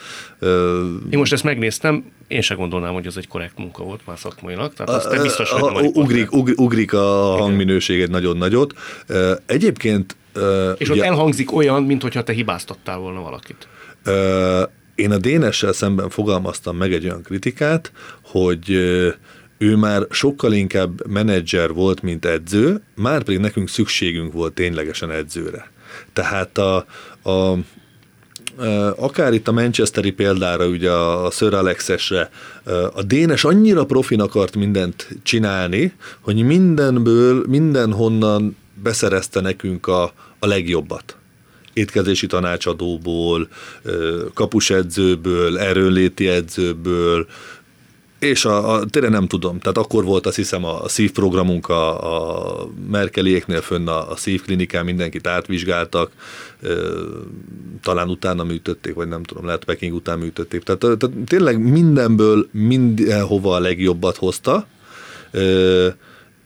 Én 1.11 1.18
most 1.18 1.33
ezt 1.33 1.45
megnéztem, 1.45 2.05
én 2.29 2.41
se 2.41 2.55
gondolnám, 2.55 2.93
hogy 2.93 3.07
ez 3.07 3.16
egy 3.16 3.29
korrekt 3.29 3.59
munka 3.59 3.83
volt 3.83 4.01
már 4.07 4.18
szakmailag, 4.18 4.72
tehát 4.74 4.93
azt 4.95 5.09
te 5.09 5.22
biztos, 5.22 5.51
hogy 5.51 5.62
a, 5.62 5.81
ugrik, 5.81 6.33
ugrik, 6.33 6.61
ugrik 6.61 6.93
a 6.93 7.37
hangminőséget 7.39 8.11
nagyon 8.11 8.37
nagyot. 8.37 8.74
Egyébként 9.47 10.16
és 10.78 10.89
ugye, 10.89 11.01
ott 11.01 11.07
elhangzik 11.07 11.53
olyan, 11.55 11.82
mintha 11.82 12.22
te 12.22 12.32
hibáztattál 12.32 12.99
volna 12.99 13.20
valakit. 13.20 13.68
Én 14.95 15.11
a 15.11 15.18
Dénessel 15.18 15.72
szemben 15.72 16.09
fogalmaztam 16.11 16.76
meg 16.76 16.93
egy 16.93 17.05
olyan 17.05 17.22
kritikát, 17.22 17.93
hogy 18.22 18.70
ő 19.59 19.76
már 19.76 20.07
sokkal 20.11 20.53
inkább 20.53 21.07
menedzser 21.07 21.72
volt, 21.72 22.03
mint 22.03 22.24
edző, 22.24 22.80
már 22.95 23.22
pedig 23.22 23.41
nekünk 23.41 23.68
szükségünk 23.68 24.32
volt 24.32 24.53
ténylegesen 24.53 25.11
edzőre. 25.11 25.70
Tehát 26.12 26.59
a, 26.59 26.76
a 27.30 27.59
akár 28.97 29.32
itt 29.32 29.49
a 29.49 29.53
Manchesteri 29.53 30.11
példára, 30.11 30.66
ugye 30.66 30.91
a 30.91 31.30
Sir 31.30 31.55
Alexesre, 31.55 32.30
a 32.93 33.03
Dénes 33.03 33.45
annyira 33.45 33.84
profin 33.84 34.20
akart 34.20 34.57
mindent 34.57 35.09
csinálni, 35.22 35.93
hogy 36.20 36.45
mindenből, 36.45 37.45
mindenhonnan 37.49 38.57
beszerezte 38.82 39.41
nekünk 39.41 39.87
a, 39.87 40.12
a 40.39 40.47
legjobbat. 40.47 41.16
Étkezési 41.72 42.26
tanácsadóból, 42.26 43.49
kapusedzőből, 44.34 45.59
erőnléti 45.59 46.28
edzőből, 46.28 47.26
és 48.18 48.45
a, 48.45 48.72
a, 48.72 48.84
tényleg 48.84 49.11
nem 49.11 49.26
tudom, 49.26 49.59
tehát 49.59 49.78
akkor 49.78 50.05
volt 50.05 50.26
azt 50.26 50.37
hiszem 50.37 50.64
a, 50.64 50.82
a 50.82 50.89
szívprogramunk 50.89 51.68
a, 51.68 52.61
a 52.61 52.68
Merkeliéknél 52.91 53.61
fönn 53.61 53.89
a, 53.89 54.11
a 54.11 54.16
szívklinikán, 54.16 54.84
mindenkit 54.84 55.26
átvizsgáltak, 55.26 56.11
e, 56.62 56.68
talán 57.82 58.09
utána 58.09 58.45
műtötték, 58.45 58.95
vagy 58.95 59.09
nem 59.09 59.22
tudom, 59.22 59.45
lehet 59.45 59.64
Peking 59.64 59.95
után 59.95 60.18
műtötték. 60.18 60.62
Tehát, 60.62 60.80
tehát 60.80 61.11
tényleg 61.26 61.70
mindenből 61.70 62.49
mindenhova 62.51 63.55
a 63.55 63.61
legjobbat 63.61 64.16
hozta, 64.16 64.66
e, 65.30 65.41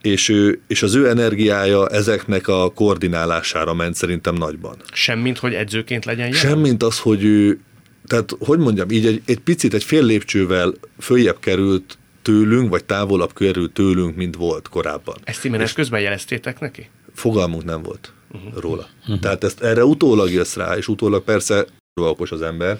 és, 0.02 0.28
ő, 0.28 0.60
és 0.66 0.82
az 0.82 0.94
ő 0.94 1.08
energiája 1.08 1.88
ezeknek 1.88 2.48
a 2.48 2.72
koordinálására 2.74 3.74
ment 3.74 3.94
szerintem 3.94 4.34
nagyban. 4.34 4.76
Semmint, 4.92 5.38
hogy 5.38 5.54
edzőként 5.54 6.04
legyen 6.04 6.26
jelen? 6.26 6.40
Semmint 6.40 6.82
az, 6.82 6.98
hogy 6.98 7.24
ő, 7.24 7.60
tehát 8.06 8.36
hogy 8.38 8.58
mondjam, 8.58 8.90
így 8.90 9.06
egy, 9.06 9.22
egy 9.26 9.40
picit, 9.40 9.74
egy 9.74 9.84
fél 9.84 10.04
lépcsővel 10.04 10.74
följebb 10.98 11.38
került 11.38 11.98
tőlünk, 12.22 12.70
vagy 12.70 12.84
távolabb 12.84 13.34
került 13.34 13.72
tőlünk, 13.72 14.16
mint 14.16 14.36
volt 14.36 14.68
korábban. 14.68 15.16
Ezt 15.24 15.44
imenet 15.44 15.72
közben 15.72 16.00
jeleztétek 16.00 16.60
neki? 16.60 16.88
Fogalmunk 17.14 17.64
nem 17.64 17.82
volt 17.82 18.12
uh-huh. 18.32 18.60
róla. 18.60 18.88
Uh-huh. 19.00 19.18
Tehát 19.18 19.44
ezt 19.44 19.62
erre 19.62 19.84
utólag 19.84 20.30
jössz 20.30 20.56
rá, 20.56 20.76
és 20.76 20.88
utólag 20.88 21.24
persze 21.24 21.66
okos 21.94 22.30
az 22.30 22.42
ember. 22.42 22.78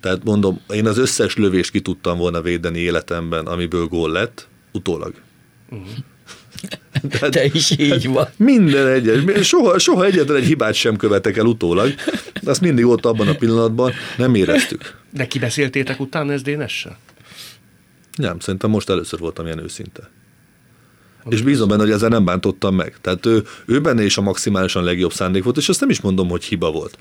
Tehát 0.00 0.24
mondom, 0.24 0.60
én 0.68 0.86
az 0.86 0.98
összes 0.98 1.36
lövést 1.36 1.70
ki 1.70 1.80
tudtam 1.80 2.18
volna 2.18 2.40
védeni 2.40 2.78
életemben, 2.78 3.46
amiből 3.46 3.86
gól 3.86 4.10
lett, 4.10 4.48
utólag. 4.72 5.14
Uh-huh. 5.70 5.88
Tehát, 7.10 7.30
Te 7.30 7.44
is 7.44 7.78
így 7.78 8.08
van. 8.08 8.28
Minden 8.36 8.86
egyes. 8.86 9.46
Soha, 9.46 9.78
soha 9.78 10.04
egyetlen 10.04 10.36
egy 10.36 10.44
hibát 10.44 10.74
sem 10.74 10.96
követek 10.96 11.36
el 11.36 11.46
utólag. 11.46 11.94
Azt 12.44 12.60
mindig 12.60 12.86
ott 12.86 13.04
abban 13.04 13.28
a 13.28 13.34
pillanatban 13.34 13.92
nem 14.16 14.34
éreztük. 14.34 14.98
De 15.10 15.26
kibeszéltétek 15.26 16.00
utána 16.00 16.32
ez 16.32 16.42
Dénessel? 16.42 16.98
Nem, 18.16 18.38
szerintem 18.38 18.70
most 18.70 18.88
először 18.88 19.18
voltam 19.18 19.46
ilyen 19.46 19.62
őszinte. 19.62 20.10
Most 21.24 21.36
és 21.36 21.42
bízom 21.42 21.68
benne, 21.68 21.82
hogy 21.82 21.90
ezzel 21.90 22.08
nem 22.08 22.24
bántottam 22.24 22.74
meg. 22.74 22.96
Tehát 23.00 23.26
ő, 23.26 23.42
ő 23.66 23.80
benne 23.80 24.04
is 24.04 24.16
a 24.16 24.20
maximálisan 24.20 24.84
legjobb 24.84 25.12
szándék 25.12 25.42
volt, 25.42 25.56
és 25.56 25.68
azt 25.68 25.80
nem 25.80 25.90
is 25.90 26.00
mondom, 26.00 26.28
hogy 26.28 26.44
hiba 26.44 26.70
volt. 26.70 26.98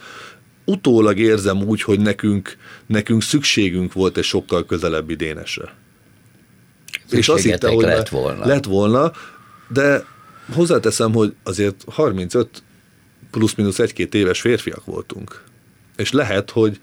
Utólag 0.65 1.17
érzem 1.17 1.63
úgy, 1.63 1.81
hogy 1.81 1.99
nekünk, 1.99 2.57
nekünk 2.85 3.21
szükségünk 3.21 3.93
volt 3.93 4.17
egy 4.17 4.23
sokkal 4.23 4.65
közelebbi 4.65 5.15
Dénesre. 5.15 5.73
És 7.09 7.29
azt 7.29 7.43
hitte, 7.43 7.69
hogy 7.69 7.85
lett 7.85 8.09
volna. 8.09 8.45
lett 8.45 8.65
volna, 8.65 9.11
de 9.69 10.05
hozzáteszem, 10.53 11.13
hogy 11.13 11.33
azért 11.43 11.83
35 11.87 12.63
plusz-minusz 13.31 13.79
egy-két 13.79 14.13
éves 14.13 14.41
férfiak 14.41 14.85
voltunk. 14.85 15.43
És 15.95 16.11
lehet, 16.11 16.49
hogy 16.49 16.79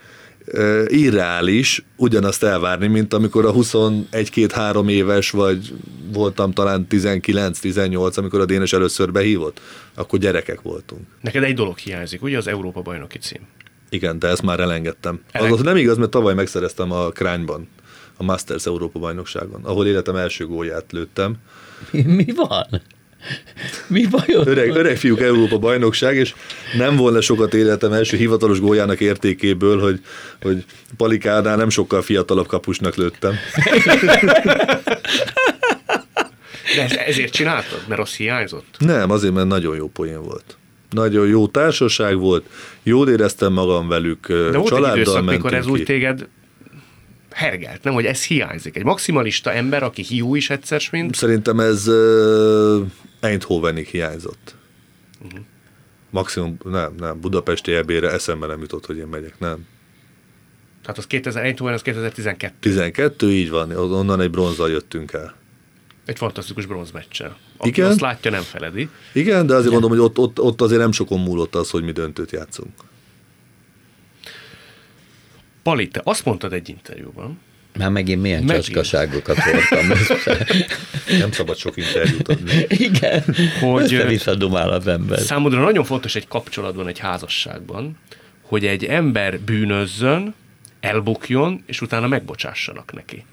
e, 0.46 0.82
irreális 0.86 1.84
ugyanazt 1.96 2.42
elvárni, 2.42 2.86
mint 2.86 3.14
amikor 3.14 3.44
a 3.44 3.52
21-2-3 3.52 4.90
éves, 4.90 5.30
vagy 5.30 5.74
voltam 6.12 6.52
talán 6.52 6.86
19-18, 6.90 8.18
amikor 8.18 8.40
a 8.40 8.44
Dénes 8.44 8.72
először 8.72 9.12
behívott, 9.12 9.60
akkor 9.94 10.18
gyerekek 10.18 10.62
voltunk. 10.62 11.00
Neked 11.20 11.42
egy 11.42 11.54
dolog 11.54 11.78
hiányzik, 11.78 12.22
ugye 12.22 12.36
az 12.36 12.46
Európa 12.46 12.80
bajnoki 12.82 13.18
cím? 13.18 13.40
Igen, 13.88 14.18
de 14.18 14.28
ezt 14.28 14.42
már 14.42 14.60
elengedtem. 14.60 15.20
Eleng... 15.30 15.52
Az 15.52 15.60
nem 15.60 15.76
igaz, 15.76 15.96
mert 15.96 16.10
tavaly 16.10 16.34
megszereztem 16.34 16.92
a 16.92 17.08
Krányban, 17.08 17.68
a 18.16 18.22
Masters 18.22 18.66
Európa 18.66 18.98
bajnokságon, 18.98 19.64
ahol 19.64 19.86
életem 19.86 20.16
első 20.16 20.46
gólját 20.46 20.92
lőttem. 20.92 21.36
Mi, 21.90 22.02
mi 22.02 22.26
van? 22.34 22.82
Mi 23.86 24.06
bajod 24.06 24.46
öreg, 24.46 24.70
öreg 24.70 24.96
fiúk 24.96 25.20
Európa 25.20 25.58
bajnokság, 25.58 26.16
és 26.16 26.34
nem 26.76 26.96
volna 26.96 27.20
sokat 27.20 27.54
életem 27.54 27.92
első 27.92 28.16
hivatalos 28.16 28.60
góljának 28.60 29.00
értékéből, 29.00 29.80
hogy, 29.80 30.00
hogy 30.42 30.64
Palikánál 30.96 31.56
nem 31.56 31.68
sokkal 31.68 32.02
fiatalabb 32.02 32.46
kapusnak 32.46 32.94
lőttem. 32.94 33.34
De 36.76 36.82
ez, 36.82 36.92
ezért 36.92 37.32
csináltad? 37.32 37.84
Mert 37.88 38.00
az 38.00 38.14
hiányzott? 38.14 38.74
Nem, 38.78 39.10
azért, 39.10 39.34
mert 39.34 39.46
nagyon 39.46 39.76
jó 39.76 39.88
poén 39.88 40.22
volt. 40.22 40.56
Nagyon 40.90 41.26
jó 41.26 41.46
társaság 41.46 42.18
volt, 42.18 42.44
jól 42.82 43.08
éreztem 43.08 43.52
magam 43.52 43.88
velük, 43.88 44.26
De 44.28 44.58
volt 44.58 44.86
egy 44.86 44.94
időszak, 44.96 45.24
mikor 45.24 45.54
ez 45.54 45.64
ki. 45.64 45.70
úgy 45.70 45.82
téged 45.82 46.26
hergelt, 47.36 47.82
nem, 47.82 47.94
hogy 47.94 48.04
ez 48.04 48.24
hiányzik. 48.24 48.76
Egy 48.76 48.84
maximalista 48.84 49.52
ember, 49.52 49.82
aki 49.82 50.02
hiú 50.02 50.34
is 50.34 50.50
egyszer, 50.50 50.82
mint... 50.90 51.14
Szerintem 51.14 51.60
ez 51.60 51.88
uh, 51.88 52.86
Eindhovenig 53.20 53.86
hiányzott. 53.86 54.54
Uh-huh. 55.24 55.40
Maximum, 56.10 56.58
nem, 56.64 56.94
nem, 56.98 57.20
Budapesti 57.20 57.72
ebére 57.72 58.10
eszembe 58.10 58.46
nem 58.46 58.60
jutott, 58.60 58.86
hogy 58.86 58.96
én 58.96 59.06
megyek, 59.06 59.38
nem. 59.38 59.66
Tehát 60.82 60.98
az 60.98 61.06
2000, 61.06 61.44
Eindhoven 61.44 61.74
az 61.74 61.82
2012. 61.82 62.54
12, 62.60 63.32
így 63.32 63.50
van, 63.50 63.70
onnan 63.70 64.20
egy 64.20 64.30
bronzzal 64.30 64.70
jöttünk 64.70 65.12
el. 65.12 65.34
Egy 66.04 66.16
fantasztikus 66.16 66.66
bronzmeccsel. 66.66 67.36
Aki 67.56 67.68
Igen? 67.68 67.86
azt 67.86 68.00
látja, 68.00 68.30
nem 68.30 68.42
feledi. 68.42 68.88
Igen, 69.12 69.46
de 69.46 69.54
azért 69.54 69.72
Igen. 69.72 69.80
mondom, 69.80 69.90
hogy 69.90 70.08
ott, 70.08 70.18
ott, 70.18 70.40
ott 70.40 70.60
azért 70.60 70.80
nem 70.80 70.92
sokon 70.92 71.20
múlott 71.20 71.54
az, 71.54 71.70
hogy 71.70 71.82
mi 71.82 71.92
döntőt 71.92 72.30
játszunk. 72.32 72.72
Pali, 75.66 75.88
te 75.88 76.00
azt 76.04 76.24
mondtad 76.24 76.52
egy 76.52 76.68
interjúban, 76.68 77.38
Már 77.78 77.90
megint 77.90 78.22
milyen 78.22 78.42
Megint. 78.42 78.64
csaskaságokat 78.64 79.38
hordtam 79.38 79.90
össze. 79.90 80.46
Nem 81.18 81.32
szabad 81.32 81.56
sok 81.56 81.76
interjút 81.76 82.28
adni. 82.28 82.66
Igen, 82.68 83.24
Hogy- 83.60 83.82
össze-vissza 83.82 84.34
dumál 84.34 84.70
az 84.70 84.86
ember. 84.86 85.18
Számodra 85.18 85.60
nagyon 85.60 85.84
fontos 85.84 86.14
egy 86.14 86.28
kapcsolatban, 86.28 86.88
egy 86.88 86.98
házasságban, 86.98 87.98
hogy 88.42 88.66
egy 88.66 88.84
ember 88.84 89.40
bűnözzön, 89.40 90.34
elbukjon, 90.80 91.62
és 91.66 91.80
utána 91.80 92.06
megbocsássanak 92.06 92.92
neki. 92.92 93.24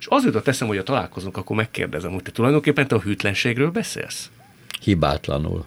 És 0.00 0.06
az 0.08 0.24
jutott 0.24 0.48
eszem, 0.48 0.66
hogy 0.68 0.76
ha 0.76 0.82
találkozunk, 0.82 1.36
akkor 1.36 1.56
megkérdezem, 1.56 2.10
hogy 2.12 2.22
te 2.22 2.30
tulajdonképpen 2.30 2.86
te 2.88 2.94
a 2.94 3.00
hűtlenségről 3.00 3.70
beszélsz? 3.70 4.30
Hibátlanul. 4.80 5.64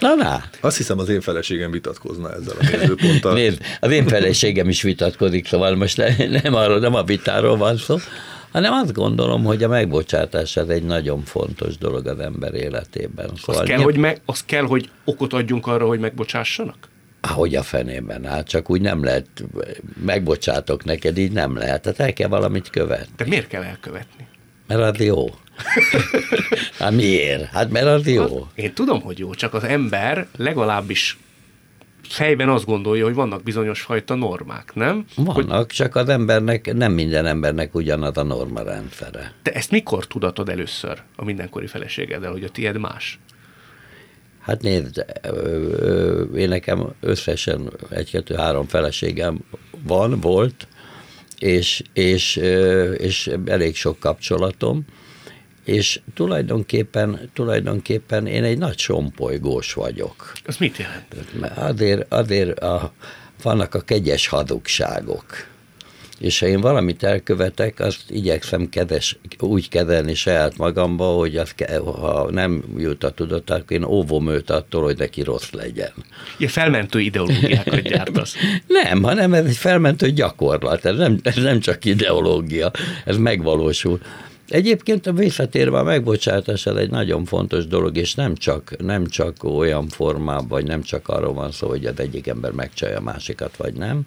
Na, 0.00 0.14
na. 0.14 0.42
Azt 0.60 0.76
hiszem 0.76 0.98
az 0.98 1.08
én 1.08 1.20
feleségem 1.20 1.70
vitatkozna 1.70 2.32
ezzel 2.32 2.54
a 2.60 2.64
nézőponttal. 2.76 3.34
Nézd, 3.34 3.60
az 3.80 3.90
én 3.90 4.06
feleségem 4.06 4.68
is 4.68 4.82
vitatkozik, 4.82 5.46
szóval 5.46 5.74
most 5.74 5.96
ne- 5.96 6.40
nem, 6.42 6.54
arról, 6.54 6.78
nem 6.78 6.94
a 6.94 7.02
vitáról 7.02 7.56
van 7.56 7.76
szó, 7.76 7.96
hanem 8.52 8.72
azt 8.72 8.92
gondolom, 8.92 9.44
hogy 9.44 9.62
a 9.62 9.68
megbocsátás 9.68 10.56
az 10.56 10.68
egy 10.68 10.82
nagyon 10.82 11.22
fontos 11.24 11.78
dolog 11.78 12.06
az 12.06 12.18
ember 12.18 12.54
életében. 12.54 13.30
Az 13.32 13.38
Szóval 13.44 13.62
kell, 13.64 13.76
nyilv- 13.76 13.90
hogy 13.92 14.00
meg, 14.00 14.20
az 14.26 14.44
kell, 14.44 14.64
hogy 14.64 14.90
okot 15.04 15.32
adjunk 15.32 15.66
arra, 15.66 15.86
hogy 15.86 15.98
megbocsássanak? 15.98 16.76
Hogy 17.28 17.54
a 17.54 17.62
fenében, 17.62 18.24
hát 18.24 18.48
csak 18.48 18.70
úgy 18.70 18.80
nem 18.80 19.04
lehet, 19.04 19.26
megbocsátok 20.04 20.84
neked, 20.84 21.18
így 21.18 21.32
nem 21.32 21.56
lehet. 21.56 21.82
Tehát 21.82 22.00
el 22.00 22.12
kell 22.12 22.28
valamit 22.28 22.70
követni, 22.70 23.12
De 23.16 23.24
miért 23.26 23.46
kell 23.46 23.62
elkövetni? 23.62 24.26
Mert 24.66 24.80
az 24.80 25.04
jó. 25.04 25.24
Hát 26.78 26.92
miért? 26.92 27.44
Hát 27.44 27.70
mert 27.70 27.86
az 27.86 28.06
jó. 28.08 28.46
Én 28.54 28.72
tudom, 28.74 29.00
hogy 29.00 29.18
jó, 29.18 29.34
csak 29.34 29.54
az 29.54 29.64
ember 29.64 30.26
legalábbis 30.36 31.18
fejben 32.02 32.48
azt 32.48 32.64
gondolja, 32.64 33.04
hogy 33.04 33.14
vannak 33.14 33.42
bizonyos 33.42 33.80
fajta 33.80 34.14
normák, 34.14 34.74
nem? 34.74 35.04
Hogy 35.14 35.24
Vannak, 35.24 35.70
csak 35.70 35.94
az 35.96 36.08
embernek, 36.08 36.74
nem 36.74 36.92
minden 36.92 37.26
embernek 37.26 37.74
ugyanaz 37.74 38.16
a 38.16 38.22
norma 38.22 38.62
rendszere. 38.62 39.32
te 39.42 39.52
ezt 39.52 39.70
mikor 39.70 40.06
tudatod 40.06 40.48
először 40.48 41.02
a 41.16 41.24
mindenkori 41.24 41.66
feleségeddel, 41.66 42.30
hogy 42.30 42.44
a 42.44 42.48
tied 42.48 42.78
más? 42.78 43.18
Hát 44.40 44.62
nézd, 44.62 45.04
én 46.36 46.48
nekem 46.48 46.92
összesen 47.00 47.72
egy-kettő-három 47.90 48.66
feleségem 48.66 49.38
van, 49.82 50.20
volt, 50.20 50.68
és, 51.42 51.82
és, 51.92 52.36
és 52.96 53.30
elég 53.44 53.76
sok 53.76 53.98
kapcsolatom, 53.98 54.84
és 55.64 56.00
tulajdonképpen, 56.14 57.30
tulajdonképpen 57.32 58.26
én 58.26 58.44
egy 58.44 58.58
nagy 58.58 58.78
sompolygós 58.78 59.72
vagyok. 59.72 60.32
Az 60.46 60.56
mit 60.56 60.76
jelent? 60.76 61.14
Azért, 61.58 62.12
azért 62.12 62.58
a, 62.58 62.92
vannak 63.42 63.74
a 63.74 63.80
kegyes 63.80 64.26
hazugságok. 64.26 65.50
És 66.22 66.38
ha 66.38 66.46
én 66.46 66.60
valamit 66.60 67.02
elkövetek, 67.02 67.80
azt 67.80 68.02
igyekszem 68.08 68.68
kedes, 68.68 69.18
úgy 69.38 69.68
kezelni 69.68 70.14
saját 70.14 70.56
magamba, 70.56 71.04
hogy 71.04 71.36
az, 71.36 71.54
ha 71.84 72.30
nem 72.30 72.64
jut 72.76 73.04
a 73.04 73.10
tudat, 73.10 73.50
akkor 73.50 73.72
én 73.72 73.84
óvom 73.84 74.28
őt 74.28 74.50
attól, 74.50 74.82
hogy 74.82 74.98
neki 74.98 75.22
rossz 75.22 75.50
legyen. 75.50 75.92
Ilyen 76.38 76.50
felmentő 76.50 77.00
ideológiákat 77.00 77.80
gyártasz. 77.80 78.34
Nem, 78.82 79.02
hanem 79.02 79.34
ez 79.34 79.44
egy 79.44 79.56
felmentő 79.56 80.10
gyakorlat, 80.10 80.84
ez 80.84 80.96
nem, 80.96 81.18
ez 81.22 81.36
nem 81.36 81.60
csak 81.60 81.84
ideológia, 81.84 82.70
ez 83.04 83.16
megvalósul. 83.16 84.00
Egyébként 84.48 85.06
a 85.06 85.12
visszatérve 85.12 85.78
a 85.78 85.82
megbocsátás 85.82 86.66
egy 86.66 86.90
nagyon 86.90 87.24
fontos 87.24 87.66
dolog, 87.66 87.96
és 87.96 88.14
nem 88.14 88.34
csak, 88.34 88.74
nem 88.78 89.06
csak 89.06 89.44
olyan 89.44 89.88
formában, 89.88 90.48
vagy 90.48 90.66
nem 90.66 90.82
csak 90.82 91.08
arról 91.08 91.34
van 91.34 91.50
szó, 91.50 91.68
hogy 91.68 91.86
az 91.86 91.98
egyik 91.98 92.26
ember 92.26 92.52
megcsalja 92.52 92.98
a 92.98 93.02
másikat, 93.02 93.56
vagy 93.56 93.74
nem. 93.74 94.06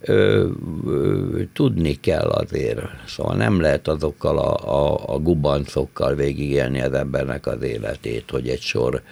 Ö, 0.00 0.48
ö, 0.86 1.42
tudni 1.52 1.94
kell 2.00 2.28
azért, 2.28 2.80
szóval 3.06 3.36
nem 3.36 3.60
lehet 3.60 3.88
azokkal 3.88 4.38
a, 4.38 4.54
a, 4.94 5.14
a 5.14 5.18
gubancokkal 5.18 6.14
végigélni 6.14 6.80
az 6.80 6.92
embernek 6.92 7.46
az 7.46 7.62
életét, 7.62 8.30
hogy 8.30 8.48
egy 8.48 8.60
sor 8.60 9.02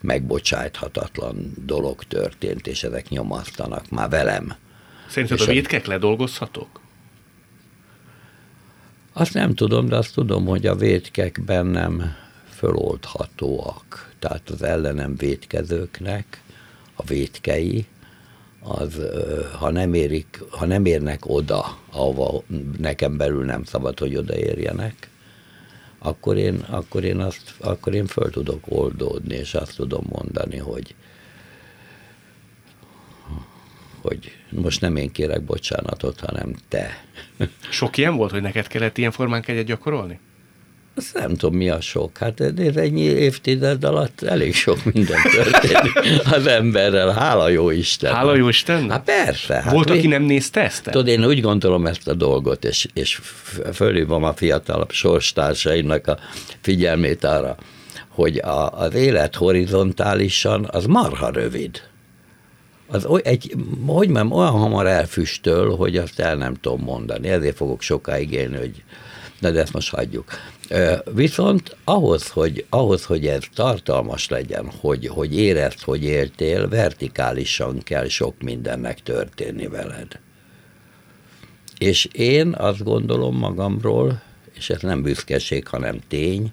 megbocsáthatatlan 0.00 1.52
dolog 1.66 2.02
történt, 2.04 2.66
és 2.66 2.82
ezek 2.82 3.08
nyomasztanak 3.08 3.90
már 3.90 4.08
velem. 4.08 4.54
Szerinted 5.08 5.38
És 5.38 5.46
a 5.46 5.50
a- 5.50 5.52
védkek 5.52 5.86
ledolgozhatók? 5.86 6.80
Azt 9.12 9.34
nem 9.34 9.54
tudom, 9.54 9.86
de 9.88 9.96
azt 9.96 10.14
tudom, 10.14 10.46
hogy 10.46 10.66
a 10.66 10.74
védkek 10.74 11.40
bennem 11.46 12.02
föloldhatóak. 12.48 14.12
Tehát 14.18 14.50
az 14.50 14.62
ellenem 14.62 15.16
védkezőknek 15.16 16.42
a 16.94 17.04
védkei, 17.04 17.86
az, 18.64 19.00
ha 19.58 19.70
nem, 19.70 19.94
érik, 19.94 20.42
ha 20.50 20.66
nem 20.66 20.84
érnek 20.84 21.26
oda, 21.26 21.78
ahova 21.90 22.42
nekem 22.78 23.16
belül 23.16 23.44
nem 23.44 23.64
szabad, 23.64 23.98
hogy 23.98 24.16
odaérjenek, 24.16 25.08
akkor 25.98 26.36
én, 26.36 26.54
akkor 26.54 27.04
én, 27.04 27.20
azt, 27.20 27.54
akkor 27.60 27.94
én 27.94 28.06
föl 28.06 28.30
tudok 28.30 28.64
oldódni, 28.68 29.34
és 29.34 29.54
azt 29.54 29.76
tudom 29.76 30.04
mondani, 30.08 30.56
hogy 30.56 30.94
hogy 34.02 34.32
most 34.50 34.80
nem 34.80 34.96
én 34.96 35.12
kérek 35.12 35.42
bocsánatot, 35.42 36.20
hanem 36.20 36.54
te. 36.68 37.04
Sok 37.70 37.96
ilyen 37.96 38.16
volt, 38.16 38.30
hogy 38.30 38.42
neked 38.42 38.66
kellett 38.66 38.98
ilyen 38.98 39.10
formán 39.10 39.42
kegyet 39.42 39.64
gyakorolni? 39.64 40.20
Azt 40.96 41.14
nem 41.14 41.34
tudom, 41.34 41.56
mi 41.56 41.68
a 41.68 41.80
sok. 41.80 42.18
Hát 42.18 42.40
egy 42.40 42.98
évtized 42.98 43.84
alatt 43.84 44.22
elég 44.22 44.54
sok 44.54 44.84
minden 44.92 45.18
történik 45.22 46.22
az 46.32 46.46
emberrel. 46.46 47.10
Hála 47.12 47.48
jó 47.48 47.70
Isten. 47.70 48.14
Hála 48.14 48.36
jó 48.36 48.48
Istennek? 48.48 48.90
Hát 48.90 49.04
persze. 49.04 49.54
Hát 49.54 49.72
Volt, 49.72 49.88
mi- 49.88 49.98
aki 49.98 50.06
nem 50.06 50.22
nézte 50.22 50.60
ezt? 50.62 50.82
Tudod, 50.82 51.06
én 51.06 51.24
úgy 51.24 51.40
gondolom 51.40 51.86
ezt 51.86 52.08
a 52.08 52.14
dolgot, 52.14 52.64
és, 52.64 52.88
és 52.94 53.20
fölhívom 53.72 54.24
a 54.24 54.32
fiatalabb 54.34 54.90
sorstársaimnak 54.90 56.06
a 56.06 56.18
figyelmét 56.60 57.24
arra, 57.24 57.56
hogy 58.08 58.36
a, 58.38 58.70
az 58.80 58.94
élet 58.94 59.34
horizontálisan 59.34 60.68
az 60.70 60.84
marha 60.84 61.30
rövid. 61.30 61.82
Az 62.86 63.06
egy, 63.22 63.54
hogy 63.86 64.08
mondjam, 64.08 64.32
olyan 64.32 64.50
hamar 64.52 64.86
elfüstöl, 64.86 65.76
hogy 65.76 65.96
azt 65.96 66.20
el 66.20 66.36
nem 66.36 66.54
tudom 66.54 66.80
mondani. 66.80 67.28
Ezért 67.28 67.56
fogok 67.56 67.82
sokáig 67.82 68.32
élni, 68.32 68.56
hogy 68.56 68.82
na 69.44 69.50
de 69.50 69.60
ezt 69.60 69.72
most 69.72 69.90
hagyjuk. 69.90 70.30
Viszont 71.14 71.76
ahhoz, 71.84 72.28
hogy, 72.28 72.66
ahhoz, 72.68 73.04
hogy 73.04 73.26
ez 73.26 73.42
tartalmas 73.54 74.28
legyen, 74.28 74.70
hogy, 74.80 75.06
hogy 75.06 75.38
érezd, 75.38 75.80
hogy 75.80 76.04
éltél, 76.04 76.68
vertikálisan 76.68 77.78
kell 77.82 78.08
sok 78.08 78.42
mindennek 78.42 79.02
történni 79.02 79.66
veled. 79.66 80.20
És 81.78 82.04
én 82.12 82.52
azt 82.52 82.84
gondolom 82.84 83.36
magamról, 83.36 84.22
és 84.54 84.70
ez 84.70 84.80
nem 84.80 85.02
büszkeség, 85.02 85.66
hanem 85.66 85.98
tény, 86.08 86.52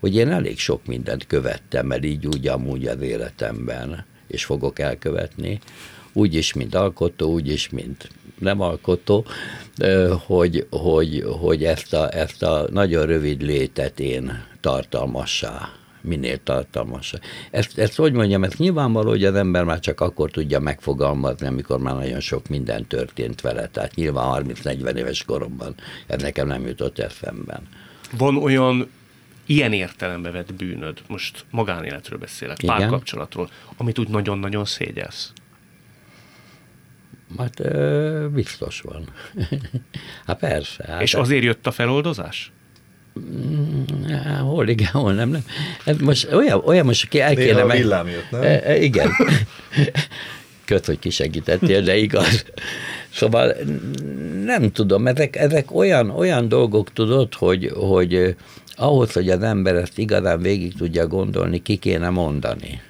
hogy 0.00 0.16
én 0.16 0.30
elég 0.30 0.58
sok 0.58 0.86
mindent 0.86 1.26
követtem 1.26 1.92
el 1.92 2.02
így 2.02 2.26
úgy 2.26 2.48
amúgy 2.48 2.86
az 2.86 3.00
életemben, 3.00 4.04
és 4.28 4.44
fogok 4.44 4.78
elkövetni, 4.78 5.58
úgy 6.12 6.34
is, 6.34 6.52
mint 6.52 6.74
alkotó, 6.74 7.32
úgy 7.32 7.48
is, 7.48 7.68
mint 7.68 8.08
nem 8.40 8.60
alkotó, 8.60 9.26
hogy, 10.26 10.66
hogy, 10.70 11.24
hogy 11.40 11.64
ezt, 11.64 11.94
a, 11.94 12.14
ezt 12.14 12.42
a 12.42 12.66
nagyon 12.70 13.06
rövid 13.06 13.42
létet 13.42 14.00
én 14.00 14.44
tartalmassá, 14.60 15.68
minél 16.00 16.42
tartalmassá. 16.42 17.18
Ezt, 17.50 17.78
ezt 17.78 17.96
hogy 17.96 18.12
mondjam, 18.12 18.44
ezt 18.44 18.58
nyilvánvaló, 18.58 19.08
hogy 19.08 19.24
az 19.24 19.34
ember 19.34 19.64
már 19.64 19.80
csak 19.80 20.00
akkor 20.00 20.30
tudja 20.30 20.60
megfogalmazni, 20.60 21.46
amikor 21.46 21.78
már 21.78 21.94
nagyon 21.94 22.20
sok 22.20 22.48
minden 22.48 22.86
történt 22.86 23.40
vele. 23.40 23.66
Tehát 23.66 23.94
nyilván 23.94 24.44
30-40 24.46 24.94
éves 24.94 25.24
koromban 25.24 25.74
ez 26.06 26.22
nekem 26.22 26.46
nem 26.46 26.66
jutott 26.66 26.98
eszemben. 26.98 27.62
Van 28.18 28.36
olyan 28.36 28.90
ilyen 29.46 29.72
értelembe 29.72 30.30
vett 30.30 30.54
bűnöd, 30.54 30.98
most 31.08 31.44
magánéletről 31.50 32.18
beszélek, 32.18 32.60
párkapcsolatról, 32.66 33.50
amit 33.76 33.98
úgy 33.98 34.08
nagyon-nagyon 34.08 34.64
szégyelsz. 34.64 35.32
Hát 37.38 37.60
ö, 37.60 38.26
biztos 38.34 38.80
van. 38.80 39.04
hát 40.26 40.38
persze. 40.38 40.84
Hát 40.88 41.02
És 41.02 41.14
azért 41.14 41.42
jött 41.44 41.66
a 41.66 41.70
feloldozás? 41.70 42.52
Há, 44.08 44.38
Hol 44.38 44.68
igen, 44.68 44.90
hol 44.90 45.12
nem. 45.14 45.28
nem. 45.28 45.44
Ez 45.84 45.96
most 45.98 46.32
olyan, 46.32 46.62
olyan 46.64 46.86
most, 46.86 47.04
aki 47.04 47.20
el 47.20 47.32
Néha 47.32 47.46
kéne 47.48 47.62
a 47.62 47.66
meg- 47.66 47.76
villám 47.76 48.08
jött, 48.08 48.30
nem? 48.30 48.42
E, 48.42 48.60
e, 48.64 48.78
igen. 48.82 49.10
Köt, 50.64 50.86
hogy 50.86 50.98
kisegítettél, 50.98 51.82
de 51.82 51.96
igaz. 51.96 52.44
Szóval 53.12 53.46
n- 53.66 54.44
nem 54.44 54.72
tudom, 54.72 55.06
ezek, 55.06 55.36
ezek 55.36 55.74
olyan, 55.74 56.10
olyan 56.10 56.48
dolgok 56.48 56.92
tudod, 56.92 57.34
hogy, 57.34 57.70
hogy 57.74 58.14
eh, 58.14 58.34
ahhoz, 58.76 59.12
hogy 59.12 59.28
az 59.30 59.42
ember 59.42 59.74
ezt 59.74 59.98
igazán 59.98 60.40
végig 60.42 60.76
tudja 60.76 61.06
gondolni, 61.06 61.62
ki 61.62 61.76
kéne 61.76 62.08
mondani. 62.08 62.80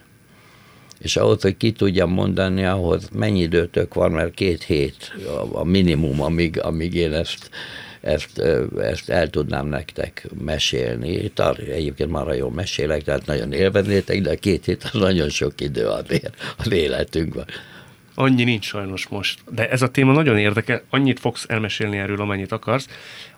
És 1.03 1.17
ahhoz, 1.17 1.43
hogy 1.43 1.57
ki 1.57 1.73
tudja 1.73 2.07
mondani, 2.07 2.65
ahhoz 2.65 3.09
mennyi 3.13 3.41
időtök 3.41 3.95
van, 3.95 4.11
mert 4.11 4.35
két 4.35 4.63
hét 4.63 5.13
a- 5.53 5.65
minimum, 5.65 6.23
amíg, 6.23 6.61
amíg 6.61 6.95
én 6.95 7.13
ezt, 7.13 7.51
ezt, 8.01 8.39
ezt 8.79 9.11
el 9.11 9.31
tudnám 9.31 9.67
nektek 9.67 10.27
mesélni. 10.45 11.29
Tar, 11.29 11.59
egyébként 11.59 12.11
már 12.11 12.37
jól 12.37 12.51
mesélek, 12.51 13.03
tehát 13.03 13.27
nagyon 13.27 13.53
élveznétek, 13.53 14.21
de 14.21 14.35
két 14.35 14.65
hét 14.65 14.85
az 14.93 15.01
nagyon 15.01 15.29
sok 15.29 15.61
idő 15.61 15.87
az 16.57 16.73
életünkben. 16.73 17.45
annyi 18.15 18.45
nincs 18.45 18.65
sajnos 18.65 19.09
most. 19.09 19.41
De 19.51 19.69
ez 19.71 19.83
a 19.83 19.89
téma 19.91 20.13
nagyon 20.13 20.39
érdekel, 20.39 20.83
annyit 20.91 21.21
fogsz 21.21 21.45
elmesélni 21.49 21.97
erről, 21.99 22.21
amennyit 22.21 22.53
akarsz. 22.53 22.87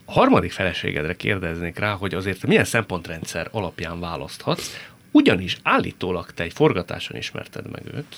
A 0.04 0.12
harmadik 0.12 0.52
feleségedre 0.52 1.16
kérdeznék 1.16 1.78
rá, 1.78 1.92
hogy 1.92 2.14
azért 2.14 2.46
milyen 2.46 2.64
szempontrendszer 2.64 3.48
alapján 3.50 4.00
választhatsz, 4.00 4.70
ugyanis 5.12 5.58
állítólag 5.62 6.30
te 6.30 6.42
egy 6.42 6.52
forgatáson 6.52 7.16
ismerted 7.16 7.70
meg 7.70 7.82
őt, 7.94 8.16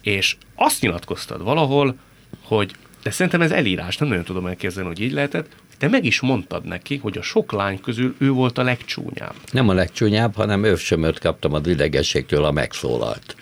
és 0.00 0.36
azt 0.54 0.80
nyilatkoztad 0.80 1.42
valahol, 1.42 1.96
hogy 2.42 2.74
de 3.02 3.10
szerintem 3.10 3.40
ez 3.40 3.50
elírás, 3.50 3.96
nem 3.96 4.08
nagyon 4.08 4.24
tudom 4.24 4.46
elképzelni, 4.46 4.88
hogy 4.88 5.00
így 5.00 5.12
lehetett, 5.12 5.48
de 5.78 5.88
meg 5.88 6.04
is 6.04 6.20
mondtad 6.20 6.64
neki, 6.64 6.96
hogy 6.96 7.18
a 7.18 7.22
sok 7.22 7.52
lány 7.52 7.80
közül 7.80 8.14
ő 8.18 8.30
volt 8.30 8.58
a 8.58 8.62
legcsúnyább. 8.62 9.34
Nem 9.50 9.68
a 9.68 9.72
legcsúnyább, 9.72 10.34
hanem 10.34 10.64
övsömöt 10.64 11.18
kaptam 11.18 11.54
a 11.54 11.60
idegességtől, 11.64 12.44
a 12.44 12.50
megszólalt. 12.50 13.36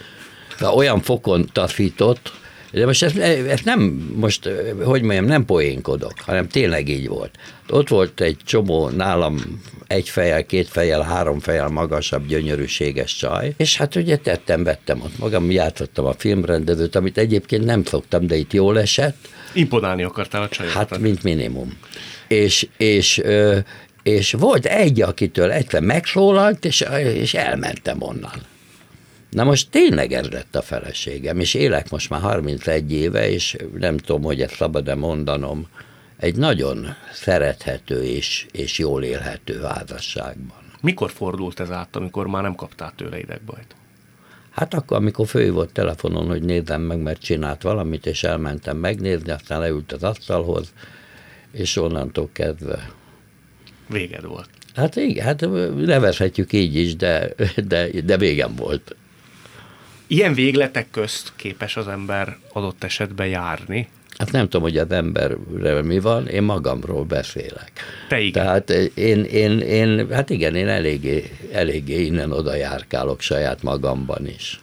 De 0.59 0.69
olyan 0.69 1.01
fokon 1.01 1.49
taszított, 1.53 2.33
de 2.73 2.87
most 2.87 3.03
ezt, 3.03 3.17
ezt 3.49 3.65
nem, 3.65 3.81
most, 4.17 4.49
hogy 4.83 5.03
mondjam, 5.03 5.25
nem 5.25 5.45
poénkodok, 5.45 6.15
hanem 6.17 6.49
tényleg 6.49 6.89
így 6.89 7.09
volt. 7.09 7.31
Ott 7.69 7.89
volt 7.89 8.21
egy 8.21 8.37
csomó 8.45 8.89
nálam 8.89 9.61
egy 9.87 10.09
fejjel, 10.09 10.47
két 10.47 10.69
fejjel, 10.69 11.03
három 11.03 11.41
fejjel 11.41 11.69
magasabb, 11.69 12.27
gyönyörűséges 12.27 13.17
csaj, 13.17 13.55
és 13.57 13.77
hát 13.77 13.95
ugye 13.95 14.17
tettem, 14.17 14.65
vettem 14.65 15.01
ott 15.01 15.19
magam, 15.19 15.51
játszottam 15.51 16.07
a 16.07 16.13
filmrendezőt, 16.13 16.95
amit 16.95 17.19
egyébként 17.19 17.65
nem 17.65 17.85
szoktam, 17.85 18.27
de 18.27 18.37
itt 18.37 18.53
jól 18.53 18.81
esett. 18.81 19.29
Imponálni 19.53 20.03
akartál 20.03 20.43
a 20.43 20.49
csajoknak. 20.49 20.89
Hát, 20.89 20.99
mint 20.99 21.23
minimum. 21.23 21.79
És, 22.29 22.69
és, 22.77 23.23
és 24.03 24.33
volt 24.33 24.67
egy, 24.67 25.03
akitől 25.03 25.51
egyszer 25.51 25.81
megszólalt, 25.81 26.65
és, 26.65 26.85
és 27.15 27.35
elmentem 27.35 28.03
onnan. 28.03 28.49
Na 29.31 29.45
most 29.45 29.71
tényleg 29.71 30.13
ez 30.13 30.29
lett 30.29 30.57
a 30.57 30.63
feleségem, 30.63 31.41
és 31.41 31.55
élek 31.55 31.91
most 31.91 32.11
már 32.11 32.21
31 32.21 32.93
éve, 32.93 33.31
és 33.31 33.57
nem 33.79 33.97
tudom, 33.97 34.23
hogy 34.23 34.41
ezt 34.41 34.55
szabad-e 34.55 34.95
mondanom, 34.95 35.69
egy 36.17 36.37
nagyon 36.37 36.87
szerethető 37.13 38.03
és, 38.05 38.47
és 38.53 38.79
jól 38.79 39.03
élhető 39.03 39.61
házasságban. 39.61 40.59
Mikor 40.81 41.11
fordult 41.11 41.61
ez 41.61 41.71
át, 41.71 41.97
amikor 41.97 42.27
már 42.27 42.43
nem 42.43 42.55
kaptál 42.55 42.93
tőle 42.97 43.19
idegbajt? 43.19 43.75
Hát 44.51 44.75
akkor, 44.75 44.97
amikor 44.97 45.27
főhívott 45.27 45.73
telefonon, 45.73 46.27
hogy 46.27 46.43
nézzem 46.43 46.81
meg, 46.81 46.99
mert 46.99 47.21
csinált 47.21 47.63
valamit, 47.63 48.07
és 48.07 48.25
elmentem 48.25 48.77
megnézni, 48.77 49.31
aztán 49.31 49.61
leült 49.61 49.93
az 49.93 50.03
asztalhoz, 50.03 50.73
és 51.53 51.77
onnantól 51.77 52.29
kezdve. 52.33 52.91
Véged 53.89 54.25
volt. 54.25 54.49
Hát 54.75 54.97
igen, 54.97 55.25
hát 55.25 55.41
nevezhetjük 55.77 56.53
így 56.53 56.77
is, 56.77 56.97
de, 56.97 57.35
de, 57.67 57.89
de 58.05 58.17
végem 58.17 58.55
volt. 58.55 58.95
Ilyen 60.13 60.35
végletek 60.35 60.91
közt 60.91 61.33
képes 61.37 61.77
az 61.77 61.89
ember 61.89 62.37
adott 62.53 62.85
esetben 62.85 63.27
járni? 63.27 63.89
Hát 64.19 64.33
nem 64.33 64.43
tudom, 64.43 64.63
hogy 64.63 64.79
az 64.79 64.91
emberre 64.91 65.83
mi 65.83 65.99
van, 65.99 66.27
én 66.27 66.43
magamról 66.43 67.05
beszélek. 67.05 67.73
Te 68.09 68.21
igen. 68.21 68.33
Tehát 68.33 68.71
én, 68.95 69.25
én, 69.25 69.59
én 69.59 70.13
hát 70.13 70.31
igen, 70.31 70.55
én 70.55 70.69
eléggé, 70.69 71.31
eléggé 71.53 72.05
innen-oda 72.05 72.55
járkálok 72.55 73.21
saját 73.21 73.63
magamban 73.63 74.27
is. 74.27 74.59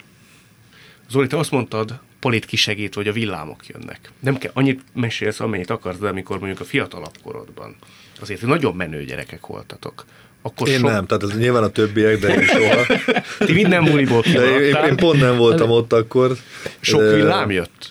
Zoli, 1.10 1.28
te 1.28 1.38
azt 1.38 1.52
mondtad, 1.52 2.00
Polit 2.20 2.46
kisegít, 2.46 2.94
hogy 2.94 3.08
a 3.08 3.12
villámok 3.12 3.68
jönnek. 3.68 4.12
Nem 4.20 4.38
kell, 4.38 4.52
annyit 4.54 4.82
mesélsz, 4.94 5.40
amennyit 5.40 5.70
akarsz, 5.70 5.98
de 5.98 6.08
amikor 6.08 6.38
mondjuk 6.38 6.60
a 6.60 6.66
fiatalabb 6.66 7.18
korodban, 7.24 7.76
azért 8.20 8.42
nagyon 8.42 8.76
menő 8.76 9.04
gyerekek 9.06 9.46
voltatok. 9.46 10.06
Akkor 10.48 10.68
én 10.68 10.80
sok... 10.80 10.90
nem, 10.90 11.06
tehát 11.06 11.24
ez 11.24 11.38
nyilván 11.38 11.64
a 11.64 11.70
többiek, 11.70 12.20
de 12.20 12.34
én 12.34 12.42
soha. 12.42 12.86
Ti 13.46 13.54
minden 13.54 13.84
múliból 13.84 14.22
de 14.22 14.60
én, 14.60 14.76
én, 14.76 14.96
pont 14.96 15.20
nem 15.20 15.38
voltam 15.38 15.70
ott 15.70 15.94
akkor. 15.94 16.38
Sok 16.80 17.02
villám 17.02 17.52
jött? 17.52 17.90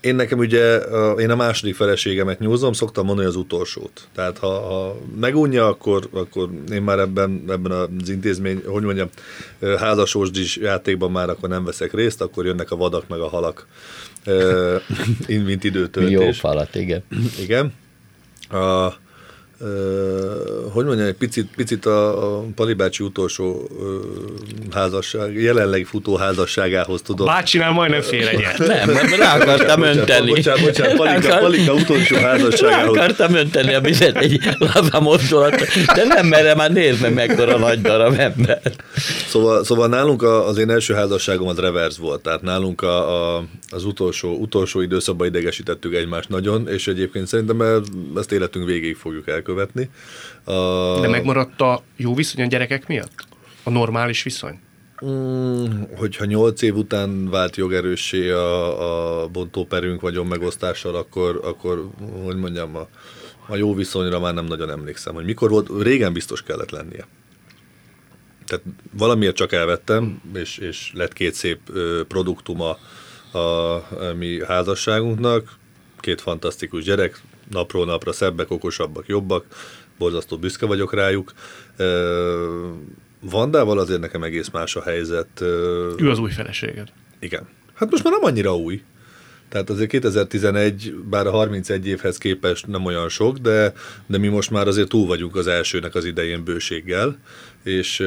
Én 0.00 0.14
nekem 0.14 0.38
ugye, 0.38 0.76
én 1.18 1.30
a 1.30 1.36
második 1.36 1.74
feleségemet 1.74 2.38
nyúzom, 2.38 2.72
szoktam 2.72 3.04
mondani 3.04 3.28
az 3.28 3.36
utolsót. 3.36 4.08
Tehát 4.14 4.38
ha, 4.38 4.48
ha 4.48 4.96
megunja, 5.20 5.66
akkor, 5.66 6.08
akkor 6.12 6.48
én 6.72 6.82
már 6.82 6.98
ebben, 6.98 7.44
ebben 7.48 7.72
az 7.72 8.08
intézmény, 8.08 8.62
hogy 8.66 8.82
mondjam, 8.82 9.08
házasósdis 9.78 10.56
játékban 10.56 11.10
már 11.10 11.28
akkor 11.28 11.48
nem 11.48 11.64
veszek 11.64 11.92
részt, 11.94 12.20
akkor 12.20 12.46
jönnek 12.46 12.70
a 12.70 12.76
vadak 12.76 13.08
meg 13.08 13.20
a 13.20 13.28
halak, 13.28 13.66
mint 15.26 15.64
időtöltés. 15.64 16.12
Jó 16.12 16.30
falat, 16.30 16.74
igen. 16.74 17.04
Igen. 17.40 17.72
A, 18.50 18.92
hogy 20.72 20.84
mondjam, 20.84 21.06
egy 21.06 21.14
picit, 21.14 21.48
picit 21.56 21.86
a, 21.86 22.36
a 22.36 22.44
Pali 22.54 22.72
bácsi 22.72 23.04
utolsó 23.04 23.68
házasság, 24.70 25.42
jelenleg 25.42 25.84
futó 25.84 26.16
házasságához 26.16 27.02
tudom. 27.02 27.28
A 27.28 27.30
bácsinál 27.30 27.72
majdnem 27.72 28.00
fél 28.00 28.28
egyet. 28.28 28.58
Nem, 28.58 28.90
rá 29.18 29.36
akartam 29.36 29.82
önteni. 29.82 30.30
Bocsánat, 30.30 30.60
bocsánat, 30.62 30.96
Palika, 30.96 31.38
Palika 31.38 31.72
utolsó 31.72 32.16
házasságához. 32.16 32.94
Rá 32.94 33.02
akartam 33.02 33.34
önteni 33.34 33.74
a 33.74 33.80
vizet 33.80 34.16
egy 34.16 34.40
laza 34.58 35.00
mozdulat, 35.00 35.56
de 35.94 36.04
nem 36.04 36.26
merem 36.26 36.56
már 36.56 36.72
nézni, 36.72 37.08
mekkora 37.08 37.58
nagy 37.58 37.80
darab 37.80 38.14
ember. 38.18 38.60
Szóval, 39.28 39.64
szóval 39.64 39.88
nálunk 39.88 40.22
a, 40.22 40.46
az 40.48 40.58
én 40.58 40.70
első 40.70 40.94
házasságom 40.94 41.48
az 41.48 41.58
reverse 41.58 42.00
volt, 42.00 42.22
tehát 42.22 42.42
nálunk 42.42 42.82
a, 42.82 43.36
a, 43.36 43.44
az 43.70 43.84
utolsó, 43.84 44.36
utolsó 44.36 44.80
időszakban 44.80 45.26
idegesítettük 45.26 45.94
egymást 45.94 46.28
nagyon, 46.28 46.68
és 46.68 46.86
egyébként 46.86 47.26
szerintem 47.26 47.82
ezt 48.16 48.32
életünk 48.32 48.66
végéig 48.66 48.96
fogjuk 48.96 49.28
el 49.28 49.42
elkövetni. 49.48 49.90
A... 50.44 51.00
De 51.00 51.08
megmaradt 51.08 51.60
a 51.60 51.82
jó 51.96 52.14
viszony 52.14 52.44
a 52.44 52.48
gyerekek 52.48 52.86
miatt? 52.86 53.26
A 53.62 53.70
normális 53.70 54.22
viszony? 54.22 54.58
Mm, 55.04 55.82
hogyha 55.96 56.24
nyolc 56.24 56.62
év 56.62 56.76
után 56.76 57.30
vált 57.30 57.56
jogerőssé 57.56 58.30
a, 58.30 59.22
a 59.22 59.28
bontóperünk 59.28 60.00
vagyon 60.00 60.26
megosztással, 60.26 60.94
akkor, 60.94 61.40
akkor 61.44 61.90
hogy 62.24 62.36
mondjam, 62.36 62.76
a, 62.76 62.88
a 63.46 63.56
jó 63.56 63.74
viszonyra 63.74 64.20
már 64.20 64.34
nem 64.34 64.44
nagyon 64.44 64.70
emlékszem, 64.70 65.14
hogy 65.14 65.24
mikor 65.24 65.50
volt, 65.50 65.70
régen 65.82 66.12
biztos 66.12 66.42
kellett 66.42 66.70
lennie. 66.70 67.06
Tehát 68.46 68.64
valamiért 68.92 69.36
csak 69.36 69.52
elvettem, 69.52 70.22
és, 70.34 70.58
és 70.58 70.90
lett 70.94 71.12
két 71.12 71.34
szép 71.34 71.58
ö, 71.72 72.02
produktuma 72.08 72.78
a, 73.30 73.38
a 73.38 74.14
mi 74.18 74.44
házasságunknak, 74.44 75.56
két 76.00 76.20
fantasztikus 76.20 76.84
gyerek, 76.84 77.20
napról 77.50 77.84
napra 77.84 78.12
szebbek, 78.12 78.50
okosabbak, 78.50 79.06
jobbak, 79.06 79.44
borzasztó 79.98 80.38
büszke 80.38 80.66
vagyok 80.66 80.94
rájuk. 80.94 81.32
Vandával 83.20 83.78
azért 83.78 84.00
nekem 84.00 84.22
egész 84.22 84.50
más 84.50 84.76
a 84.76 84.82
helyzet. 84.82 85.40
Ő 85.96 86.10
az 86.10 86.18
új 86.18 86.30
feleséged. 86.30 86.88
Igen. 87.18 87.48
Hát 87.74 87.90
most 87.90 88.04
már 88.04 88.12
nem 88.12 88.24
annyira 88.24 88.56
új. 88.56 88.82
Tehát 89.48 89.70
azért 89.70 89.90
2011, 89.90 90.94
bár 90.94 91.26
a 91.26 91.30
31 91.30 91.86
évhez 91.86 92.18
képest 92.18 92.66
nem 92.66 92.84
olyan 92.84 93.08
sok, 93.08 93.38
de, 93.38 93.72
de 94.06 94.18
mi 94.18 94.28
most 94.28 94.50
már 94.50 94.66
azért 94.66 94.88
túl 94.88 95.06
vagyunk 95.06 95.36
az 95.36 95.46
elsőnek 95.46 95.94
az 95.94 96.04
idején 96.04 96.44
bőséggel, 96.44 97.18
és 97.62 97.98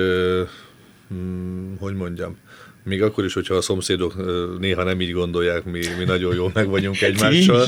hm, 1.08 1.76
hogy 1.80 1.94
mondjam, 1.94 2.38
még 2.84 3.02
akkor 3.02 3.26
is, 3.26 3.34
hogyha 3.34 3.56
a 3.56 3.62
szomszédok 3.62 4.16
néha 4.60 4.84
nem 4.84 5.02
így 5.02 5.12
gondolják, 5.12 5.64
mi, 5.64 5.80
mi 5.98 6.04
nagyon 6.04 6.36
jól 6.36 6.52
meg 6.54 6.68
vagyunk 6.68 7.02
egymással. 7.12 7.66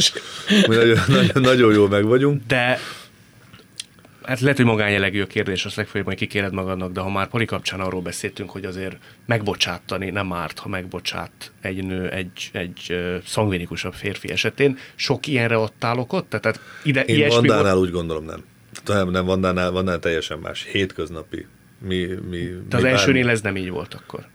Mi 0.67 0.75
nagyon, 0.75 0.97
nagyon, 1.07 1.41
nagyon 1.41 1.73
jól 1.73 1.89
meg 1.89 2.05
vagyunk. 2.05 2.41
De 2.47 2.79
hát 4.23 4.39
lehet, 4.39 4.57
hogy 4.57 4.65
magányelegű 4.65 5.21
a 5.21 5.27
kérdés, 5.27 5.65
azt 5.65 5.75
legfeljebb 5.75 6.05
majd 6.05 6.17
kikéred 6.17 6.53
magadnak, 6.53 6.91
de 6.91 6.99
ha 6.99 7.09
már 7.09 7.27
poli 7.27 7.45
kapcsán 7.45 7.79
arról 7.79 8.01
beszéltünk, 8.01 8.49
hogy 8.49 8.65
azért 8.65 8.97
megbocsátani 9.25 10.09
nem 10.09 10.33
árt, 10.33 10.59
ha 10.59 10.69
megbocsát 10.69 11.51
egy 11.61 11.83
nő 11.83 12.09
egy, 12.09 12.49
egy 12.51 12.97
szangvinikusabb 13.25 13.93
férfi 13.93 14.31
esetén. 14.31 14.77
Sok 14.95 15.27
ilyenre 15.27 15.55
adtál 15.55 15.97
okot? 15.97 16.25
Tehát 16.25 16.59
ide 16.83 17.03
Én 17.03 17.27
Vandánál 17.27 17.75
volt? 17.75 17.87
úgy 17.87 17.91
gondolom 17.91 18.25
nem. 18.25 18.43
Nem, 18.85 19.09
nem 19.09 19.25
Vandánál, 19.25 19.71
Vandánál 19.71 19.99
teljesen 19.99 20.39
más. 20.39 20.67
Hétköznapi. 20.71 21.45
Mi, 21.87 22.07
mi, 22.29 22.49
de 22.69 22.77
az 22.77 22.83
elsőnél 22.83 23.29
ez 23.29 23.41
nem 23.41 23.55
így 23.55 23.69
volt 23.69 23.93
akkor? 23.93 24.25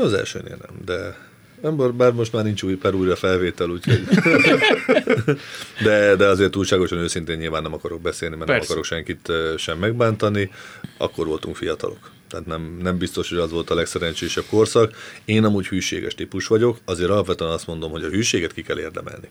Az 0.00 0.12
elsőnél 0.12 0.56
nem, 0.60 0.84
de 0.84 1.16
nem, 1.62 1.96
bár 1.96 2.12
most 2.12 2.32
már 2.32 2.44
nincs 2.44 2.62
új 2.62 2.74
per 2.74 2.94
újra 2.94 3.16
felvétel, 3.16 3.68
úgyhogy... 3.70 4.02
de, 5.84 6.16
de 6.16 6.26
azért 6.26 6.50
túlságosan 6.50 6.98
őszintén 6.98 7.36
nyilván 7.36 7.62
nem 7.62 7.72
akarok 7.72 8.00
beszélni, 8.00 8.36
mert 8.36 8.50
Persze. 8.50 8.60
nem 8.60 8.78
akarok 8.78 8.84
senkit 8.84 9.32
sem 9.58 9.78
megbántani. 9.78 10.50
Akkor 10.98 11.26
voltunk 11.26 11.56
fiatalok. 11.56 12.10
Tehát 12.28 12.46
nem, 12.46 12.78
nem 12.82 12.98
biztos, 12.98 13.28
hogy 13.28 13.38
az 13.38 13.50
volt 13.50 13.70
a 13.70 13.74
legszerencsésebb 13.74 14.44
korszak. 14.50 14.94
Én 15.24 15.44
amúgy 15.44 15.66
hűséges 15.66 16.14
típus 16.14 16.46
vagyok, 16.46 16.78
azért 16.84 17.10
alapvetően 17.10 17.50
azt 17.50 17.66
mondom, 17.66 17.90
hogy 17.90 18.04
a 18.04 18.08
hűséget 18.08 18.52
ki 18.52 18.62
kell 18.62 18.78
érdemelni. 18.78 19.30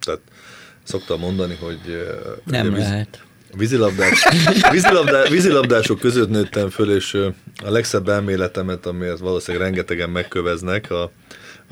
Tehát 0.00 0.20
szoktam 0.82 1.20
mondani, 1.20 1.54
hogy... 1.60 2.08
Nem 2.44 2.70
hogy 2.70 2.78
lehet. 2.78 3.22
Vízilabdás, 3.54 4.28
vízilabdá, 4.72 5.28
vízilabdások 5.28 5.98
között 5.98 6.28
nőttem 6.28 6.70
föl, 6.70 6.94
és 6.94 7.14
a 7.64 7.70
legszebb 7.70 8.08
elméletemet, 8.08 8.86
amiért 8.86 9.18
valószínűleg 9.18 9.66
rengetegen 9.66 10.10
megköveznek, 10.10 10.90
a, 10.90 11.02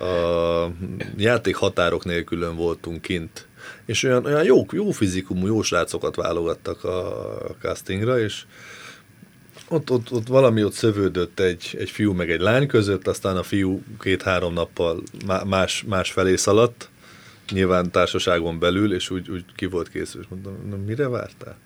a 0.03 0.73
játék 1.17 1.55
határok 1.57 2.05
nélkülön 2.05 2.57
voltunk 2.57 3.03
kint. 3.03 3.47
És 3.87 4.03
olyan, 4.03 4.25
olyan 4.25 4.45
jó, 4.45 4.67
jó 4.73 4.91
fizikumú, 4.91 5.47
jó 5.47 5.63
srácokat 5.63 6.17
válogattak 6.17 6.85
a 6.85 7.57
castingra, 7.61 8.21
és 8.21 8.43
ott, 9.69 9.91
ott, 9.91 10.13
ott 10.13 10.27
valami 10.27 10.65
ott 10.65 10.73
szövődött 10.73 11.41
egy, 11.41 11.77
egy 11.79 11.91
fiú 11.91 12.13
meg 12.13 12.31
egy 12.31 12.41
lány 12.41 12.67
között, 12.67 13.07
aztán 13.07 13.37
a 13.37 13.43
fiú 13.43 13.83
két-három 14.01 14.53
nappal 14.53 15.03
más, 15.45 15.85
más 15.87 16.11
felé 16.13 16.37
szaladt, 16.37 16.89
nyilván 17.51 17.91
társaságon 17.91 18.59
belül, 18.59 18.95
és 18.95 19.11
úgy, 19.11 19.31
úgy 19.31 19.45
ki 19.57 19.67
volt 19.67 19.89
készül, 19.89 20.21
és 20.21 20.27
mondtam, 20.31 20.69
na, 20.71 20.77
mire 20.87 21.09
vártál? 21.09 21.57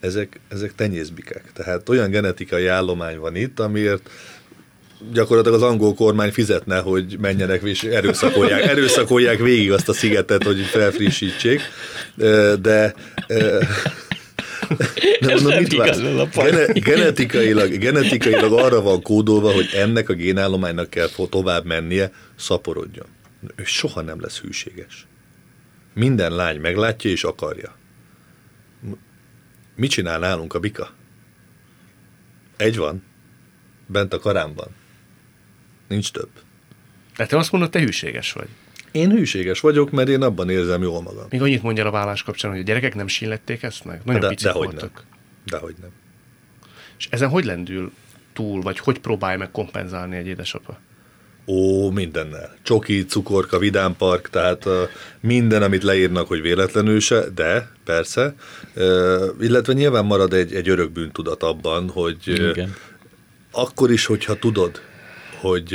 Ezek, 0.00 0.40
ezek 0.48 0.74
tenyészbikek. 0.74 1.52
Tehát 1.52 1.88
olyan 1.88 2.10
genetikai 2.10 2.66
állomány 2.66 3.18
van 3.18 3.36
itt, 3.36 3.60
amiért 3.60 4.10
gyakorlatilag 5.12 5.62
az 5.62 5.68
angol 5.68 5.94
kormány 5.94 6.32
fizetne, 6.32 6.78
hogy 6.78 7.16
menjenek 7.20 7.62
és 7.62 7.82
erőszakolják, 7.82 8.62
erőszakolják 8.62 9.38
végig 9.38 9.72
azt 9.72 9.88
a 9.88 9.92
szigetet, 9.92 10.44
hogy 10.44 10.60
felfrissítsék. 10.60 11.60
De 12.60 12.94
de 15.20 15.34
mondom, 15.34 15.58
mit 15.58 15.68
Gene, 16.34 16.66
genetikailag, 16.72 17.78
genetikailag 17.78 18.52
arra 18.52 18.80
van 18.80 19.02
kódolva, 19.02 19.52
hogy 19.52 19.68
ennek 19.74 20.08
a 20.08 20.12
génállománynak 20.12 20.90
kell 20.90 21.08
tovább 21.30 21.64
mennie, 21.64 22.12
szaporodjon. 22.36 23.06
Ő 23.56 23.64
soha 23.64 24.00
nem 24.00 24.20
lesz 24.20 24.40
hűséges. 24.40 25.06
Minden 25.94 26.34
lány 26.34 26.60
meglátja 26.60 27.10
és 27.10 27.24
akarja. 27.24 27.76
Mit 29.76 29.90
csinál 29.90 30.18
nálunk 30.18 30.54
a 30.54 30.58
bika? 30.60 30.90
Egy 32.56 32.76
van. 32.76 33.02
Bent 33.86 34.12
a 34.12 34.18
karámban. 34.18 34.68
Nincs 35.88 36.10
több. 36.10 36.30
De 37.16 37.26
te 37.26 37.36
azt 37.36 37.52
mondod, 37.52 37.70
te 37.70 37.80
hűséges 37.80 38.32
vagy. 38.32 38.48
Én 38.90 39.10
hűséges 39.10 39.60
vagyok, 39.60 39.90
mert 39.90 40.08
én 40.08 40.22
abban 40.22 40.50
érzem 40.50 40.82
jól 40.82 41.02
magam. 41.02 41.26
Még 41.30 41.42
annyit 41.42 41.62
mondja 41.62 41.86
a 41.86 41.90
vállás 41.90 42.22
kapcsán, 42.22 42.50
hogy 42.50 42.60
a 42.60 42.62
gyerekek 42.62 42.94
nem 42.94 43.06
sínlették 43.06 43.62
ezt 43.62 43.84
meg? 43.84 44.00
Nagyon 44.04 44.20
de, 44.20 44.28
picik 44.28 44.46
dehogy 44.46 44.64
voltak. 44.64 44.92
Nem. 44.94 45.04
Dehogy 45.44 45.74
nem. 45.80 45.90
És 46.98 47.08
ezen 47.10 47.28
hogy 47.28 47.44
lendül 47.44 47.92
túl, 48.32 48.60
vagy 48.60 48.78
hogy 48.78 48.98
próbálja 48.98 49.38
meg 49.38 49.50
kompenzálni 49.50 50.16
egy 50.16 50.26
édesapa? 50.26 50.78
Ó, 51.52 51.90
mindennel. 51.90 52.56
Csoki, 52.62 53.04
cukorka, 53.04 53.58
vidámpark, 53.58 54.30
tehát 54.30 54.66
minden, 55.20 55.62
amit 55.62 55.82
leírnak, 55.82 56.28
hogy 56.28 56.40
véletlenül 56.40 57.00
se, 57.00 57.24
de 57.34 57.70
persze. 57.84 58.34
Illetve 59.40 59.72
nyilván 59.72 60.04
marad 60.04 60.32
egy, 60.32 60.54
egy 60.54 60.68
örök 60.68 60.90
bűntudat 60.90 61.42
abban, 61.42 61.88
hogy 61.88 62.18
uh, 62.26 62.68
akkor 63.50 63.90
is, 63.90 64.06
hogyha 64.06 64.38
tudod, 64.38 64.80
hogy 65.40 65.74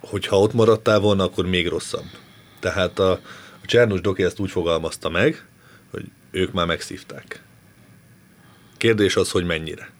hogyha 0.00 0.38
ott 0.38 0.52
maradtál 0.52 0.98
volna, 1.00 1.24
akkor 1.24 1.46
még 1.46 1.68
rosszabb. 1.68 2.04
Tehát 2.60 2.98
a, 2.98 3.10
a 3.62 3.66
Csernus 3.66 4.00
Doki 4.00 4.22
ezt 4.22 4.38
úgy 4.38 4.50
fogalmazta 4.50 5.08
meg, 5.08 5.46
hogy 5.90 6.04
ők 6.30 6.52
már 6.52 6.66
megszívták. 6.66 7.42
Kérdés 8.76 9.16
az, 9.16 9.30
hogy 9.30 9.44
mennyire. 9.44 9.93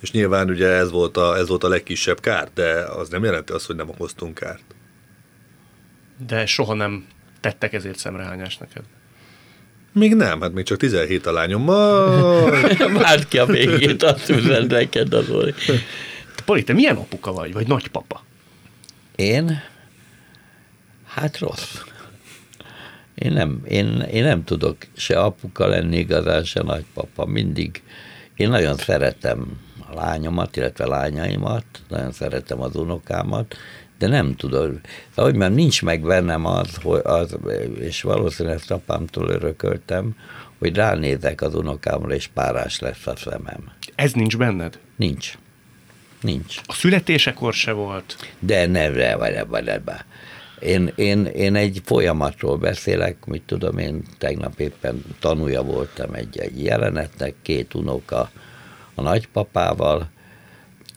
És 0.00 0.10
nyilván 0.10 0.50
ugye 0.50 0.68
ez 0.68 0.90
volt 0.90 1.16
a, 1.16 1.36
ez 1.36 1.48
volt 1.48 1.64
a 1.64 1.68
legkisebb 1.68 2.20
kár, 2.20 2.48
de 2.54 2.72
az 2.72 3.08
nem 3.08 3.24
jelenti 3.24 3.52
azt, 3.52 3.66
hogy 3.66 3.76
nem 3.76 3.88
okoztunk 3.88 4.34
kárt. 4.34 4.64
De 6.26 6.46
soha 6.46 6.74
nem 6.74 7.06
tettek 7.40 7.72
ezért 7.72 7.98
szemrehányás 7.98 8.56
neked? 8.56 8.82
Még 9.92 10.14
nem, 10.14 10.40
hát 10.40 10.52
még 10.52 10.64
csak 10.64 10.78
17 10.78 11.26
a 11.26 11.32
lányommal. 11.32 12.50
Várd 13.02 13.28
ki 13.28 13.38
a 13.38 13.46
végét, 13.46 14.02
azt 14.02 14.28
üzent 14.28 14.70
neked 14.70 15.12
az 15.12 15.30
Poli, 16.44 16.64
te 16.64 16.72
milyen 16.72 16.96
apuka 16.96 17.32
vagy, 17.32 17.52
vagy 17.52 17.66
nagypapa? 17.66 18.24
Én? 19.16 19.62
Hát 21.06 21.38
rossz. 21.38 21.80
Én 23.14 23.32
nem, 23.32 23.60
én, 23.68 24.00
én 24.00 24.22
nem 24.22 24.44
tudok 24.44 24.76
se 24.96 25.20
apuka 25.20 25.66
lenni 25.66 25.96
igazán, 25.96 26.44
se 26.44 26.62
nagypapa. 26.62 27.26
Mindig, 27.26 27.82
én 28.38 28.48
nagyon 28.48 28.76
szeretem 28.76 29.60
a 29.90 29.94
lányomat, 29.94 30.56
illetve 30.56 30.86
lányaimat, 30.86 31.64
nagyon 31.88 32.12
szeretem 32.12 32.60
az 32.60 32.76
unokámat, 32.76 33.56
de 33.98 34.06
nem 34.06 34.34
tudod. 34.34 34.80
Ahogy 35.14 35.34
már 35.34 35.52
nincs 35.52 35.82
meg 35.82 36.02
bennem 36.02 36.44
az, 36.44 36.76
hogy 36.82 37.00
az, 37.04 37.36
és 37.80 38.02
valószínűleg 38.02 38.58
ezt 38.58 38.70
apámtól 38.70 39.28
örököltem, 39.28 40.16
hogy 40.58 40.76
ránézek 40.76 41.40
az 41.40 41.54
unokámra, 41.54 42.14
és 42.14 42.26
párás 42.26 42.78
lesz 42.78 43.06
a 43.06 43.16
szemem. 43.16 43.72
Ez 43.94 44.12
nincs 44.12 44.36
benned? 44.36 44.78
Nincs. 44.96 45.38
Nincs. 46.20 46.60
A 46.66 46.72
születésekor 46.72 47.54
se 47.54 47.72
volt? 47.72 48.16
De 48.38 48.66
nem, 48.66 48.92
vagy 49.18 49.32
ebben, 49.32 49.68
ebben. 49.68 50.00
Én, 50.60 50.92
én, 50.94 51.24
én 51.24 51.54
egy 51.54 51.80
folyamatról 51.84 52.56
beszélek, 52.56 53.26
mit 53.26 53.42
tudom, 53.46 53.78
én 53.78 54.02
tegnap 54.18 54.60
éppen 54.60 55.04
tanúja 55.20 55.62
voltam 55.62 56.14
egy, 56.14 56.38
egy 56.38 56.64
jelenetnek, 56.64 57.34
két 57.42 57.74
unoka 57.74 58.30
a 58.94 59.02
nagypapával, 59.02 60.10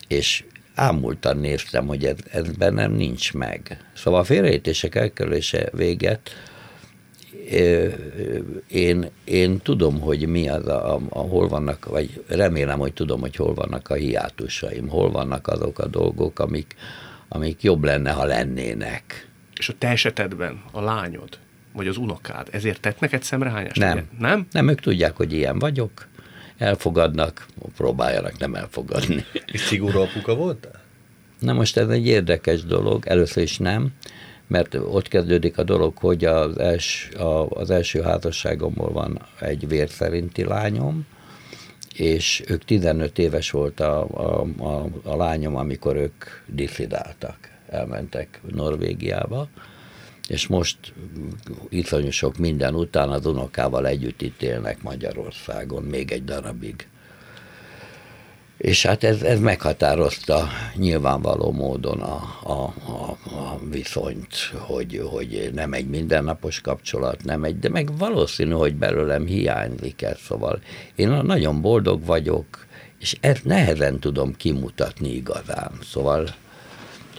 és 0.08 0.44
ámultan 0.76 1.38
néztem, 1.38 1.88
hogy 1.88 2.06
ez, 2.06 2.18
ez 2.32 2.52
bennem 2.52 2.92
nincs 2.92 3.34
meg. 3.34 3.78
Szóval 3.94 4.20
a 4.20 4.24
félreértések 4.24 4.96
elkerülése 4.96 5.70
véget, 5.74 6.32
én, 8.68 9.10
én 9.24 9.60
tudom, 9.60 10.00
hogy 10.00 10.28
mi 10.28 10.50
az, 10.50 10.68
a, 10.68 10.94
a, 10.94 11.00
a, 11.10 11.20
hol 11.20 11.48
vannak, 11.48 11.86
vagy 11.86 12.24
remélem, 12.28 12.80
hogy 12.80 12.94
tudom, 12.94 13.20
hogy 13.20 13.36
hol 13.36 13.54
vannak 13.54 13.90
a 13.90 13.94
hiátusaim, 13.94 14.88
hol 14.88 15.12
vannak 15.12 15.48
azok 15.48 15.80
a 15.80 15.88
dolgok, 15.88 16.40
amik, 16.40 16.76
amik 17.28 17.64
jobb 17.64 17.84
lenne, 17.84 18.12
ha 18.12 18.26
lennének. 18.26 19.31
És 19.62 19.70
a 19.70 19.74
te 19.78 19.88
esetedben 19.88 20.62
a 20.72 20.82
lányod, 20.82 21.38
vagy 21.74 21.88
az 21.88 21.98
unokád, 21.98 22.48
ezért 22.52 22.82
tett 22.82 23.00
neked 23.00 23.24
szemrehányást? 23.24 23.80
Nem. 23.80 24.08
Nem? 24.20 24.48
Nem, 24.52 24.68
ők 24.68 24.80
tudják, 24.80 25.16
hogy 25.16 25.34
ilyen 25.34 25.60
vagyok, 25.60 26.08
elfogadnak, 26.58 27.46
próbáljanak 27.76 28.38
nem 28.38 28.56
elfogadni. 28.56 29.26
És 29.54 29.62
szigorú 29.62 30.00
apuka 30.00 30.36
voltál? 30.36 30.82
Na 31.40 31.54
most 31.54 31.78
ez 31.78 31.88
egy 31.88 32.08
érdekes 32.08 32.64
dolog, 32.64 33.08
először 33.08 33.44
is 33.44 33.58
nem, 33.58 33.90
mert 34.48 34.76
ott 34.76 35.08
kezdődik 35.08 35.58
a 35.58 35.64
dolog, 35.64 35.98
hogy 35.98 36.26
az, 36.26 36.60
els, 36.60 37.10
a, 37.18 37.50
az 37.50 37.70
első 37.70 38.02
házasságomból 38.02 38.92
van 38.92 39.22
egy 39.40 39.68
vérszerinti 39.68 40.44
lányom, 40.44 41.06
és 41.96 42.44
ők 42.48 42.64
15 42.64 43.18
éves 43.18 43.52
volt 43.52 43.80
a, 43.80 44.08
a, 44.10 44.48
a, 44.58 44.88
a 45.04 45.16
lányom, 45.16 45.56
amikor 45.56 45.96
ők 45.96 46.26
diszidáltak, 46.46 47.51
elmentek 47.72 48.42
Norvégiába, 48.52 49.48
és 50.28 50.48
most 50.48 50.78
iszonyú 51.70 52.10
sok 52.10 52.38
minden 52.38 52.76
után 52.76 53.10
az 53.10 53.26
unokával 53.26 53.88
együtt 53.88 54.22
itt 54.22 54.42
élnek 54.42 54.82
Magyarországon, 54.82 55.84
még 55.84 56.12
egy 56.12 56.24
darabig. 56.24 56.88
És 58.58 58.86
hát 58.86 59.04
ez, 59.04 59.22
ez 59.22 59.40
meghatározta 59.40 60.48
nyilvánvaló 60.76 61.52
módon 61.52 62.02
a, 62.02 62.38
a, 62.44 62.74
a, 62.88 63.18
a 63.36 63.60
viszonyt, 63.70 64.36
hogy, 64.58 65.02
hogy 65.12 65.50
nem 65.54 65.74
egy 65.74 65.88
mindennapos 65.88 66.62
kapcsolat, 66.62 67.24
nem 67.24 67.44
egy, 67.44 67.60
de 67.60 67.70
meg 67.70 67.98
valószínű, 67.98 68.52
hogy 68.52 68.76
belőlem 68.76 69.26
hiányzik 69.26 70.02
ez, 70.02 70.20
szóval 70.20 70.62
én 70.96 71.10
nagyon 71.10 71.62
boldog 71.62 72.06
vagyok, 72.06 72.66
és 73.00 73.18
ezt 73.20 73.46
nehezen 73.46 74.00
tudom 74.00 74.36
kimutatni 74.36 75.10
igazán, 75.10 75.72
szóval 75.84 76.36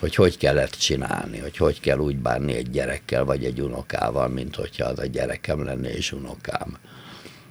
hogy 0.03 0.15
hogy 0.15 0.39
kell 0.39 0.59
ezt 0.59 0.81
csinálni, 0.81 1.39
hogy 1.39 1.57
hogy 1.57 1.81
kell 1.81 1.99
úgy 1.99 2.17
bánni 2.17 2.55
egy 2.55 2.71
gyerekkel, 2.71 3.25
vagy 3.25 3.45
egy 3.45 3.61
unokával, 3.61 4.29
mint 4.29 4.57
hogyha 4.57 4.87
az 4.87 4.99
a 4.99 5.07
gyerekem 5.07 5.65
lenne 5.65 5.95
és 5.95 6.13
unokám 6.13 6.77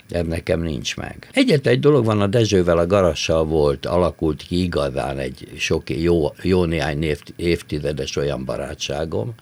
ez 0.09 0.25
nekem 0.25 0.61
nincs 0.61 0.97
meg. 0.97 1.29
Egyetlen 1.31 1.73
egy 1.73 1.79
dolog 1.79 2.05
van, 2.05 2.21
a 2.21 2.27
Dezsővel, 2.27 2.77
a 2.77 2.87
Garassal 2.87 3.45
volt, 3.45 3.85
alakult 3.85 4.41
ki 4.41 4.63
igazán 4.63 5.17
egy 5.17 5.47
sok, 5.57 5.89
jó, 5.89 6.33
jó 6.41 6.65
néhány 6.65 7.15
évtizedes 7.35 8.15
olyan 8.15 8.45
barátságom, 8.45 9.33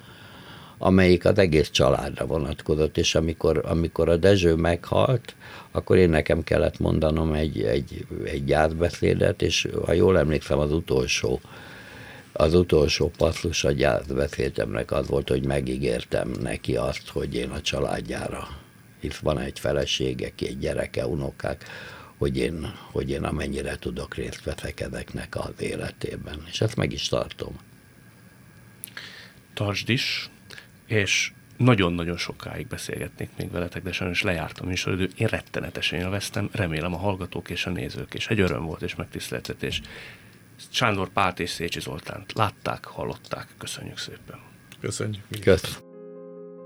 amelyik 0.78 1.26
az 1.26 1.38
egész 1.38 1.70
családra 1.70 2.26
vonatkozott, 2.26 2.98
és 2.98 3.16
amikor, 3.16 3.62
amikor 3.66 4.10
a 4.10 4.16
Dezső 4.16 4.56
meghalt, 4.56 5.36
akkor 5.72 5.98
én 5.98 6.10
nekem 6.10 6.44
kellett 6.44 6.80
mondanom 6.80 7.34
egy, 7.34 7.62
egy, 7.62 8.06
egy 8.24 8.44
gyászbeszédet, 8.44 9.42
és 9.42 9.68
ha 9.86 9.94
jól 9.94 10.18
emlékszem, 10.18 10.60
az 10.60 10.72
utolsó 10.72 11.40
az 12.40 12.54
utolsó 12.54 13.12
passzus 13.18 13.64
a 13.64 13.72
gyászbeszédemnek 13.72 14.92
az 14.92 15.08
volt, 15.08 15.30
hogy 15.30 15.46
megígértem 15.46 16.32
neki 16.42 16.76
azt, 16.76 17.10
hogy 17.10 17.36
én 17.36 17.50
a 17.50 17.62
családjára 17.62 18.48
hisz 19.00 19.18
van 19.18 19.40
egy 19.40 19.60
felesége, 19.60 20.36
két 20.36 20.60
gyereke, 20.60 21.08
unokák, 21.08 21.66
hogy 22.18 22.38
én, 22.38 22.74
hogy 22.92 23.10
én 23.10 23.24
amennyire 23.24 23.76
tudok 23.76 24.16
részt 24.16 24.44
veszek 24.44 24.80
ezeknek 24.80 25.36
az 25.36 25.54
életében. 25.58 26.44
És 26.52 26.62
ezt 26.62 26.76
meg 26.76 26.92
is 26.92 27.08
tartom. 27.08 27.60
Tartsd 29.54 29.90
is, 29.90 30.30
és 30.88 31.32
nagyon-nagyon 31.58 32.18
sokáig 32.18 32.68
beszélgetnék 32.68 33.30
még 33.38 33.52
veletek, 33.52 33.84
de 33.84 33.92
sajnos 33.92 34.22
lejártam 34.22 34.70
is, 34.70 34.84
hogy 34.84 35.12
én 35.18 35.28
rettenetesen 35.28 36.00
élveztem, 36.00 36.50
remélem 36.52 36.94
a 36.94 36.98
hallgatók 36.98 37.50
és 37.50 37.66
a 37.66 37.70
nézők, 37.70 38.14
és 38.14 38.28
egy 38.28 38.40
öröm 38.40 38.66
volt 38.66 38.82
és 38.82 38.96
megtiszteltetés. 38.96 39.82
Sándor 40.70 41.10
Pált 41.10 41.40
és 41.40 41.50
Szécsi 41.50 41.80
Zoltánt 41.80 42.34
látták, 42.34 42.86
hallották, 42.86 43.48
köszönjük 43.58 43.98
szépen. 43.98 44.40
Köszönjük. 44.82 45.24
Köszönjük. 45.44 45.88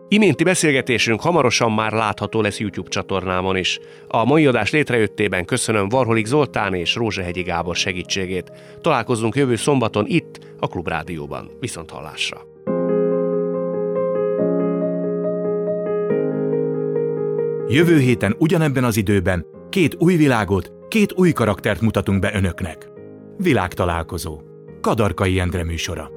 Iménti 0.08 0.44
beszélgetésünk 0.44 1.22
hamarosan 1.22 1.72
már 1.72 1.92
látható 1.92 2.42
lesz 2.42 2.60
YouTube 2.60 2.90
csatornámon 2.90 3.56
is. 3.56 3.80
A 4.08 4.26
mai 4.26 4.46
adás 4.46 4.72
létrejöttében 4.72 5.46
köszönöm 5.46 5.90
Varholik 5.90 6.26
Zoltán 6.26 6.74
és 6.74 6.96
Rózsehegyi 6.96 7.42
Gábor 7.42 7.76
segítségét. 7.76 8.52
Találkozunk 8.82 9.36
jövő 9.36 9.56
szombaton 9.56 10.06
itt, 10.08 10.40
a 10.60 10.68
Klubrádióban. 10.68 11.52
Viszont 11.60 11.90
hallásra! 11.90 12.42
Jövő 17.68 18.00
héten 18.00 18.36
ugyanebben 18.38 18.84
az 18.84 18.98
időben 18.98 19.46
két 19.70 19.96
új 20.00 20.16
világot, 20.16 20.72
két 20.88 21.14
új 21.14 21.32
karaktert 21.32 21.82
mutatunk 21.82 22.20
be 22.20 22.36
önöknek. 22.36 22.93
Világtalálkozó. 23.38 24.42
Kadarkai 24.82 25.40
Endre 25.40 25.64
műsora. 25.64 26.10